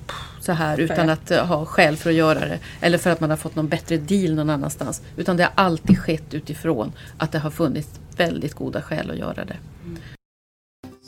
så 0.41 0.53
här 0.53 0.81
utan 0.81 1.11
att 1.11 1.31
eh, 1.31 1.47
ha 1.47 1.65
skäl 1.65 1.97
för 1.97 2.11
att 2.11 2.17
göra 2.17 2.41
det. 2.41 2.59
Eller 2.81 2.99
för 2.99 3.11
att 3.11 3.21
man 3.21 3.31
har 3.31 3.37
fått 3.37 3.57
någon 3.57 3.69
bättre 3.69 3.97
deal 3.97 4.35
någon 4.35 4.51
annanstans. 4.51 5.03
Utan 5.17 5.37
det 5.37 5.43
har 5.43 5.53
alltid 5.55 5.99
skett 5.99 6.35
utifrån 6.35 6.93
att 7.19 7.33
det 7.33 7.39
har 7.39 7.51
funnits 7.51 8.01
väldigt 8.17 8.55
goda 8.55 8.83
skäl 8.83 9.11
att 9.11 9.19
göra 9.19 9.45
det. 9.45 9.57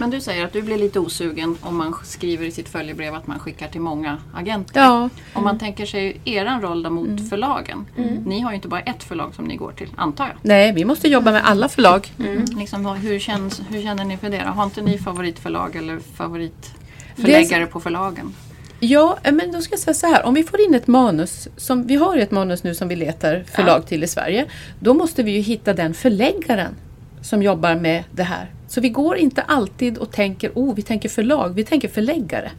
Men 0.00 0.10
du 0.10 0.20
säger 0.20 0.44
att 0.44 0.52
du 0.52 0.62
blir 0.62 0.78
lite 0.78 1.00
osugen 1.00 1.56
om 1.60 1.76
man 1.76 1.94
skriver 2.04 2.46
i 2.46 2.50
sitt 2.50 2.68
följebrev 2.68 3.14
att 3.14 3.26
man 3.26 3.38
skickar 3.38 3.68
till 3.68 3.80
många 3.80 4.18
agenter. 4.34 4.80
Ja, 4.80 5.08
Om 5.32 5.44
man 5.44 5.58
tänker 5.58 5.86
sig 5.86 6.20
eran 6.24 6.60
roll 6.62 6.82
då 6.82 6.90
mot 6.90 7.28
förlagen. 7.28 7.86
Ni 8.26 8.40
har 8.40 8.50
ju 8.50 8.54
inte 8.56 8.68
bara 8.68 8.80
ett 8.80 9.02
förlag 9.02 9.34
som 9.34 9.44
ni 9.44 9.56
går 9.56 9.72
till, 9.72 9.88
antar 9.96 10.24
jag. 10.26 10.36
nej, 10.42 10.72
vi 10.72 10.84
måste 10.84 11.08
jobba 11.08 11.32
med 11.32 11.44
alla 11.46 11.68
förlag. 11.68 12.12
Liksom, 12.58 12.84
vad- 12.84 12.96
hur, 12.96 13.18
känns, 13.18 13.62
hur 13.68 13.82
känner 13.82 14.04
ni 14.04 14.16
för 14.16 14.30
det? 14.30 14.42
då? 14.46 14.50
Har 14.50 14.64
inte 14.64 14.82
ni 14.82 14.98
favoritförlag 14.98 15.76
eller 15.76 15.98
favoritförläggare 16.16 17.66
på 17.66 17.80
förlagen? 17.80 18.32
Ja, 18.80 19.18
eh, 19.22 19.32
men 19.32 19.52
då 19.52 19.60
ska 19.60 19.72
jag 19.72 19.80
säga 19.80 19.94
så 19.94 20.06
här. 20.06 20.26
Om 20.26 20.34
vi 20.34 20.42
får 20.42 20.60
in 20.60 20.74
ett 20.74 20.86
manus, 20.86 21.48
som 21.56 21.86
vi 21.86 21.96
har 21.96 22.16
ett 22.16 22.30
manus 22.30 22.62
nu 22.64 22.74
som 22.74 22.88
vi 22.88 22.96
letar 22.96 23.44
förlag 23.54 23.86
till 23.86 24.04
i 24.04 24.08
Sverige. 24.08 24.46
Då 24.80 24.94
måste 24.94 25.22
vi 25.22 25.30
ju 25.30 25.40
hitta 25.40 25.72
den 25.74 25.94
förläggaren 25.94 26.74
som 27.22 27.42
jobbar 27.42 27.74
med 27.74 28.04
det 28.10 28.22
här. 28.22 28.50
Så 28.70 28.80
vi 28.80 28.88
går 28.88 29.16
inte 29.16 29.42
alltid 29.42 29.98
och 29.98 30.12
tänker, 30.12 30.50
oh 30.54 30.74
vi 30.74 30.82
tänker 30.82 31.08
förlag, 31.08 31.54
vi 31.54 31.64
tänker 31.64 31.88
förläggare. 31.88 32.50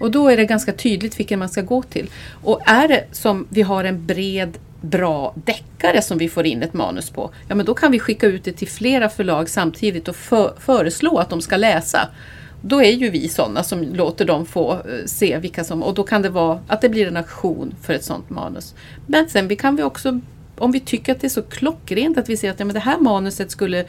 Och 0.00 0.10
då 0.10 0.28
är 0.28 0.36
det 0.36 0.44
ganska 0.44 0.72
tydligt 0.72 1.20
vilken 1.20 1.38
man 1.38 1.48
ska 1.48 1.62
gå 1.62 1.82
till. 1.82 2.10
Och 2.42 2.60
är 2.68 2.88
det 2.88 3.04
som 3.12 3.46
vi 3.50 3.62
har 3.62 3.84
en 3.84 4.06
bred 4.06 4.58
bra 4.80 5.34
deckare 5.44 6.02
som 6.02 6.18
vi 6.18 6.28
får 6.28 6.46
in 6.46 6.62
ett 6.62 6.74
manus 6.74 7.10
på, 7.10 7.30
ja 7.48 7.54
men 7.54 7.66
då 7.66 7.74
kan 7.74 7.92
vi 7.92 7.98
skicka 7.98 8.26
ut 8.26 8.44
det 8.44 8.52
till 8.52 8.68
flera 8.68 9.08
förlag 9.08 9.48
samtidigt 9.48 10.08
och 10.08 10.16
för, 10.16 10.54
föreslå 10.58 11.18
att 11.18 11.30
de 11.30 11.40
ska 11.40 11.56
läsa. 11.56 12.08
Då 12.62 12.82
är 12.82 12.92
ju 12.92 13.10
vi 13.10 13.28
sådana 13.28 13.62
som 13.62 13.82
låter 13.82 14.24
dem 14.24 14.46
få 14.46 14.72
eh, 14.72 14.78
se 15.06 15.38
vilka 15.38 15.64
som... 15.64 15.82
Och 15.82 15.94
då 15.94 16.02
kan 16.02 16.22
det 16.22 16.28
vara 16.28 16.60
att 16.66 16.80
det 16.80 16.88
blir 16.88 17.06
en 17.06 17.16
aktion 17.16 17.74
för 17.82 17.94
ett 17.94 18.04
sådant 18.04 18.30
manus. 18.30 18.74
Men 19.06 19.28
sen 19.28 19.48
vi 19.48 19.56
kan 19.56 19.76
vi 19.76 19.82
också, 19.82 20.20
om 20.58 20.72
vi 20.72 20.80
tycker 20.80 21.12
att 21.12 21.20
det 21.20 21.26
är 21.26 21.28
så 21.28 21.42
klockrent 21.42 22.18
att 22.18 22.28
vi 22.28 22.36
ser 22.36 22.50
att 22.50 22.58
ja, 22.58 22.64
men 22.64 22.74
det 22.74 22.80
här 22.80 22.98
manuset 22.98 23.50
skulle 23.50 23.84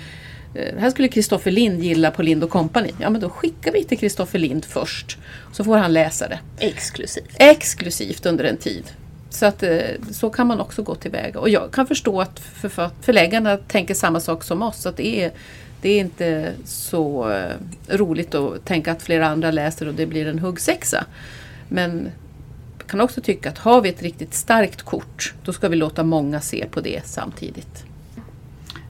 eh, 0.54 0.78
här 0.78 0.90
skulle 0.90 1.08
Kristoffer 1.08 1.52
Lind 1.52 1.84
gilla 1.84 2.12
på 2.12 2.24
Lind 2.24 2.50
Company. 2.50 2.92
Ja 3.02 3.10
men 3.10 3.22
då 3.22 3.30
skickar 3.30 3.72
vi 3.72 3.84
till 3.84 3.98
Kristoffer 3.98 4.40
Lind 4.40 4.66
först. 4.66 5.18
Så 5.52 5.64
får 5.64 5.78
han 5.78 5.94
läsa 5.94 6.28
det. 6.28 6.40
Exklusivt. 6.58 7.36
Exklusivt 7.40 8.26
under 8.26 8.44
en 8.44 8.58
tid. 8.58 8.84
Så 9.30 9.46
att 9.46 9.64
eh, 9.64 9.80
så 10.12 10.30
kan 10.30 10.48
man 10.48 10.60
också 10.60 10.84
gå 10.84 10.96
tillväga. 10.96 11.40
Och 11.40 11.50
jag 11.50 11.72
kan 11.72 11.88
förstå 11.88 12.22
att 12.22 12.40
förläggarna 13.02 13.58
tänker 13.58 13.94
samma 13.94 14.20
sak 14.20 14.44
som 14.44 14.62
oss. 14.62 14.86
Att 14.86 14.98
det 14.98 15.24
är, 15.24 15.32
det 15.82 15.90
är 15.90 16.00
inte 16.00 16.54
så 16.66 17.32
eh, 17.32 17.56
roligt 17.88 18.36
att 18.36 18.66
tänka 18.66 18.92
att 18.92 19.02
flera 19.02 19.28
andra 19.28 19.52
läser 19.52 19.88
och 19.88 19.94
det 19.94 20.06
blir 20.06 20.28
en 20.28 20.40
huggsexa. 20.40 21.06
Men 21.68 22.12
jag 22.78 22.88
kan 22.88 23.02
också 23.02 23.22
tycka 23.22 23.50
att 23.50 23.58
har 23.58 23.82
vi 23.82 23.90
ett 23.90 24.02
riktigt 24.02 24.34
starkt 24.34 24.82
kort 24.82 25.34
då 25.44 25.54
ska 25.54 25.68
vi 25.68 25.76
låta 25.76 26.04
många 26.04 26.42
se 26.42 26.66
på 26.72 26.82
det 26.82 27.02
samtidigt. 27.06 27.89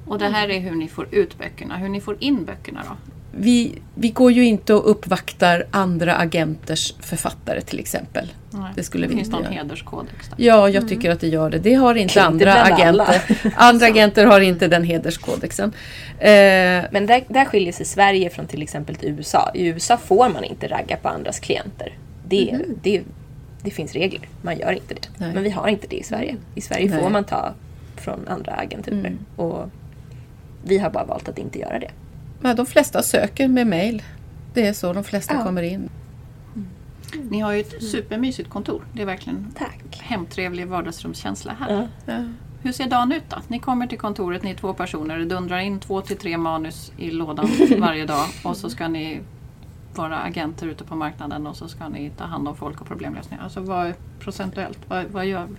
Och 0.09 0.19
det 0.19 0.27
här 0.27 0.49
är 0.49 0.59
hur 0.59 0.75
ni 0.75 0.87
får 0.87 1.07
ut 1.11 1.37
böckerna, 1.37 1.77
hur 1.77 1.89
ni 1.89 2.01
får 2.01 2.17
in 2.19 2.45
böckerna 2.45 2.83
då? 2.89 2.95
Vi, 3.31 3.75
vi 3.95 4.09
går 4.09 4.31
ju 4.31 4.45
inte 4.45 4.73
och 4.73 4.91
uppvaktar 4.91 5.65
andra 5.71 6.15
agenters 6.15 6.93
författare 6.99 7.61
till 7.61 7.79
exempel. 7.79 8.33
Det 8.75 8.83
skulle 8.83 9.07
vi 9.07 9.15
finns 9.15 9.27
inte 9.27 9.35
någon 9.41 9.53
göra. 9.53 9.63
hederskodex 9.63 10.29
där. 10.29 10.35
Ja, 10.45 10.69
jag 10.69 10.87
tycker 10.87 11.11
att 11.11 11.19
det 11.19 11.27
gör 11.27 11.49
det. 11.49 11.59
Det 11.59 11.73
har 11.73 11.95
inte 11.95 12.23
andra 12.23 12.53
agenter. 12.53 13.21
Andra 13.55 13.85
agenter 13.85 14.25
har 14.25 14.41
inte 14.41 14.67
den 14.67 14.83
hederskodexen. 14.83 15.73
Eh, 16.19 16.29
Men 16.91 17.05
där, 17.05 17.23
där 17.27 17.45
skiljer 17.45 17.73
sig 17.73 17.85
Sverige 17.85 18.29
från 18.29 18.47
till 18.47 18.61
exempel 18.61 18.95
till 18.95 19.09
USA. 19.09 19.51
I 19.53 19.67
USA 19.67 19.97
får 19.97 20.29
man 20.29 20.43
inte 20.43 20.67
ragga 20.67 20.97
på 20.97 21.07
andras 21.09 21.39
klienter. 21.39 21.97
Det, 22.27 22.59
det, 22.81 23.01
det 23.63 23.71
finns 23.71 23.93
regler. 23.93 24.27
Man 24.41 24.57
gör 24.59 24.71
inte 24.71 24.93
det. 24.93 25.07
Nej. 25.17 25.33
Men 25.33 25.43
vi 25.43 25.49
har 25.49 25.67
inte 25.67 25.87
det 25.87 25.95
i 25.97 26.03
Sverige. 26.03 26.35
I 26.55 26.61
Sverige 26.61 26.89
Nej. 26.89 26.99
får 26.99 27.09
man 27.09 27.23
ta 27.23 27.53
från 27.95 28.27
andra 28.27 28.51
agenturer. 28.51 29.13
Och 29.35 29.69
vi 30.63 30.77
har 30.77 30.89
bara 30.89 31.05
valt 31.05 31.29
att 31.29 31.37
inte 31.37 31.59
göra 31.59 31.79
det. 31.79 31.91
ja, 32.43 32.53
de 32.53 32.65
flesta 32.65 33.03
söker 33.03 33.47
med 33.47 33.67
mail. 33.67 34.03
Det 34.53 34.67
är 34.67 34.73
så 34.73 34.93
de 34.93 35.03
flesta 35.03 35.33
Ja. 35.33 35.43
kommer 35.43 35.63
in. 35.63 35.89
Ni 37.29 37.39
har 37.39 37.51
ju 37.53 37.59
ett 37.59 37.83
supermysigt 37.83 38.49
kontor. 38.49 38.83
Det 38.93 39.01
är 39.01 39.05
verkligen 39.05 39.51
Tack. 39.57 39.99
hemtrevlig 40.01 40.67
vardagsrumskänsla 40.67 41.55
här. 41.59 41.73
Ja. 41.73 41.87
Ja. 42.13 42.23
Hur 42.61 42.71
ser 42.71 42.87
dagen 42.87 43.11
ut 43.11 43.23
då? 43.29 43.35
Ni 43.47 43.59
kommer 43.59 43.87
till 43.87 43.97
kontoret, 43.97 44.43
ni 44.43 44.51
är 44.51 44.55
två 44.55 44.73
personer, 44.73 45.17
det 45.17 45.25
dundrar 45.25 45.59
in 45.59 45.79
två 45.79 46.01
till 46.01 46.17
tre 46.17 46.37
manus 46.37 46.91
i 46.97 47.11
lådan 47.11 47.49
varje 47.77 48.05
dag 48.05 48.25
och 48.43 48.57
så 48.57 48.69
ska 48.69 48.87
ni 48.87 49.19
vara 49.95 50.17
agenter 50.19 50.67
ute 50.67 50.83
på 50.83 50.95
marknaden 50.95 51.47
och 51.47 51.55
så 51.55 51.67
ska 51.67 51.89
ni 51.89 52.09
ta 52.17 52.23
hand 52.23 52.47
om 52.47 52.55
folk 52.55 52.81
och 52.81 52.87
problemlösningar. 52.87 53.43
Alltså 53.43 53.59
vad 53.61 53.87
är 53.87 53.93
procentuellt? 54.19 54.79
Vad, 54.87 55.05
vad 55.05 55.25
gör 55.25 55.45
vi? 55.45 55.55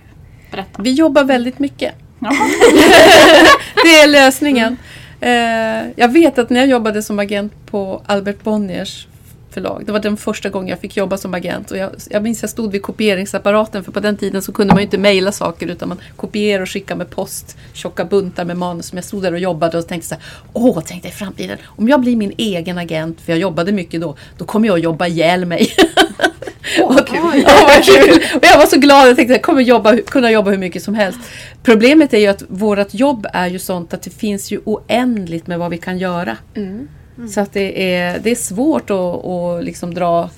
Berätta. 0.51 0.83
Vi 0.83 0.93
jobbar 0.93 1.25
väldigt 1.25 1.59
mycket. 1.59 1.95
Det 3.85 4.01
är 4.01 4.09
lösningen. 4.09 4.77
Eh, 5.21 5.91
jag 5.97 6.09
vet 6.13 6.39
att 6.39 6.51
när 6.51 6.61
jag 6.61 6.69
jobbade 6.69 7.03
som 7.03 7.19
agent 7.19 7.53
på 7.67 8.03
Albert 8.07 8.43
Bonniers 8.43 9.07
förlag. 9.55 9.83
Det 9.87 9.93
var 9.93 10.01
den 10.01 10.17
första 10.17 10.49
gången 10.49 10.69
jag 10.69 10.79
fick 10.79 10.97
jobba 10.97 11.17
som 11.17 11.35
agent. 11.35 11.71
Och 11.71 11.77
jag, 11.77 11.91
jag 12.11 12.23
minns 12.23 12.43
jag 12.43 12.51
stod 12.51 12.73
vid 12.73 12.83
kopieringsapparaten 12.83 13.85
för 13.85 13.93
på 13.93 14.01
den 14.01 14.17
tiden 14.17 14.43
så 14.43 14.53
kunde 14.53 14.75
man 14.75 14.81
ju 14.81 14.85
inte 14.85 14.99
mejla 14.99 15.33
saker 15.33 15.67
utan 15.67 15.89
man 15.89 15.99
kopierade 16.17 16.63
och 16.63 16.69
skickade 16.69 16.99
med 16.99 17.11
post. 17.11 17.57
Tjocka 17.73 18.05
buntar 18.05 18.45
med 18.45 18.57
manus. 18.57 18.87
som 18.87 18.99
Jag 18.99 19.05
stod 19.05 19.23
där 19.23 19.33
och 19.33 19.39
jobbade 19.39 19.79
och 19.79 19.89
tänkte 19.89 20.09
så 20.09 20.15
här. 20.15 20.25
Åh, 20.53 20.81
tänkte 20.81 21.09
jag 21.09 21.15
i 21.15 21.17
framtiden. 21.17 21.59
Om 21.65 21.89
jag 21.89 22.01
blir 22.01 22.17
min 22.17 22.33
egen 22.37 22.79
agent, 22.79 23.21
för 23.21 23.33
jag 23.33 23.39
jobbade 23.39 23.73
mycket 23.73 24.01
då. 24.01 24.17
Då 24.39 24.45
kommer 24.45 24.67
jag 24.69 24.75
att 24.75 24.83
jobba 24.83 25.07
ihjäl 25.07 25.47
mig. 25.47 25.69
Åh, 26.81 26.95
vad 26.95 27.07
kul. 27.07 27.45
Ja, 27.47 27.69
vad 27.69 27.85
kul! 27.85 28.23
Och 28.35 28.45
jag 28.45 28.59
var 28.59 28.67
så 28.67 28.77
glad, 28.79 29.09
jag 29.09 29.17
tänkte 29.17 29.35
jag 29.35 29.43
kommer 29.43 29.63
jobba, 29.63 29.97
kunna 29.97 30.31
jobba 30.31 30.51
hur 30.51 30.59
mycket 30.59 30.83
som 30.83 30.95
helst. 30.95 31.19
Problemet 31.63 32.15
är 32.15 32.19
ju 32.19 32.27
att 32.27 32.43
vårt 32.49 32.95
jobb 32.95 33.27
är 33.33 33.47
ju 33.47 33.59
sånt 33.59 33.95
att 33.95 34.03
det 34.03 34.11
finns 34.11 34.51
ju 34.53 34.61
oändligt 34.65 35.47
med 35.47 35.59
vad 35.59 35.71
vi 35.71 35.79
kan 35.79 35.99
göra. 35.99 36.37
Så 37.29 37.41
att 37.41 37.53
det 37.53 37.95
är, 37.95 38.19
det 38.19 38.31
är 38.31 38.35
svårt 38.35 38.91
att, 38.91 39.25
att 39.25 39.65
liksom 39.65 39.95
dra, 39.95 40.31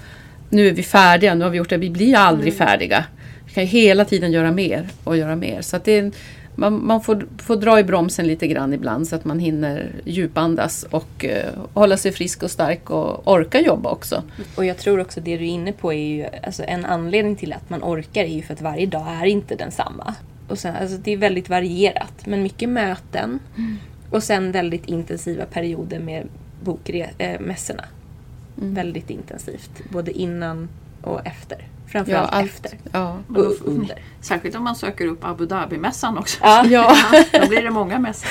nu 0.49 0.69
är 0.69 0.73
vi 0.73 0.83
färdiga, 0.83 1.35
nu 1.35 1.45
har 1.45 1.51
vi 1.51 1.59
gjort 1.59 1.71
det, 1.71 1.77
vi 1.77 1.91
blir 1.91 2.17
aldrig 2.17 2.55
färdiga. 2.55 3.05
Vi 3.47 3.53
kan 3.53 3.67
hela 3.67 4.05
tiden 4.05 4.33
göra 4.33 4.53
mer 4.53 4.89
och 5.05 5.17
göra 5.17 5.37
mer. 5.37 5.63
Så 5.63 5.77
att 5.77 5.85
det 5.85 5.99
är, 5.99 6.13
man, 6.55 6.87
man 6.87 7.01
får, 7.01 7.27
får 7.39 7.57
dra 7.57 7.79
i 7.81 7.85
bromsen 7.85 8.27
lite 8.27 8.47
grann 8.47 8.73
ibland 8.73 9.09
så 9.09 9.17
att 9.17 9.25
man 9.25 9.39
hinner 9.39 9.91
djupandas 10.05 10.87
och 10.91 11.25
eh, 11.25 11.49
hålla 11.75 11.97
sig 11.97 12.13
frisk 12.13 12.43
och 12.43 12.51
stark 12.51 12.91
och 12.91 13.29
orka 13.29 13.61
jobba 13.61 13.91
också. 13.91 14.23
Och 14.55 14.65
jag 14.65 14.79
tror 14.79 15.01
också 15.01 15.21
det 15.21 15.37
du 15.37 15.45
är 15.45 15.49
inne 15.49 15.73
på 15.73 15.93
är 15.93 16.07
ju, 16.07 16.27
alltså 16.43 16.63
en 16.67 16.85
anledning 16.85 17.37
till 17.37 17.53
att 17.53 17.71
man 17.71 17.83
orkar 17.83 18.25
är 18.25 18.35
ju 18.35 18.43
för 18.43 18.55
att 18.55 18.63
varje 18.63 18.87
dag 18.87 19.07
är 19.09 19.27
inte 19.27 19.55
densamma. 19.55 20.15
Och 20.49 20.59
sen, 20.59 20.77
alltså 20.77 20.97
det 20.97 21.13
är 21.13 21.17
väldigt 21.17 21.49
varierat, 21.49 22.27
men 22.27 22.43
mycket 22.43 22.69
möten. 22.69 23.39
Och 24.11 24.23
sen 24.23 24.53
väldigt 24.53 24.87
intensiva 24.87 25.45
perioder 25.45 25.99
med 25.99 26.29
bokmässorna. 26.65 27.85
Väldigt 28.55 29.11
intensivt, 29.11 29.71
både 29.91 30.13
innan 30.13 30.69
och 31.03 31.27
efter. 31.27 31.69
Framförallt 31.89 32.33
allt. 32.33 32.47
efter. 32.51 32.71
Ja. 32.93 33.19
Och 33.29 33.55
under. 33.65 34.03
Särskilt 34.21 34.55
om 34.57 34.65
man 34.65 34.77
söker 34.77 35.07
upp 35.07 35.25
Abu 35.25 35.47
Dhabi-mässan 35.47 36.19
också. 36.19 36.39
Ja, 36.43 36.65
Ja. 36.71 36.97
Då 37.41 37.47
blir 37.49 37.63
det 37.63 37.71
många 37.71 37.99
mässor. 37.99 38.29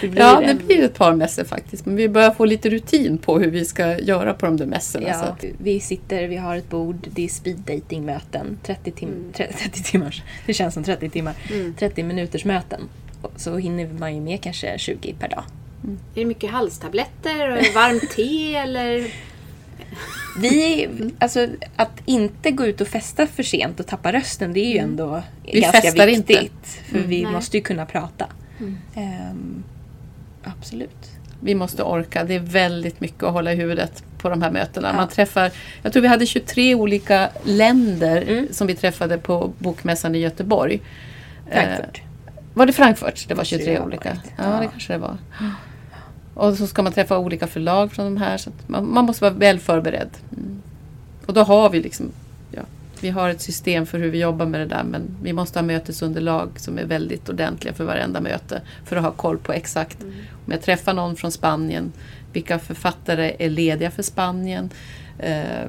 det 0.00 0.08
blir 0.08 0.20
Ja, 0.22 0.40
det. 0.40 0.46
det 0.46 0.54
blir 0.66 0.84
ett 0.84 0.94
par 0.98 1.14
mässor 1.14 1.44
faktiskt. 1.44 1.86
Men 1.86 1.96
vi 1.96 2.08
börjar 2.08 2.30
få 2.30 2.44
lite 2.44 2.70
rutin 2.70 3.18
på 3.18 3.38
hur 3.38 3.50
vi 3.50 3.64
ska 3.64 3.98
göra 3.98 4.34
på 4.34 4.46
de 4.46 4.56
där 4.56 4.66
mässorna. 4.66 5.04
Så 5.14 5.24
Ja, 5.24 5.24
att, 5.24 5.44
vi 5.58 5.80
sitter, 5.80 6.28
vi 6.28 6.36
har 6.36 6.56
ett 6.56 6.70
bord, 6.70 7.08
det 7.14 7.24
är 7.24 7.28
speed 7.28 7.58
dating 7.58 8.04
möten 8.06 8.58
30, 8.62 8.90
tim- 8.90 9.32
tre- 9.32 9.52
30 9.58 9.82
timmars, 9.82 10.22
det 10.46 10.54
känns 10.54 10.74
som 10.74 10.84
30 10.84 11.08
timmar, 11.10 11.34
30 11.78 12.02
minuters 12.02 12.44
möten. 12.44 12.80
Så 13.36 13.56
hinner 13.56 13.88
man 13.98 14.14
ju 14.14 14.20
med 14.20 14.40
kanske 14.40 14.78
20 14.78 15.14
per 15.18 15.28
dag. 15.28 15.44
Är 15.84 15.96
det 16.14 16.24
mycket 16.24 16.50
halstabletter 16.50 17.50
och 17.50 17.74
varmt 17.74 18.10
te 18.10 18.54
eller? 18.54 19.06
Vi, 20.38 20.88
alltså 21.18 21.46
att 21.76 22.00
inte 22.06 22.50
gå 22.50 22.66
ut 22.66 22.80
och 22.80 22.88
festa 22.88 23.26
för 23.26 23.42
sent 23.42 23.80
och 23.80 23.86
tappa 23.86 24.12
rösten, 24.12 24.52
det 24.52 24.60
är 24.60 24.70
ju 24.72 24.78
ändå 24.78 25.22
Vi 25.52 25.60
ganska 25.60 25.80
festar 25.80 26.06
viktigt. 26.06 26.40
inte. 26.40 26.68
För 26.90 26.98
vi 26.98 27.22
Nej. 27.22 27.32
måste 27.32 27.56
ju 27.56 27.62
kunna 27.62 27.86
prata. 27.86 28.26
Ehm, 28.94 29.62
absolut. 30.44 31.10
vi 31.40 31.54
måste 31.54 31.82
orka. 31.82 32.24
Det 32.24 32.34
är 32.34 32.38
väldigt 32.40 33.00
mycket 33.00 33.22
att 33.22 33.32
hålla 33.32 33.52
i 33.52 33.56
huvudet 33.56 34.04
på 34.18 34.28
de 34.28 34.42
här 34.42 34.50
mötena. 34.50 34.88
Ja. 34.88 34.94
Man 34.96 35.08
träffar, 35.08 35.50
jag 35.82 35.92
tror 35.92 36.02
vi 36.02 36.08
hade 36.08 36.26
23 36.26 36.74
olika 36.74 37.30
länder 37.44 38.22
Mm. 38.28 38.46
som 38.52 38.66
vi 38.66 38.74
träffade 38.74 39.18
på 39.18 39.52
Bokmässan 39.58 40.14
i 40.14 40.18
Göteborg. 40.18 40.80
Frankfurt. 41.52 41.96
Eh, 41.98 42.32
var 42.54 42.66
det 42.66 42.72
Frankfurt? 42.72 43.28
Det 43.28 43.34
var 43.34 43.40
Måste 43.40 43.56
det 43.56 43.64
23 43.64 43.78
ha 43.78 43.84
olika. 43.86 44.16
Ja. 44.38 44.44
det 44.44 44.68
kanske 44.70 44.92
det 44.92 44.98
var. 44.98 45.16
Och 46.34 46.54
så 46.54 46.66
ska 46.66 46.82
man 46.82 46.92
träffa 46.92 47.18
olika 47.18 47.46
förlag 47.46 47.92
från 47.92 48.04
de 48.04 48.16
här. 48.16 48.36
Så 48.36 48.50
man, 48.66 48.92
man 48.92 49.04
måste 49.04 49.24
vara 49.24 49.34
väl 49.34 49.58
förberedd. 49.58 50.10
Mm. 50.36 50.62
Och 51.26 51.34
då 51.34 51.42
har 51.42 51.70
vi 51.70 51.82
liksom 51.82 52.10
ja, 52.50 52.62
vi 53.00 53.10
har 53.10 53.30
ett 53.30 53.40
system 53.40 53.86
för 53.86 53.98
hur 53.98 54.10
vi 54.10 54.20
jobbar 54.20 54.46
med 54.46 54.60
det 54.60 54.66
där 54.66 54.84
men 54.84 55.16
vi 55.22 55.32
måste 55.32 55.58
ha 55.58 55.66
mötesunderlag 55.66 56.50
som 56.56 56.78
är 56.78 56.84
väldigt 56.84 57.28
ordentliga 57.28 57.74
för 57.74 57.84
varenda 57.84 58.20
möte 58.20 58.62
för 58.84 58.96
att 58.96 59.02
ha 59.02 59.10
koll 59.10 59.38
på 59.38 59.52
exakt 59.52 60.02
om 60.46 60.52
jag 60.52 60.62
träffar 60.62 60.94
någon 60.94 61.16
från 61.16 61.32
Spanien, 61.32 61.92
vilka 62.32 62.58
författare 62.58 63.36
är 63.38 63.50
lediga 63.50 63.90
för 63.90 64.02
Spanien? 64.02 64.70
Eh, 65.18 65.66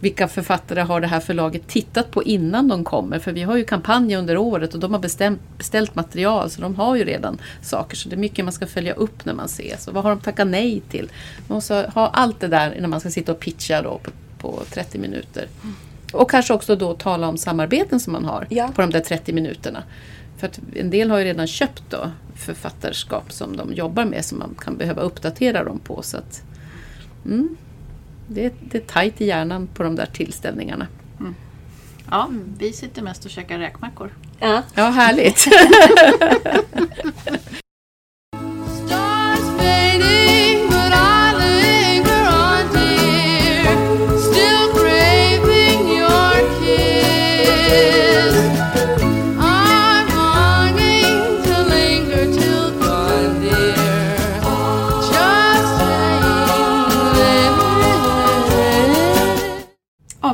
vilka 0.00 0.28
författare 0.28 0.80
har 0.80 1.00
det 1.00 1.06
här 1.06 1.20
förlaget 1.20 1.68
tittat 1.68 2.10
på 2.10 2.22
innan 2.22 2.68
de 2.68 2.84
kommer? 2.84 3.18
För 3.18 3.32
vi 3.32 3.42
har 3.42 3.56
ju 3.56 3.64
kampanjer 3.64 4.18
under 4.18 4.36
året 4.36 4.74
och 4.74 4.80
de 4.80 4.92
har 4.92 5.00
bestämt, 5.00 5.40
beställt 5.58 5.94
material 5.94 6.50
så 6.50 6.60
de 6.60 6.74
har 6.74 6.96
ju 6.96 7.04
redan 7.04 7.38
saker. 7.62 7.96
Så 7.96 8.08
det 8.08 8.14
är 8.14 8.18
mycket 8.18 8.44
man 8.44 8.52
ska 8.52 8.66
följa 8.66 8.92
upp 8.94 9.24
när 9.24 9.34
man 9.34 9.46
ses. 9.46 9.88
Och 9.88 9.94
vad 9.94 10.02
har 10.04 10.10
de 10.10 10.20
tackat 10.20 10.46
nej 10.46 10.82
till? 10.90 11.10
Man 11.48 11.54
måste 11.54 11.90
ha 11.94 12.08
allt 12.08 12.40
det 12.40 12.48
där 12.48 12.76
när 12.80 12.88
man 12.88 13.00
ska 13.00 13.10
sitta 13.10 13.32
och 13.32 13.40
pitcha 13.40 13.82
då 13.82 14.00
på, 14.02 14.10
på 14.38 14.62
30 14.70 14.98
minuter. 14.98 15.48
Och 16.12 16.30
kanske 16.30 16.54
också 16.54 16.76
då 16.76 16.94
tala 16.94 17.28
om 17.28 17.38
samarbeten 17.38 18.00
som 18.00 18.12
man 18.12 18.24
har 18.24 18.46
Ja. 18.50 18.70
på 18.74 18.80
de 18.80 18.90
där 18.90 19.00
30 19.00 19.32
minuterna. 19.32 19.82
För 20.38 20.46
att 20.46 20.60
en 20.76 20.90
del 20.90 21.10
har 21.10 21.18
ju 21.18 21.24
redan 21.24 21.46
köpt 21.46 21.82
då 21.88 22.10
författarskap 22.36 23.32
som 23.32 23.56
de 23.56 23.72
jobbar 23.74 24.04
med 24.04 24.24
som 24.24 24.38
man 24.38 24.54
kan 24.58 24.76
behöva 24.76 25.02
uppdatera 25.02 25.64
dem 25.64 25.78
på. 25.78 26.02
Så 26.02 26.16
att, 26.16 26.42
mm, 27.24 27.56
det, 28.34 28.44
är- 28.44 28.52
det 28.60 28.78
är 28.78 28.82
tajt 28.82 29.20
i 29.20 29.24
hjärnan 29.26 29.66
på 29.74 29.82
de 29.82 29.96
där 29.96 30.06
tillställningarna. 30.06 30.86
Ja, 32.10 32.30
vi 32.58 32.72
sitter 32.72 33.02
mest 33.02 33.24
och 33.24 33.30
käkar 33.30 33.58
räkmackor. 33.58 34.10
Ja. 34.40 34.62
Ja, 34.74 34.84
härligt! 34.90 35.46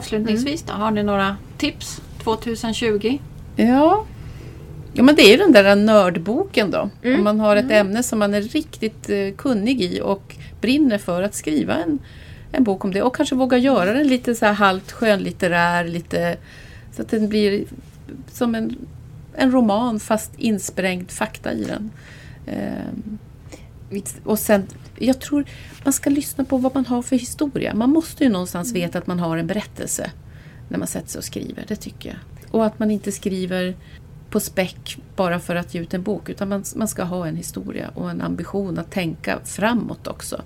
Avslutningsvis 0.06 0.62
då, 0.62 0.72
har 0.72 0.90
ni 0.90 1.02
några 1.02 1.36
tips 1.58 2.02
2020? 2.24 3.18
ja, 3.56 4.04
Ja 4.96 5.02
men 5.02 5.14
det 5.14 5.22
är 5.22 5.30
ju 5.30 5.36
den 5.36 5.52
där 5.52 5.76
nördboken 5.76 6.70
då. 6.70 6.90
Mm. 7.02 7.18
Om 7.18 7.24
man 7.24 7.40
har 7.40 7.56
ett 7.56 7.70
ämne 7.70 8.02
som 8.02 8.18
man 8.18 8.34
är 8.34 8.40
riktigt 8.40 9.10
eh, 9.10 9.34
kunnig 9.36 9.82
i 9.82 10.00
och 10.00 10.36
brinner 10.60 10.98
för 10.98 11.22
att 11.22 11.34
skriva 11.34 11.74
en, 11.74 11.98
en 12.52 12.64
bok 12.64 12.84
om 12.84 12.92
det. 12.92 13.02
Och 13.02 13.16
kanske 13.16 13.34
våga 13.34 13.58
göra 13.58 13.92
den 13.92 14.08
lite 14.08 14.34
så 14.34 14.46
här 14.46 14.52
halvt 14.52 14.92
skönlitterär. 14.92 15.84
Lite, 15.84 16.36
så 16.92 17.02
att 17.02 17.08
den 17.08 17.28
blir 17.28 17.64
som 18.32 18.54
en, 18.54 18.76
en 19.34 19.52
roman 19.52 20.00
fast 20.00 20.32
insprängt 20.36 21.12
fakta 21.12 21.52
i 21.52 21.64
den. 21.64 21.90
Ehm, 22.46 23.18
och 24.24 24.38
sen, 24.38 24.66
jag 24.98 25.20
tror 25.20 25.44
man 25.84 25.92
ska 25.92 26.10
lyssna 26.10 26.44
på 26.44 26.56
vad 26.56 26.74
man 26.74 26.86
har 26.86 27.02
för 27.02 27.16
historia. 27.16 27.74
Man 27.74 27.90
måste 27.90 28.24
ju 28.24 28.30
någonstans 28.30 28.72
veta 28.72 28.98
att 28.98 29.06
man 29.06 29.18
har 29.18 29.36
en 29.36 29.46
berättelse 29.46 30.10
när 30.68 30.78
man 30.78 30.88
sätter 30.88 31.08
sig 31.08 31.18
och 31.18 31.24
skriver. 31.24 31.64
Det 31.68 31.76
tycker 31.76 32.08
jag. 32.08 32.18
Och 32.50 32.66
att 32.66 32.78
man 32.78 32.90
inte 32.90 33.12
skriver 33.12 33.74
på 34.30 34.40
späck 34.40 34.98
bara 35.16 35.40
för 35.40 35.56
att 35.56 35.74
ge 35.74 35.80
ut 35.80 35.94
en 35.94 36.02
bok. 36.02 36.28
Utan 36.28 36.48
man, 36.48 36.64
man 36.76 36.88
ska 36.88 37.02
ha 37.02 37.26
en 37.26 37.36
historia 37.36 37.90
och 37.94 38.10
en 38.10 38.20
ambition 38.20 38.78
att 38.78 38.90
tänka 38.90 39.38
framåt 39.44 40.06
också. 40.06 40.42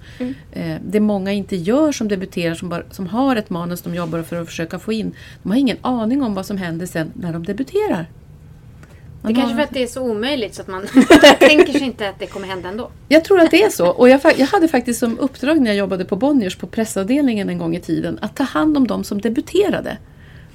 Eh, 0.52 0.76
det 0.86 1.00
många 1.00 1.32
inte 1.32 1.56
gör 1.56 1.92
som 1.92 2.08
debuterar, 2.08 2.54
som, 2.54 2.68
bara, 2.68 2.82
som 2.90 3.06
har 3.06 3.36
ett 3.36 3.50
manus 3.50 3.82
de 3.82 3.94
jobbar 3.94 4.22
för 4.22 4.36
att 4.36 4.48
försöka 4.48 4.78
få 4.78 4.92
in. 4.92 5.12
De 5.42 5.48
har 5.50 5.58
ingen 5.58 5.76
aning 5.80 6.22
om 6.22 6.34
vad 6.34 6.46
som 6.46 6.56
händer 6.56 6.86
sen 6.86 7.12
när 7.14 7.32
de 7.32 7.46
debuterar. 7.46 8.06
Det 9.22 9.26
Man 9.28 9.32
är 9.32 9.36
kanske 9.36 9.56
för 9.56 9.62
att 9.62 9.74
det 9.74 9.82
är 9.82 9.86
så 9.86 10.02
omöjligt 10.02 10.54
så 10.54 10.62
att 10.62 10.68
man 10.68 10.86
tänker 11.38 11.72
sig 11.72 11.82
inte 11.82 12.08
att 12.08 12.18
det 12.18 12.26
kommer 12.26 12.46
hända 12.48 12.68
ändå. 12.68 12.90
Jag 13.08 13.24
tror 13.24 13.40
att 13.40 13.50
det 13.50 13.62
är 13.62 13.70
så. 13.70 13.88
Och 13.88 14.08
jag, 14.08 14.20
jag 14.36 14.46
hade 14.46 14.68
faktiskt 14.68 15.00
som 15.00 15.18
uppdrag 15.18 15.60
när 15.60 15.66
jag 15.66 15.76
jobbade 15.76 16.04
på 16.04 16.16
Bonniers 16.16 16.56
på 16.56 16.66
pressavdelningen 16.66 17.48
en 17.48 17.58
gång 17.58 17.76
i 17.76 17.80
tiden 17.80 18.18
att 18.22 18.36
ta 18.36 18.44
hand 18.44 18.76
om 18.76 18.86
de 18.86 19.04
som 19.04 19.20
debuterade. 19.20 19.96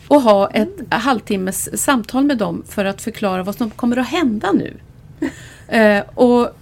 Och 0.07 0.21
ha 0.21 0.49
ett 0.49 0.75
halvtimmes 0.89 1.83
samtal 1.83 2.23
med 2.23 2.37
dem 2.37 2.63
för 2.67 2.85
att 2.85 3.01
förklara 3.01 3.43
vad 3.43 3.55
som 3.55 3.69
kommer 3.69 3.97
att 3.97 4.07
hända 4.07 4.51
nu. 4.51 4.73
Eh, 5.67 6.03
och 6.15 6.55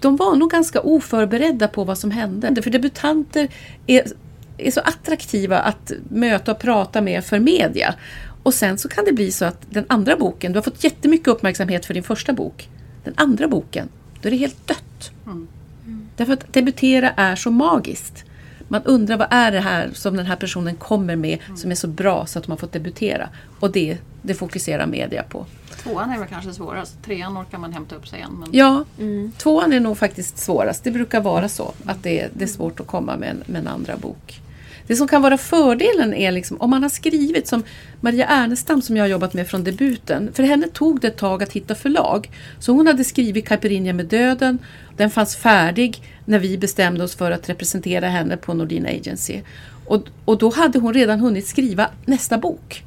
de 0.00 0.16
var 0.16 0.36
nog 0.36 0.50
ganska 0.50 0.80
oförberedda 0.80 1.68
på 1.68 1.84
vad 1.84 1.98
som 1.98 2.10
hände. 2.10 2.62
För 2.62 2.70
debutanter 2.70 3.48
är, 3.86 4.02
är 4.58 4.70
så 4.70 4.80
attraktiva 4.80 5.58
att 5.58 5.92
möta 6.08 6.52
och 6.52 6.58
prata 6.58 7.00
med 7.00 7.24
för 7.24 7.38
media. 7.38 7.94
Och 8.46 8.54
sen 8.54 8.78
så 8.78 8.88
kan 8.88 9.04
det 9.04 9.12
bli 9.12 9.32
så 9.32 9.44
att 9.44 9.66
den 9.70 9.84
andra 9.88 10.16
boken, 10.16 10.52
du 10.52 10.58
har 10.58 10.62
fått 10.62 10.84
jättemycket 10.84 11.28
uppmärksamhet 11.28 11.86
för 11.86 11.94
din 11.94 12.02
första 12.02 12.32
bok. 12.32 12.68
Den 13.04 13.14
andra 13.16 13.48
boken, 13.48 13.88
då 14.22 14.28
är 14.28 14.30
det 14.30 14.36
helt 14.36 14.66
dött. 14.66 15.10
Därför 16.16 16.32
att 16.32 16.52
debutera 16.52 17.10
är 17.10 17.36
så 17.36 17.50
magiskt. 17.50 18.24
Man 18.68 18.82
undrar 18.82 19.16
vad 19.16 19.28
är 19.30 19.52
det 19.52 19.60
här 19.60 19.90
som 19.94 20.16
den 20.16 20.26
här 20.26 20.36
personen 20.36 20.76
kommer 20.76 21.16
med 21.16 21.38
som 21.56 21.70
är 21.70 21.74
så 21.74 21.88
bra 21.88 22.26
så 22.26 22.38
att 22.38 22.44
de 22.44 22.50
har 22.50 22.58
fått 22.58 22.72
debutera. 22.72 23.28
Och 23.60 23.72
det, 23.72 23.98
det 24.22 24.34
fokuserar 24.34 24.86
media 24.86 25.22
på. 25.22 25.46
Tvåan 25.82 26.10
är 26.10 26.18
väl 26.18 26.28
kanske 26.28 26.52
svårast. 26.52 27.02
Trean 27.04 27.38
orkar 27.38 27.58
man 27.58 27.72
hämta 27.72 27.94
upp 27.96 28.08
sig 28.08 28.18
igen. 28.18 28.32
Men 28.40 28.48
Ja, 28.52 28.84
tvåan 29.36 29.72
är 29.72 29.80
nog 29.80 29.98
faktiskt 29.98 30.38
svårast. 30.38 30.84
Det 30.84 30.90
brukar 30.90 31.20
vara 31.20 31.48
så 31.48 31.72
att 31.84 32.02
det 32.02 32.20
är, 32.20 32.30
det 32.34 32.44
är 32.44 32.48
svårt 32.48 32.80
att 32.80 32.86
komma 32.86 33.16
med 33.16 33.30
en, 33.30 33.42
med 33.46 33.60
en 33.60 33.68
andra 33.68 33.96
bok. 33.96 34.40
Det 34.86 34.96
som 34.96 35.08
kan 35.08 35.22
vara 35.22 35.38
fördelen 35.38 36.14
är 36.14 36.32
liksom, 36.32 36.60
om 36.60 36.70
man 36.70 36.82
har 36.82 36.90
skrivit 36.90 37.48
som 37.48 37.62
Maria 38.00 38.26
Ernestam 38.26 38.82
som 38.82 38.96
jag 38.96 39.04
har 39.04 39.08
jobbat 39.08 39.34
med 39.34 39.48
från 39.48 39.64
debuten. 39.64 40.32
För 40.32 40.42
henne 40.42 40.68
tog 40.68 41.00
det 41.00 41.06
ett 41.06 41.16
tag 41.16 41.42
att 41.42 41.52
hitta 41.52 41.74
förlag. 41.74 42.30
Så 42.58 42.72
hon 42.72 42.86
hade 42.86 43.04
skrivit 43.04 43.48
Caipirinha 43.48 43.92
med 43.92 44.06
döden. 44.06 44.58
Den 44.96 45.10
fanns 45.10 45.36
färdig 45.36 46.02
när 46.24 46.38
vi 46.38 46.58
bestämde 46.58 47.04
oss 47.04 47.14
för 47.14 47.30
att 47.30 47.48
representera 47.48 48.08
henne 48.08 48.36
på 48.36 48.54
Nordin 48.54 48.86
Agency. 48.86 49.40
Och, 49.86 50.02
och 50.24 50.38
då 50.38 50.50
hade 50.50 50.78
hon 50.78 50.94
redan 50.94 51.20
hunnit 51.20 51.46
skriva 51.46 51.90
nästa 52.04 52.38
bok. 52.38 52.84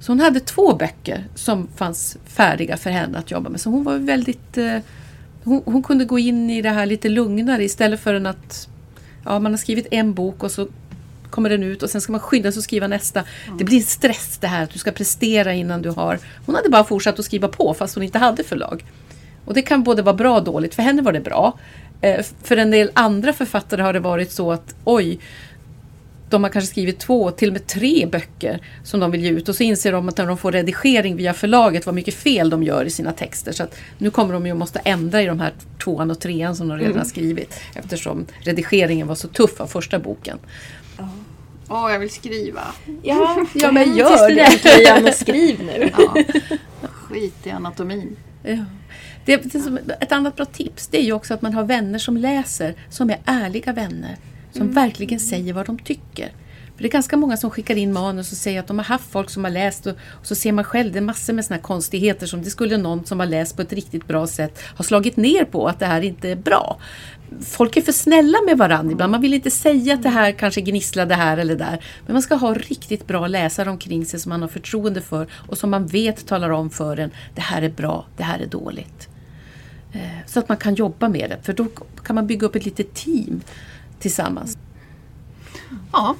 Så 0.00 0.12
hon 0.12 0.20
hade 0.20 0.40
två 0.40 0.74
böcker 0.74 1.24
som 1.34 1.68
fanns 1.76 2.16
färdiga 2.24 2.76
för 2.76 2.90
henne 2.90 3.18
att 3.18 3.30
jobba 3.30 3.50
med. 3.50 3.60
Så 3.60 3.70
hon 3.70 3.84
var 3.84 3.96
väldigt... 3.96 4.58
Eh, 4.58 4.78
hon, 5.44 5.62
hon 5.64 5.82
kunde 5.82 6.04
gå 6.04 6.18
in 6.18 6.50
i 6.50 6.62
det 6.62 6.70
här 6.70 6.86
lite 6.86 7.08
lugnare 7.08 7.64
istället 7.64 8.00
för 8.00 8.14
att... 8.14 8.68
Ja, 9.24 9.38
man 9.38 9.52
har 9.52 9.58
skrivit 9.58 9.86
en 9.90 10.14
bok 10.14 10.42
och 10.42 10.50
så 10.50 10.68
kommer 11.30 11.50
den 11.50 11.62
ut 11.62 11.82
och 11.82 11.90
sen 11.90 12.00
ska 12.00 12.12
man 12.12 12.20
skynda 12.20 12.52
sig 12.52 12.58
att 12.58 12.64
skriva 12.64 12.86
nästa. 12.86 13.24
Det 13.58 13.64
blir 13.64 13.80
stress 13.80 14.38
det 14.40 14.46
här 14.46 14.62
att 14.62 14.70
du 14.70 14.78
ska 14.78 14.92
prestera 14.92 15.52
innan 15.54 15.82
du 15.82 15.90
har... 15.90 16.18
Hon 16.46 16.54
hade 16.54 16.68
bara 16.68 16.84
fortsatt 16.84 17.18
att 17.18 17.24
skriva 17.24 17.48
på 17.48 17.74
fast 17.74 17.94
hon 17.94 18.04
inte 18.04 18.18
hade 18.18 18.44
förlag. 18.44 18.84
Och 19.44 19.54
det 19.54 19.62
kan 19.62 19.82
både 19.82 20.02
vara 20.02 20.16
bra 20.16 20.36
och 20.36 20.44
dåligt. 20.44 20.74
För 20.74 20.82
henne 20.82 21.02
var 21.02 21.12
det 21.12 21.20
bra. 21.20 21.58
Eh, 22.00 22.24
för 22.42 22.56
en 22.56 22.70
del 22.70 22.90
andra 22.94 23.32
författare 23.32 23.82
har 23.82 23.92
det 23.92 24.00
varit 24.00 24.32
så 24.32 24.52
att 24.52 24.74
oj, 24.84 25.18
de 26.30 26.42
har 26.44 26.50
kanske 26.50 26.70
skrivit 26.70 26.98
två, 26.98 27.30
till 27.30 27.48
och 27.48 27.52
med 27.52 27.66
tre 27.66 28.06
böcker 28.06 28.60
som 28.84 29.00
de 29.00 29.10
vill 29.10 29.22
ge 29.22 29.30
ut 29.30 29.48
och 29.48 29.54
så 29.54 29.62
inser 29.62 29.92
de 29.92 30.08
att 30.08 30.18
när 30.18 30.26
de 30.26 30.38
får 30.38 30.52
redigering 30.52 31.16
via 31.16 31.34
förlaget 31.34 31.86
vad 31.86 31.94
mycket 31.94 32.14
fel 32.14 32.50
de 32.50 32.62
gör 32.62 32.84
i 32.84 32.90
sina 32.90 33.12
texter. 33.12 33.52
Så 33.52 33.62
att 33.62 33.76
nu 33.98 34.10
kommer 34.10 34.34
de 34.34 34.46
ju 34.46 34.52
att 34.52 34.58
måste 34.58 34.78
ändra 34.78 35.22
i 35.22 35.26
de 35.26 35.40
här 35.40 35.52
tvåan 35.84 36.10
och 36.10 36.20
trean 36.20 36.56
som 36.56 36.68
de 36.68 36.78
redan 36.78 36.98
har 36.98 37.04
skrivit 37.04 37.60
eftersom 37.74 38.26
redigeringen 38.40 39.06
var 39.06 39.14
så 39.14 39.28
tuff 39.28 39.60
av 39.60 39.66
första 39.66 39.98
boken. 39.98 40.38
Åh, 41.68 41.92
jag 41.92 41.98
vill 41.98 42.10
skriva. 42.10 42.60
Ja, 43.02 43.46
Ja, 43.54 43.72
men 43.72 43.96
gör 43.96 44.26
till 44.28 44.36
det. 44.36 44.50
studentlyan 44.50 45.06
och 45.06 45.14
skriv 45.14 45.62
nu. 45.64 45.90
Ja. 45.98 46.24
Skit 46.92 47.46
i 47.46 47.50
anatomin. 47.50 48.16
Ja. 48.42 48.64
Det, 49.24 49.36
det 49.36 49.92
ett 50.00 50.12
annat 50.12 50.36
bra 50.36 50.44
tips 50.44 50.86
det 50.86 50.98
är 50.98 51.04
ju 51.04 51.12
också 51.12 51.34
att 51.34 51.42
man 51.42 51.54
har 51.54 51.64
vänner 51.64 51.98
som 51.98 52.16
läser, 52.16 52.74
som 52.90 53.10
är 53.10 53.18
ärliga 53.24 53.72
vänner. 53.72 54.16
Som 54.52 54.72
verkligen 54.72 55.20
säger 55.20 55.52
vad 55.52 55.66
de 55.66 55.78
tycker. 55.78 56.32
För 56.78 56.82
det 56.82 56.88
är 56.88 56.92
ganska 56.92 57.16
många 57.16 57.36
som 57.36 57.50
skickar 57.50 57.76
in 57.76 57.92
manus 57.92 58.32
och 58.32 58.38
säger 58.38 58.60
att 58.60 58.66
de 58.66 58.78
har 58.78 58.84
haft 58.84 59.10
folk 59.10 59.30
som 59.30 59.44
har 59.44 59.50
läst 59.50 59.86
och, 59.86 59.92
och 59.92 60.26
så 60.26 60.34
ser 60.34 60.52
man 60.52 60.64
själv, 60.64 60.92
det 60.92 60.98
är 60.98 61.02
massor 61.02 61.32
med 61.32 61.44
såna 61.44 61.56
här 61.56 61.62
konstigheter 61.62 62.26
som 62.26 62.42
det 62.42 62.50
skulle 62.50 62.76
någon 62.76 63.04
som 63.04 63.20
har 63.20 63.26
läst 63.26 63.56
på 63.56 63.62
ett 63.62 63.72
riktigt 63.72 64.06
bra 64.06 64.26
sätt 64.26 64.60
ha 64.76 64.84
slagit 64.84 65.16
ner 65.16 65.44
på 65.44 65.68
att 65.68 65.78
det 65.78 65.86
här 65.86 66.02
inte 66.02 66.28
är 66.28 66.36
bra. 66.36 66.80
Folk 67.40 67.76
är 67.76 67.82
för 67.82 67.92
snälla 67.92 68.38
med 68.46 68.58
varandra 68.58 68.92
ibland. 68.92 69.10
Man 69.10 69.20
vill 69.20 69.34
inte 69.34 69.50
säga 69.50 69.94
att 69.94 70.02
det 70.02 70.08
här 70.08 70.32
kanske 70.32 70.60
gnisslade 70.60 71.14
här 71.14 71.38
eller 71.38 71.56
där. 71.56 71.84
Men 72.06 72.12
man 72.12 72.22
ska 72.22 72.34
ha 72.34 72.54
riktigt 72.54 73.06
bra 73.06 73.26
läsare 73.26 73.70
omkring 73.70 74.06
sig 74.06 74.20
som 74.20 74.30
man 74.30 74.42
har 74.42 74.48
förtroende 74.48 75.00
för 75.00 75.26
och 75.32 75.58
som 75.58 75.70
man 75.70 75.86
vet 75.86 76.26
talar 76.26 76.50
om 76.50 76.70
för 76.70 76.96
en. 76.96 77.10
Det 77.34 77.40
här 77.40 77.62
är 77.62 77.70
bra, 77.70 78.06
det 78.16 78.22
här 78.22 78.38
är 78.38 78.46
dåligt. 78.46 79.08
Eh, 79.92 80.00
Så 80.26 80.38
att 80.38 80.48
man 80.48 80.58
kan 80.58 80.74
jobba 80.74 81.08
med 81.08 81.30
det. 81.30 81.38
För 81.42 81.52
då 81.52 81.66
kan 82.04 82.14
man 82.14 82.26
bygga 82.26 82.46
upp 82.46 82.54
ett 82.56 82.64
litet 82.64 82.94
team 82.94 83.40
tillsammans. 83.98 84.58
Ja, 85.92 86.14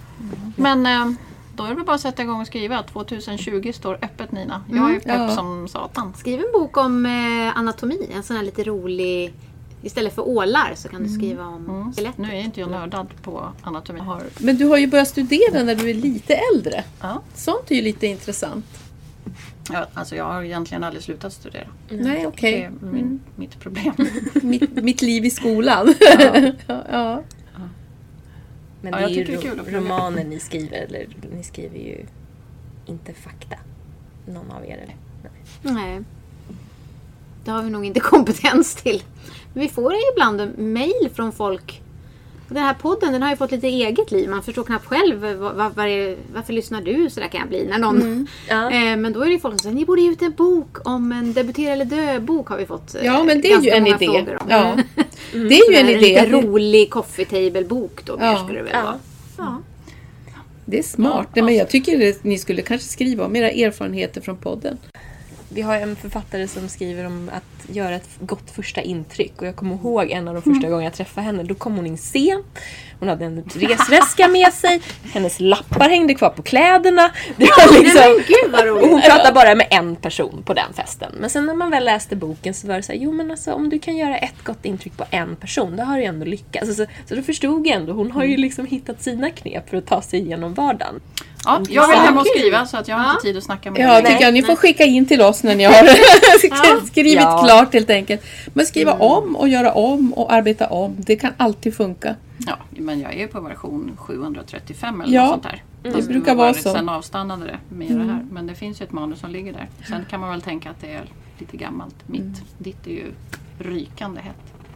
men 0.57 0.87
eh, 0.87 1.11
då 1.57 1.65
är 1.65 1.75
det 1.75 1.83
bara 1.85 1.95
att 1.95 2.01
sätta 2.01 2.23
igång 2.23 2.41
och 2.41 2.47
skriva. 2.47 2.83
2020 2.83 3.73
står 3.75 3.95
öppet 4.03 4.33
Nina. 4.33 4.63
Jag 4.73 4.91
är 4.95 5.01
pepp 5.01 5.05
Ja. 5.07 5.29
som 5.35 5.69
satan. 5.69 6.15
Skriv 6.17 6.41
en 6.41 6.53
bok 6.53 6.77
om 6.77 7.07
eh, 7.07 7.59
anatomi. 7.59 8.11
En 8.15 8.23
sån 8.23 8.37
här 8.37 8.43
lite 8.45 8.65
rolig... 8.65 9.33
Istället 9.83 10.15
för 10.15 10.29
ålar 10.29 10.73
så 10.77 10.89
kan 10.89 11.03
du 11.03 11.09
skriva 11.09 11.47
om 11.47 11.93
skelett. 11.97 12.19
Nu 12.19 12.29
är 12.29 12.41
inte 12.41 12.61
jag 12.61 12.71
nördad 12.71 13.07
på 13.23 13.49
anatomi. 13.63 14.01
Har, 14.01 14.23
Men 14.41 14.57
du 14.57 14.65
har 14.67 14.77
ju 14.77 14.87
börjat 14.87 15.09
studera 15.09 15.63
när 15.63 15.75
du 15.75 15.91
är 15.91 15.95
lite 15.95 16.35
äldre. 16.55 16.85
ja, 17.01 17.23
Sånt 17.35 17.71
är 17.71 17.75
ju 17.75 17.83
lite 17.83 18.07
intressant. 18.07 18.65
ja, 19.73 19.87
alltså 19.95 20.17
jag 20.17 20.25
har 20.25 20.43
egentligen 20.43 20.85
aldrig 20.85 21.03
slutat 21.05 21.33
studera. 21.33 21.67
Nej, 21.91 22.21
Det 22.21 22.27
okej. 22.27 22.63
är 22.63 22.71
min, 22.87 23.21
mitt 23.37 23.61
problem. 23.61 23.93
Mitt, 24.43 24.83
mitt 24.85 25.03
liv 25.03 25.25
i 25.25 25.31
skolan. 25.31 25.95
ja. 26.19 26.53
ja. 26.91 27.23
Men 28.81 28.93
Ja, 28.93 28.99
det 28.99 29.03
jag 29.03 29.11
är 29.11 29.15
ju 29.15 29.25
tycker 29.27 29.55
det 29.65 29.71
är 29.71 29.81
romaner 29.81 30.25
ni 30.25 30.39
skriver, 30.41 30.77
eller 30.79 31.07
ni 31.37 31.43
skriver 31.45 31.79
ju 31.79 32.07
inte 32.87 33.13
fakta. 33.13 33.57
Någon 34.27 34.51
av 34.51 34.65
er 34.65 34.77
eller? 34.77 34.97
Nej. 35.63 35.75
Nej. 35.75 36.01
Det 37.45 37.51
har 37.51 37.63
vi 37.63 37.71
nog 37.71 37.85
inte 37.85 38.01
kompetens 38.15 38.75
till. 38.75 39.03
Men 39.55 39.63
vi 39.63 39.69
får 39.69 39.93
ju 39.93 39.99
ibland 40.13 40.59
mejl 40.59 41.11
från 41.15 41.33
folk. 41.33 41.83
Den 42.49 42.63
här 42.63 42.75
podden 42.75 43.13
den 43.13 43.23
har 43.23 43.31
ju 43.31 43.37
fått 43.37 43.51
lite 43.51 43.67
eget 43.67 44.11
liv. 44.11 44.31
Man 44.31 44.43
förstår 44.43 44.65
knappt 44.65 44.87
själv 44.87 45.25
vad, 45.39 45.75
vad 45.75 45.87
är- 45.89 46.17
varför 46.35 46.53
lyssnar 46.53 46.81
du? 46.83 47.11
Så 47.11 47.21
där 47.21 47.29
kan 47.29 47.41
jag 47.41 47.49
bli. 47.49 47.67
När 47.67 47.79
någon, 47.79 48.27
Ja. 48.49 48.71
eh, 48.93 48.97
men 48.97 49.13
då 49.13 49.21
är 49.21 49.27
det 49.27 49.33
ju 49.33 49.39
folk 49.39 49.55
som 49.55 49.59
säger 49.59 49.77
ni 49.77 49.85
borde 49.85 50.01
ge 50.03 50.11
ut 50.11 50.23
en 50.23 50.33
bok 50.33 50.77
om 50.89 51.13
en 51.13 51.33
debutera 51.33 51.73
eller 51.73 51.85
dö-bok 51.85 52.49
har 52.49 52.57
vi 52.59 52.67
fått. 52.67 52.95
eh, 52.95 53.05
ja, 53.05 53.25
men 53.25 53.41
det 53.41 53.53
är 53.53 53.61
ju 53.61 53.71
en 53.71 53.87
idé. 53.87 53.99
frågor 54.07 54.39
Ja. 55.33 55.39
Det 55.39 55.55
är 55.59 55.71
ju 55.73 55.77
en 55.77 55.89
idé. 55.89 55.99
lite 56.01 56.27
rolig 56.27 56.91
coffee 56.91 57.25
table-bok 57.25 58.05
då 58.05 58.17
Ja. 58.21 58.37
skulle 58.45 58.59
det 58.59 58.65
väl 58.65 58.73
Ja. 58.75 58.83
vara. 58.83 58.99
Ja. 59.39 59.63
Det 60.65 60.79
är 60.79 60.83
smart. 60.83 61.29
Nej, 61.35 61.45
men 61.45 61.55
jag 61.55 61.69
tycker 61.71 62.11
att 62.11 62.25
ni 62.25 62.39
skulle 62.39 62.63
kanske 62.63 62.89
skriva 62.89 63.25
om 63.27 63.37
era 63.37 63.51
erfarenheter 63.51 64.21
från 64.21 64.37
podden. 64.37 64.79
Vi 65.49 65.63
har 65.63 65.77
en 65.77 65.97
författare 65.97 66.49
som 66.49 66.69
skriver 66.69 67.05
om 67.05 67.31
att 67.35 67.75
göra 67.75 67.95
ett 67.95 68.09
gott 68.21 68.51
första 68.51 68.81
intryck. 68.81 69.33
Och 69.41 69.47
jag 69.47 69.57
kommer 69.57 69.75
ihåg 69.75 70.11
en 70.11 70.29
av 70.29 70.35
de 70.35 70.43
första 70.43 70.69
gångerna 70.69 70.85
jag 70.85 70.95
träffade 70.95 71.27
henne. 71.27 71.43
Då 71.43 71.55
kom 71.55 71.77
hon 71.77 71.87
in 71.87 71.99
sent. 71.99 72.47
Hon 72.99 73.09
hade 73.09 73.25
en 73.25 73.45
resväska 73.55 74.29
med 74.29 74.53
sig. 74.53 74.81
Hennes 75.13 75.41
lappar 75.41 75.89
hängde 75.89 76.15
kvar 76.15 76.31
på 76.31 76.43
kläderna. 76.43 77.11
Det 77.37 77.45
var 77.45 77.83
liksom... 77.83 78.83
Och 78.83 78.89
hon 78.89 79.03
pratade 79.03 79.35
bara 79.35 79.55
med 79.55 79.67
en 79.71 79.97
person 79.97 80.43
på 80.45 80.55
den 80.55 80.73
festen. 80.75 81.13
Men 81.21 81.31
sen 81.31 81.47
när 81.47 81.55
man 81.55 81.71
väl 81.71 81.85
läste 81.85 82.17
boken 82.17 82.55
så 82.55 82.69
var 82.69 82.77
det 82.77 82.83
så 82.83 82.93
här, 82.93 82.99
jo 82.99 83.13
men 83.13 83.31
alltså 83.31 83.53
om 83.53 83.69
du 83.71 83.79
kan 83.79 83.97
göra 83.97 84.19
ett 84.19 84.45
gott 84.45 84.65
intryck 84.65 84.97
på 84.97 85.05
en 85.11 85.37
person, 85.37 85.77
då 85.77 85.83
har 85.83 85.97
du 85.97 86.03
ju 86.03 86.07
ändå 86.09 86.25
lyckats. 86.27 86.67
Så, 86.69 86.75
så, 86.75 86.87
så 87.09 87.15
då 87.15 87.23
förstod 87.23 87.67
jag 87.67 87.77
ändå, 87.77 87.93
hon 87.93 88.11
har 88.11 88.25
ju 88.25 88.37
liksom 88.37 88.67
hittat 88.67 89.03
sina 89.03 89.31
knep 89.31 89.71
för 89.71 89.77
att 89.77 89.87
ta 89.87 90.03
sig 90.03 90.21
igenom 90.21 90.55
vardagen. 90.55 91.01
Ja, 91.45 91.61
jag 91.69 91.89
vill 91.89 91.97
hem 91.99 92.19
och 92.19 92.27
skriva 92.27 92.67
så 92.67 92.77
att 92.77 92.89
jag 92.89 92.97
har 92.97 93.11
inte 93.11 93.23
tid 93.23 93.37
att 93.37 93.45
snacka 93.45 93.71
med 93.71 93.81
Ja, 93.81 93.93
dig 93.93 94.03
det 94.03 94.09
tycker 94.09 94.25
jag. 94.25 94.35
Ni 94.35 94.43
får 94.43 94.57
skicka 94.57 94.85
in 94.85 95.07
till 95.07 95.21
oss 95.23 95.43
när 95.43 95.55
ni 95.55 95.65
har 95.65 95.73
skrivit 96.87 97.15
Ja. 97.15 97.43
klart 97.45 97.73
helt 97.73 97.91
enkelt. 97.91 98.23
Men 98.55 98.67
skriva 98.67 98.93
om 98.93 99.37
och 99.37 99.49
göra 99.49 99.73
om 99.73 100.13
och 100.15 100.33
arbeta 100.33 100.67
om. 100.67 100.97
Det 100.99 101.17
kan 101.17 101.33
alltid 101.37 101.75
funka. 101.77 102.15
Ja, 102.47 102.57
men 102.71 103.01
jag 103.01 103.15
är 103.15 103.19
ju 103.19 103.29
på 103.29 103.41
version 103.41 103.97
735 103.99 105.01
eller 105.01 105.15
Ja, 105.15 105.23
något 105.25 105.31
sånt 105.31 105.43
där. 105.43 105.63
det 105.83 105.93
Fast 105.93 106.09
brukar 106.09 106.35
var 106.35 106.45
vara 106.45 106.53
det- 106.53 106.59
så. 106.59 106.73
Sen 106.73 106.89
avstannade 106.89 107.45
det 107.47 107.59
med 107.75 107.89
det 107.97 108.05
här. 108.13 108.27
Men 108.31 108.47
det 108.47 108.55
finns 108.55 108.81
ju 108.81 108.85
ett 108.85 108.93
manus 108.93 109.21
som 109.21 109.31
ligger 109.31 109.53
där. 109.53 109.69
Sen 109.89 110.05
kan 110.11 110.21
man 110.21 110.31
väl 110.31 110.43
tänka 110.43 110.71
att 110.71 110.81
det 110.81 110.93
är 110.93 111.05
lite 111.39 111.57
gammalt. 111.57 111.95
Mitt, 112.07 112.43
ditt 112.59 112.87
är 112.87 112.91
ju 112.91 113.13
rykande 113.59 114.21
hett. 114.21 114.35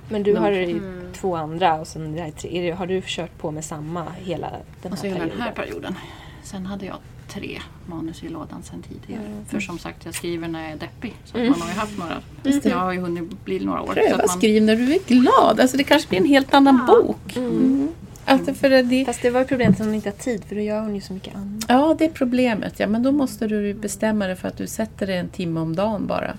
Men 0.09 0.23
du 0.23 0.37
har 0.37 0.51
ju 0.51 0.81
två 1.21 1.37
andra 1.37 1.75
och 1.75 1.87
sen 1.87 2.13
det 2.13 2.21
här 2.23 2.31
tre. 2.31 2.61
det- 2.61 2.71
Har 2.77 2.87
du 2.87 3.03
kört 3.07 3.39
på 3.39 3.51
med 3.51 3.65
samma 3.65 4.05
hela 4.25 4.51
den 4.83 4.93
Alltså 4.93 5.07
här 5.07 5.13
hela 5.15 5.25
den 5.27 5.31
perioden? 5.31 5.43
här 5.43 5.53
perioden. 5.65 5.95
Sen 6.43 6.67
hade 6.67 6.87
jag 6.87 6.97
tre 7.29 7.59
manus 7.87 8.23
i 8.23 8.29
lådan 8.29 8.63
sen 8.63 8.83
tidigare. 8.83 9.45
För 9.49 9.61
som 9.61 9.79
sagt, 9.79 10.05
jag 10.05 10.15
skriver 10.15 10.49
när 10.49 10.63
jag 10.63 10.73
är 10.73 10.77
deppig. 10.77 11.15
Så 11.25 11.39
att 11.39 11.49
man 11.49 11.61
har 11.61 11.69
ju 11.69 11.75
haft 11.75 11.99
några. 11.99 12.23
Jag 12.63 12.77
har 12.79 12.93
ju 12.93 13.01
hunnit 13.01 13.45
bli 13.45 13.61
några 13.65 13.81
år. 13.81 13.87
så 13.87 13.93
Pröva 13.93 14.15
att 14.15 14.27
man, 14.27 14.37
skriv 14.39 14.63
när 14.63 14.77
du 14.77 14.95
är 14.95 14.99
glad. 15.07 15.61
Alltså 15.61 15.77
det 15.77 15.85
kanske 15.85 16.09
blir 16.09 16.21
en 16.21 16.27
helt 16.27 16.55
annan 16.55 16.87
bok. 16.87 17.37
Mm. 17.37 17.89
Alltså 18.25 18.55
för 18.55 18.71
det, 18.83 19.05
Fast 19.05 19.23
det 19.23 19.31
var 19.31 19.45
problemet 19.45 19.81
att 19.81 19.87
hon 19.87 19.95
inte 19.95 20.09
har 20.09 20.17
tid 20.17 20.45
för 20.45 20.55
då 20.55 20.61
gör 20.61 20.81
hon 20.81 20.95
ju 20.95 21.01
så 21.01 21.13
mycket 21.13 21.37
annat. 21.37 21.65
ja, 21.69 21.97
det 21.99 22.05
är 22.05 22.11
problemet. 22.11 22.81
Ja, 22.81 22.87
men 22.87 23.03
då 23.03 23.13
måste 23.13 23.47
du 23.49 23.75
bestämma 23.75 24.27
dig 24.27 24.37
för 24.37 24.49
att 24.49 24.57
du 24.57 24.67
sätter 24.67 25.07
dig 25.07 25.17
en 25.17 25.29
timme 25.29 25.61
om 25.61 25.77
dagen 25.77 26.07
bara. 26.07 26.37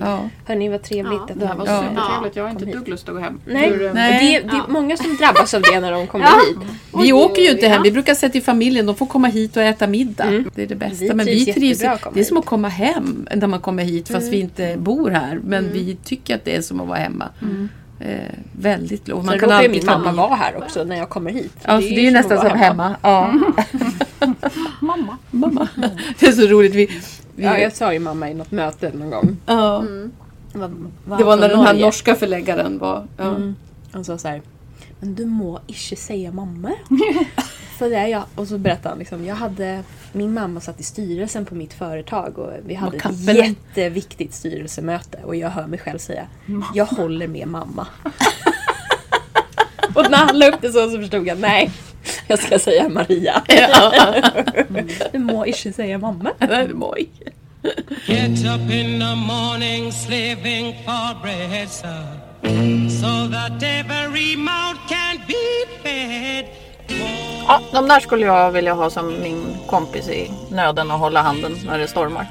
Ja. 0.00 0.28
Hörni, 0.44 0.68
vad 0.68 0.82
trevligt 0.82 1.12
Ja, 1.12 1.32
att 1.32 1.40
det 1.40 1.46
här 1.46 1.54
var 1.54 1.66
Ja. 1.66 1.82
supertrevligt. 1.82 2.36
Jag 2.36 2.44
har 2.44 2.50
inte 2.50 2.64
ett 2.64 2.72
dugg 2.72 2.88
lust 2.88 3.08
att 3.08 3.14
gå 3.14 3.20
hem. 3.20 3.40
Nej, 3.46 3.70
Hur, 3.70 3.86
eh, 3.86 3.92
Nej. 3.94 4.18
Det, 4.20 4.36
är, 4.36 4.50
det 4.50 4.56
är 4.56 4.72
många 4.72 4.96
som 4.96 5.16
drabbas 5.16 5.54
av 5.54 5.62
det 5.62 5.80
när 5.80 5.92
de 5.92 6.06
kommer 6.06 6.24
hit. 6.26 6.70
Vi 6.98 7.12
åker 7.12 7.42
ju 7.42 7.50
inte 7.50 7.68
hem. 7.68 7.82
Vi 7.82 7.92
brukar 7.92 8.14
säga 8.14 8.30
till 8.30 8.42
familjen, 8.42 8.86
de 8.86 8.94
får 8.96 9.06
komma 9.06 9.28
hit 9.28 9.56
och 9.56 9.62
äta 9.62 9.86
middag. 9.86 10.24
Mm. 10.24 10.50
Det 10.54 10.62
är 10.62 10.66
det 10.66 10.74
bästa. 10.74 11.04
Vi 11.04 11.14
men 11.14 11.26
trivs 11.26 11.46
vi 11.48 11.52
trivs 11.52 11.70
jättebra 11.82 11.92
att 11.94 12.00
komma 12.00 12.14
Det 12.14 12.20
är 12.20 12.24
som 12.24 12.36
att 12.36 12.46
komma 12.46 12.68
hem 12.68 13.26
när 13.36 13.46
man 13.46 13.60
kommer 13.60 13.82
hit 13.84 14.08
fast 14.08 14.32
vi 14.32 14.40
inte 14.40 14.76
bor 14.78 15.10
här. 15.10 15.40
Men 15.44 15.72
vi 15.72 15.96
tycker 16.04 16.34
att 16.34 16.44
det 16.44 16.56
är 16.56 16.62
som 16.62 16.80
att 16.80 16.88
vara 16.88 16.98
hemma. 16.98 17.28
Eh, 18.00 18.16
väldigt. 18.52 19.06
Man 19.06 19.16
Man 19.16 19.26
Sen 19.28 19.40
kan 19.40 19.48
råkar 19.48 19.62
ju 19.62 19.68
alltid 19.68 19.70
min 19.70 19.86
mamma 19.86 20.12
vara 20.12 20.34
här 20.34 20.56
också 20.56 20.84
när 20.84 20.96
jag 20.96 21.08
kommer 21.08 21.30
hit. 21.30 21.52
Ja, 21.64 21.80
så 21.80 21.88
det 21.88 21.96
är 21.98 22.00
ju 22.04 22.10
nästan 22.10 22.40
som 22.40 22.58
hemma. 22.58 22.96
Ja. 23.02 23.34
Mamma. 24.80 25.16
Mamma. 25.30 25.68
Det 26.18 26.26
är 26.26 26.32
så 26.32 26.46
roligt. 26.46 26.74
Vi, 26.74 26.90
Ja, 27.36 27.58
jag 27.58 27.72
sa 27.72 27.92
ju 27.92 27.98
mamma 27.98 28.30
i 28.30 28.34
något 28.34 28.50
möte 28.50 28.92
någon 28.94 29.10
gång. 29.10 29.36
ja. 29.46 29.84
Det 30.52 30.58
var, 30.58 30.70
Det 31.18 31.24
var 31.24 31.36
när 31.36 31.48
den 31.48 31.58
här 31.58 31.72
Norge. 31.72 31.84
norska 31.86 32.14
förläggaren 32.14 32.78
var. 32.78 33.06
Ja. 33.16 33.24
Mm. 33.24 33.54
Han 33.92 34.04
sa 34.04 34.18
så 34.18 34.28
här. 34.28 34.42
Men 35.00 35.14
du 35.14 35.26
må 35.26 35.60
inte 35.66 35.96
säga 35.96 36.32
mamma. 36.32 36.72
För 37.78 37.90
det 37.90 37.96
är 37.96 38.06
jag. 38.06 38.22
Och 38.34 38.48
så 38.48 38.58
berättade 38.58 38.88
han 38.88 38.98
liksom. 38.98 39.24
Jag 39.26 39.34
hade, 39.34 39.82
min 40.12 40.34
mamma 40.34 40.60
satt 40.60 40.80
i 40.80 40.82
styrelsen 40.82 41.44
på 41.44 41.54
mitt 41.54 41.72
företag 41.72 42.38
och 42.38 42.50
vi 42.66 42.74
hade 42.74 42.96
ett 42.96 43.36
jätteviktigt 43.36 44.34
styrelsemöte. 44.34 45.18
Och 45.24 45.36
jag 45.36 45.50
hör 45.50 45.66
mig 45.66 45.78
själv 45.78 45.98
säga. 45.98 46.26
Jag 46.74 46.86
håller 46.86 47.28
med 47.28 47.48
mamma. 47.48 47.86
och 49.94 50.10
när 50.10 50.18
han 50.18 50.38
la 50.38 50.48
upp 50.48 50.60
det 50.60 50.72
så, 50.72 50.90
så 50.90 50.98
förstod 50.98 51.26
jag. 51.26 51.38
Nej. 51.40 51.70
Jag 52.28 52.38
ska 52.38 52.58
säga 52.58 52.88
Maria. 52.88 53.42
Du 55.12 55.18
må 55.18 55.46
inte 55.46 55.72
säga 55.72 55.98
mamma. 55.98 56.30
Nej, 56.38 56.68
var 56.72 56.98
inte. 56.98 57.30
Get 58.06 58.30
up 58.46 58.70
in 58.70 59.00
the 59.00 59.14
morning 59.14 59.92
slaving 59.92 60.74
for 60.84 61.22
bread, 61.22 61.68
sir, 61.68 62.06
so 62.90 63.32
that 63.32 63.62
every 63.62 64.36
mouth 64.36 64.78
can 64.88 65.18
be 65.26 65.66
fed. 65.82 66.44
Ja, 67.48 67.60
de 67.72 67.88
där 67.88 68.00
skulle 68.00 68.26
jag 68.26 68.50
vilja 68.50 68.74
ha 68.74 68.90
som 68.90 69.06
min 69.22 69.56
kompis 69.66 70.08
i 70.08 70.30
nöden 70.50 70.90
och 70.90 70.98
hålla 70.98 71.22
handen 71.22 71.58
när 71.66 71.78
det 71.78 71.88
stormar. 71.88 72.26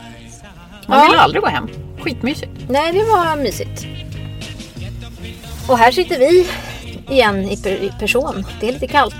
Man 0.88 1.00
Ja. 1.00 1.08
vill 1.12 1.20
aldrig 1.20 1.42
gå 1.44 1.48
hem. 1.50 1.70
Skitmysigt. 2.00 2.52
Nej, 2.70 2.92
det 2.94 3.04
var 3.04 3.36
mysigt. 3.36 3.86
Och 5.70 5.78
här 5.78 5.92
sitter 5.92 6.20
vi 6.20 6.48
igen 7.16 7.50
i, 7.50 7.58
per, 7.58 7.72
i 7.72 7.92
person. 8.00 8.46
Det 8.60 8.68
är 8.70 8.74
lite 8.74 8.88
kallt. 8.88 9.16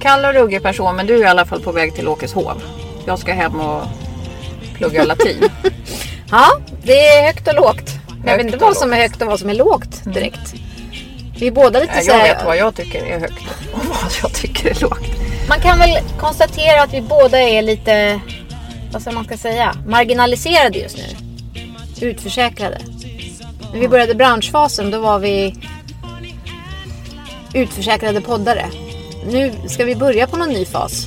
Kall 0.00 0.24
och 0.24 0.34
ruggig 0.34 0.62
person, 0.62 0.96
men 0.96 1.06
du 1.06 1.14
är 1.14 1.20
i 1.20 1.24
alla 1.24 1.44
fall 1.44 1.60
på 1.60 1.72
väg 1.72 1.94
till 1.94 2.08
Åkeshov. 2.08 2.62
Jag 3.06 3.18
ska 3.18 3.32
hem 3.32 3.60
och 3.60 3.82
plugga 4.74 5.04
latin. 5.04 5.48
Ja, 6.30 6.46
det 6.82 7.08
är 7.08 7.26
högt 7.26 7.48
och 7.48 7.54
lågt. 7.54 7.90
jag 8.24 8.30
Högt 8.30 8.38
vet 8.38 8.46
inte 8.46 8.64
vad 8.64 8.76
som 8.76 8.92
är 8.92 8.96
högt 8.96 9.22
och 9.22 9.28
vad 9.28 9.40
som 9.40 9.50
är 9.50 9.54
lågt 9.54 10.04
direkt. 10.04 10.54
Vi 11.38 11.46
är 11.46 11.50
båda 11.50 11.80
lite 11.80 12.00
jag 12.04 12.14
här, 12.14 12.34
vet 12.34 12.44
vad 12.44 12.56
jag 12.56 12.74
tycker 12.74 13.04
är 13.06 13.20
högt 13.20 13.42
och 13.72 13.84
vad 13.88 14.12
jag 14.22 14.32
tycker 14.32 14.70
är 14.70 14.80
lågt. 14.80 15.04
Man 15.48 15.60
kan 15.60 15.78
väl 15.78 15.98
konstatera 16.18 16.82
att 16.82 16.92
vi 16.92 17.00
båda 17.00 17.40
är 17.40 17.62
lite, 17.62 18.20
vad 18.92 19.02
ska 19.02 19.10
man 19.12 19.24
ska 19.24 19.36
säga, 19.36 19.74
marginaliserade 19.86 20.78
just 20.78 20.96
nu. 20.96 21.04
Utförsäkrade. 22.06 22.78
När 23.72 23.80
vi 23.80 23.88
började 23.88 24.14
branschfasen 24.14 24.90
då 24.90 24.98
var 24.98 25.18
vi 25.18 25.54
utförsäkrade 27.54 28.20
poddare. 28.20 28.66
Nu 29.26 29.52
ska 29.68 29.84
vi 29.84 29.96
börja 29.96 30.26
på 30.26 30.36
någon 30.36 30.48
ny 30.48 30.64
fas. 30.64 31.06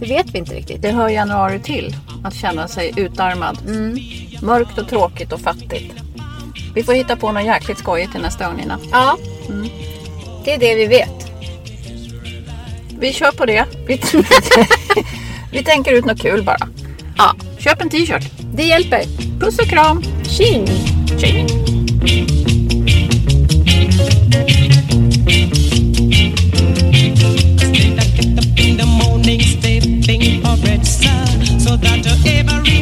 Det 0.00 0.06
vet 0.06 0.34
vi 0.34 0.38
inte 0.38 0.54
riktigt. 0.54 0.82
Det 0.82 0.90
hör 0.90 1.08
januari 1.08 1.60
till, 1.60 1.96
att 2.24 2.34
känna 2.34 2.68
sig 2.68 2.92
utarmad. 2.96 3.58
Mörkt 4.42 4.78
och 4.78 4.88
tråkigt 4.88 5.32
och 5.32 5.40
fattigt. 5.40 5.94
Vi 6.74 6.82
får 6.82 6.92
hitta 6.92 7.16
på 7.16 7.32
något 7.32 7.44
jäkligt 7.44 7.78
skojigt 7.78 8.12
till 8.12 8.20
nästa 8.20 8.46
gång 8.46 8.56
Nina. 8.56 8.78
Ja, 8.92 9.18
det 10.44 10.54
är 10.54 10.58
det 10.58 10.74
vi 10.74 10.86
vet. 10.86 11.30
Vi 12.98 13.12
kör 13.12 13.32
på 13.32 13.46
det. 13.46 13.64
Vi, 13.86 14.00
vi 15.52 15.64
tänker 15.64 15.92
ut 15.92 16.04
något 16.04 16.20
kul 16.20 16.42
bara. 16.42 16.68
Ja, 17.16 17.34
köp 17.58 17.82
en 17.82 17.90
t-shirt. 17.90 18.30
Det 18.54 18.62
hjälper. 18.62 19.02
Puss 19.40 19.58
och 19.58 19.66
kram. 19.66 20.02
Tjing! 20.28 20.66
Tjing. 21.18 21.83
lobster 30.84 31.58
so 31.58 31.76
that 31.76 32.06
every 32.26 32.73